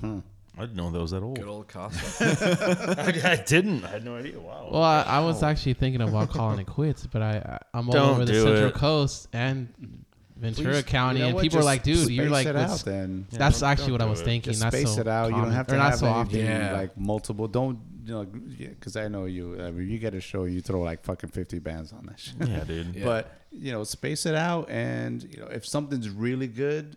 [0.00, 0.20] Hmm.
[0.58, 1.38] I didn't know that was that old.
[1.38, 2.96] Good old Casa.
[3.24, 3.84] I, I didn't.
[3.84, 4.38] I had no idea.
[4.38, 4.68] Wow.
[4.70, 7.92] Well, I, I was actually thinking about calling it quits, but I, I I'm all
[7.92, 8.74] Don't over the do Central it.
[8.74, 10.04] Coast and
[10.40, 12.46] Ventura Please, County, you know and what, people are just like, "Dude, you're space like."
[12.46, 13.26] it what's- out then.
[13.30, 14.24] that's don't- actually what I was it.
[14.24, 14.52] thinking.
[14.52, 15.26] Just Not space so it out.
[15.26, 16.34] You common- don't have to or not have so often.
[16.40, 16.72] anything Yeah.
[16.72, 17.46] like multiple.
[17.48, 18.24] Don't you know?
[18.24, 19.60] Because I know you.
[19.62, 22.34] I mean, you get a show, you throw like fucking fifty bands on that shit.
[22.48, 22.94] yeah, dude.
[22.96, 23.04] Yeah.
[23.04, 26.96] But you know, space it out, and you know, if something's really good,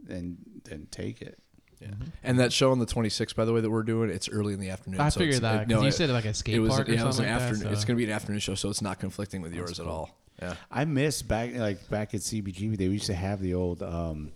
[0.00, 1.38] then then take it.
[1.80, 1.88] Yeah.
[1.88, 2.04] Mm-hmm.
[2.24, 4.58] And that show on the 26th, by the way, that we're doing, it's early in
[4.58, 5.00] the afternoon.
[5.00, 6.58] I so figured it's- that it- 'cause no, you it- said like a skate it
[6.58, 7.50] was, park or yeah, it was an something like that.
[7.52, 7.72] afternoon.
[7.72, 9.86] It's so- going to be an afternoon show, so it's not conflicting with yours at
[9.86, 10.10] all.
[10.40, 10.54] Yeah.
[10.70, 12.76] I miss back like back at CBGB.
[12.76, 14.32] They used to have the old um,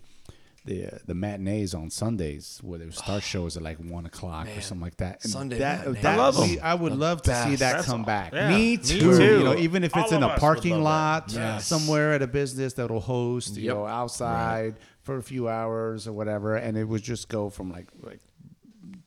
[0.65, 4.61] the the matinees on Sundays where they would start shows at like one o'clock or
[4.61, 5.23] something like that.
[5.23, 6.49] And Sunday that, that I love 'em.
[6.49, 8.33] we- I would love to see that That's come all- back.
[8.33, 8.99] yeah, me me too.
[9.17, 9.37] too.
[9.39, 11.31] You know, even if it's All in a parking lot.
[11.33, 11.67] Yes.
[11.67, 13.75] somewhere at a business that'll host, you Yep.
[13.75, 17.87] know, outside for a few hours or whatever, and it would just go from like
[18.01, 18.19] like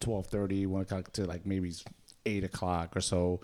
[0.01, 1.73] 12:30, 1 o'clock to like maybe
[2.25, 3.41] eight o'clock or so.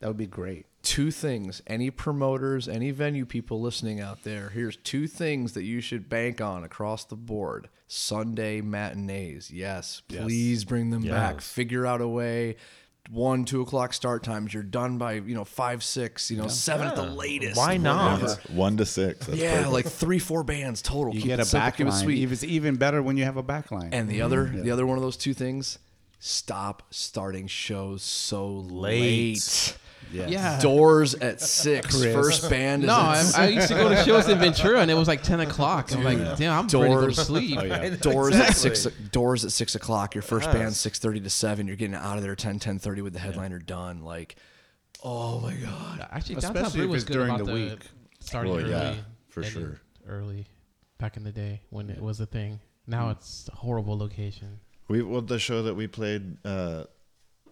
[0.00, 0.66] That would be great.
[0.82, 5.80] two things any promoters any venue people listening out there here's two things that you
[5.80, 12.00] should bank on across the board sunday matinees yes please bring them back figure out
[12.00, 12.56] a way
[13.10, 16.86] one two o'clock start times you're done by you know five six you know seven
[16.88, 18.20] at the latest Why not?
[18.22, 18.40] Whatever.
[18.52, 19.26] One to six.
[19.26, 19.72] That's yeah perfect.
[19.72, 22.02] like three four bands total You Keep get it a simple, keep backline.
[22.02, 22.32] sweet.
[22.32, 23.90] It's even better when you have a backline.
[23.92, 25.78] and the other the other one of those two things
[26.18, 29.00] stop starting shows so late,
[29.34, 29.76] Late.
[30.12, 30.60] Yeah.
[30.60, 32.14] doors at six Chris.
[32.14, 34.90] first band is No, at I, I used to go to shows in Ventura, and
[34.90, 35.92] it was like ten o'clock.
[35.92, 37.18] I'm like, damn, I'm ready to go to Doors.
[37.26, 37.58] sleep.
[38.00, 41.76] doors at six doors at six o'clock your first band six thirty to seven you're
[41.76, 44.36] getting out of there 10 10 30 with the headliner done like
[45.04, 47.80] oh my god Actually, Especially downtown Brew if was good during about the the, week.
[48.20, 48.70] starting Well, early.
[48.70, 48.94] yeah,
[49.28, 49.80] for sure.
[50.06, 50.46] Early,
[50.98, 52.60] back in the day when it was a thing.
[52.86, 54.60] Now it's a horrible location.
[54.88, 56.84] We well the show that we played uh,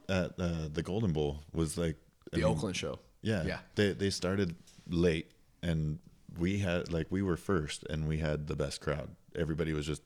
[0.08, 2.03] at uh, the Golden Bull was like I
[2.34, 3.58] the mean, oakland show Yeah, Yeah.
[3.74, 4.54] They they started
[4.88, 5.30] late,
[5.62, 5.98] and
[6.38, 9.08] we had like we were first, and we had the best crowd.
[9.36, 10.02] Everybody was just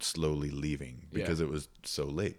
[0.00, 1.46] slowly leaving because Yeah.
[1.46, 2.36] it was so late.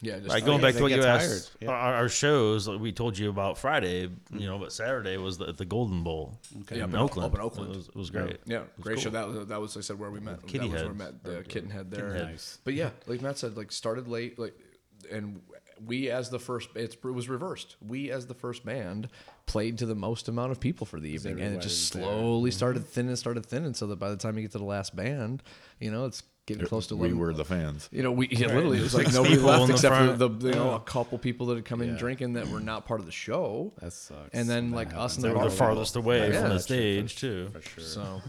[0.00, 1.20] yeah just Like oh, going back to what you tired.
[1.20, 1.68] asked, Yeah.
[1.70, 5.52] our, our shows like we told you about Friday, you know, but Saturday was the,
[5.52, 6.78] the Golden Bull okay.
[6.78, 7.26] Yeah, in Oakland.
[7.26, 7.70] up in Oakland.
[7.72, 8.38] It was, it was great.
[8.46, 10.44] yeah It was great show that was that was like I said where we met
[10.46, 12.28] Kitty that was where we met the kitten head there Kitten Head.
[12.32, 12.58] Nice.
[12.64, 14.54] but yeah like Matt said like started late like
[15.10, 15.40] and
[15.84, 19.08] we as the first it's, it was reversed we as the first band
[19.46, 22.14] played to the most amount of people for the evening and it just everybody was
[22.14, 22.22] there.
[22.22, 22.56] slowly mm-hmm.
[22.56, 25.42] started thinning started thinning so that by the time you get to the last band
[25.80, 27.88] you know it's getting close to we 11 were the fans.
[27.90, 30.48] You know, we yeah, literally it was like nobody left in the except for the
[30.48, 31.96] you know a couple people that had come in Yeah.
[31.96, 33.72] drinking that were not part of the show.
[33.80, 34.30] That sucks.
[34.32, 35.16] And then That like us happens.
[35.16, 36.40] and They the were the farthest away Yeah.
[36.40, 37.48] from the That's stage too.
[37.52, 37.84] for sure.
[37.84, 38.22] So,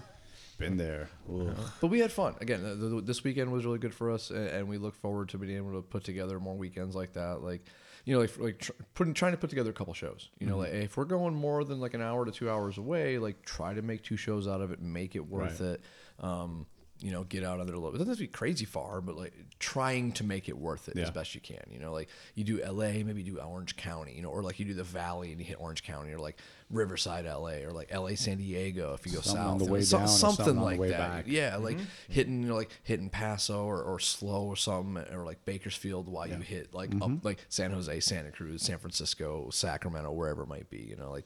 [0.58, 1.10] Been there.
[1.30, 1.54] Ugh.
[1.82, 3.02] but we had fun again.
[3.06, 5.74] This weekend was really good for us, and, and we look forward to being able
[5.74, 7.42] to put together more weekends like that.
[7.44, 7.66] Like,
[8.06, 10.30] you know, like like tr- putting trying to put together a couple shows.
[10.40, 13.18] You know, like if we're going more than like an hour to two hours away,
[13.18, 15.72] like try to make two shows out of it, make it worth Right.
[15.72, 15.82] it.
[16.20, 16.68] Um,
[17.02, 17.98] you know, get out of there a little bit.
[17.98, 20.98] It doesn't have to be crazy far, but like trying to make it worth it
[20.98, 21.64] as best you can.
[21.70, 24.60] You know, like you do LA, maybe you do Orange County, you know, or like
[24.60, 26.38] you do the Valley and you hit Orange County, or like
[26.70, 29.52] Riverside, LA, or like LA, San Diego if you go Something south.
[29.52, 30.98] on the way so- down or something, something on the like way that.
[30.98, 31.26] back.
[31.28, 31.86] Yeah, like mm-hmm.
[32.14, 36.28] hitting you know, like hitting Paso or, or SLO or something, or like Bakersfield while
[36.28, 37.28] you hit like up mm-hmm.
[37.28, 40.80] like San Jose, Santa Cruz, San Francisco, Sacramento, wherever it might be.
[40.80, 41.26] You know, like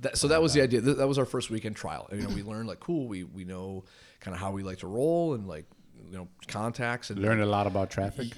[0.00, 0.18] that.
[0.18, 0.80] So that was the idea.
[0.80, 2.06] That, that was our first weekend trial.
[2.10, 3.08] And, you know, we learned like cool.
[3.08, 3.84] We we know
[4.20, 5.66] kind of how we like to roll and like
[6.10, 8.28] you know contacts and Learned a lot about traffic.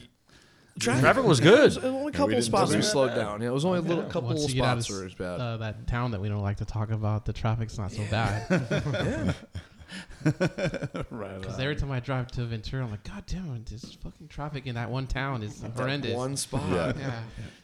[0.79, 1.77] Traffic was good.
[1.85, 3.43] only a couple didn't spots we slowed down.
[3.43, 5.01] Yeah, it was only a little couple Once of you get out of spots where
[5.03, 5.41] it was bad.
[5.41, 8.47] uh, that town that we don't like to talk about, the traffic's not so bad.
[8.51, 9.33] Yeah.
[11.11, 11.41] Right.
[11.41, 14.67] Because every time I drive to Ventura, I'm like, God damn it, this fucking traffic
[14.67, 16.15] in that one town is horrendous.
[16.15, 16.63] One spot.
[16.71, 16.93] Yeah.
[16.97, 17.21] yeah.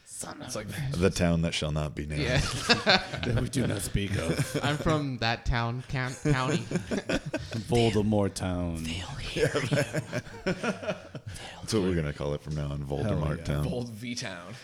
[0.09, 2.23] It's like The town that shall not be named.
[2.23, 2.39] Yeah.
[2.85, 4.61] that we do not speak of.
[4.63, 6.59] I'm from that town, can- county.
[7.69, 8.85] Voldemort Town.
[10.45, 13.45] That's what we're gonna call it from now on, Voldemort yeah.
[13.45, 13.67] Town.
[13.67, 14.55] old V Town.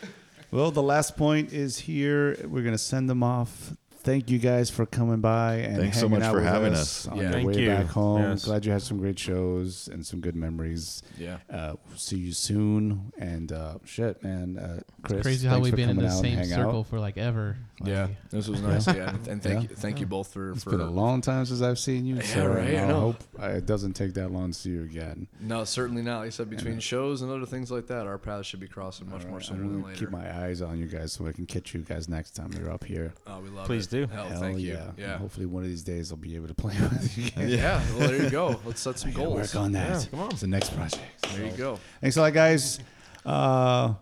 [0.52, 2.36] Well, the last point is here.
[2.46, 3.72] We're gonna send them off.
[4.02, 7.08] Thank you guys for coming by and Thanks so much out for having us us.
[7.08, 7.22] on Yeah.
[7.24, 7.68] your Thank way you.
[7.68, 8.22] back home.
[8.22, 8.44] Yes.
[8.44, 11.02] Glad you had some great shows and some good memories.
[11.18, 11.38] Yeah.
[11.50, 13.12] Uh, see you soon.
[13.18, 16.14] And uh, shit, man, uh, Chris, Crazy how thanks we've for been in coming the
[16.14, 16.86] out and same hang circle out.
[16.88, 17.56] for like ever.
[17.84, 18.86] Yeah, this was nice.
[18.86, 19.68] Yeah, and, and thank Yeah.
[19.70, 22.16] you, thank you both for It's for been a long time since I've seen you.
[22.16, 24.82] Yeah, so right, I I hope uh, it doesn't take that long to see you
[24.84, 25.26] again.
[25.40, 26.18] No, certainly not.
[26.18, 29.10] Like I said, between shows and other things like that, our paths should be crossing
[29.10, 29.98] much All more right, sooner I'm than later.
[29.98, 32.70] Keep my eyes on you guys so I can catch you guys next time you're
[32.70, 33.12] up here.
[33.26, 33.66] oh, we love you.
[33.66, 33.90] Please it.
[33.90, 34.06] do.
[34.12, 34.64] Hell, Hell thank yeah.
[34.64, 34.76] you.
[34.78, 35.18] And Yeah.
[35.18, 37.50] Hopefully one of these days I'll be able to play with you Guys.
[37.50, 37.82] Yeah.
[37.98, 38.60] Well, there you go.
[38.64, 39.54] Let's set some Gotta goals.
[39.54, 40.02] Work on that.
[40.04, 40.30] Yeah, come on.
[40.30, 41.02] It's the next project.
[41.34, 41.78] There you go.
[42.00, 42.78] Thanks a lot, guys.
[43.24, 43.94] Uh,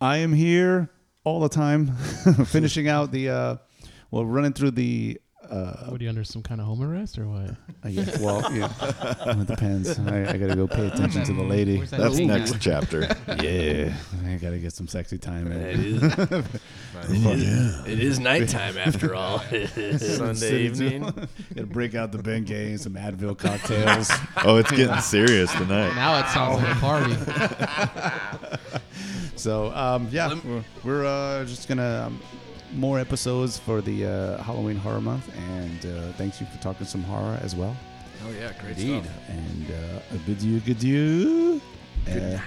[0.00, 0.88] I am here
[1.26, 1.88] all the time,
[2.46, 3.28] finishing out the.
[3.28, 3.56] Uh,
[4.10, 5.20] well, running through the.
[5.50, 7.50] Uh, what are you under some kind of home arrest or what?
[7.50, 7.54] uh,
[7.88, 8.70] yeah, well, yeah,
[9.40, 9.98] it depends.
[9.98, 11.80] I, I gotta go pay attention to the lady.
[11.82, 12.60] That That's ding next at?
[12.60, 13.08] chapter.
[13.36, 13.92] Yeah,
[14.24, 16.00] I gotta get some sexy time in.
[16.98, 19.40] It is nighttime after all.
[19.40, 21.02] Sunday evening.
[21.02, 24.10] Gotta break out the Bengay and some Advil cocktails.
[24.44, 25.94] Oh, it's getting serious tonight.
[25.94, 28.70] Now it sounds like a party.
[29.36, 32.20] So um, yeah, we're, we're uh, just gonna um,
[32.74, 35.30] more episodes for the uh, Halloween horror month,
[35.60, 37.76] and uh, thanks you for talking some horror as well.
[38.24, 39.04] Oh yeah, great Indeed.
[39.04, 39.28] stuff.
[39.28, 41.60] And uh, I bid you good you.
[42.06, 42.42] Good night.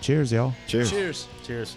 [0.00, 0.52] Cheers, y'all.
[0.66, 0.90] Cheers.
[0.90, 1.28] Cheers.
[1.44, 1.76] Cheers.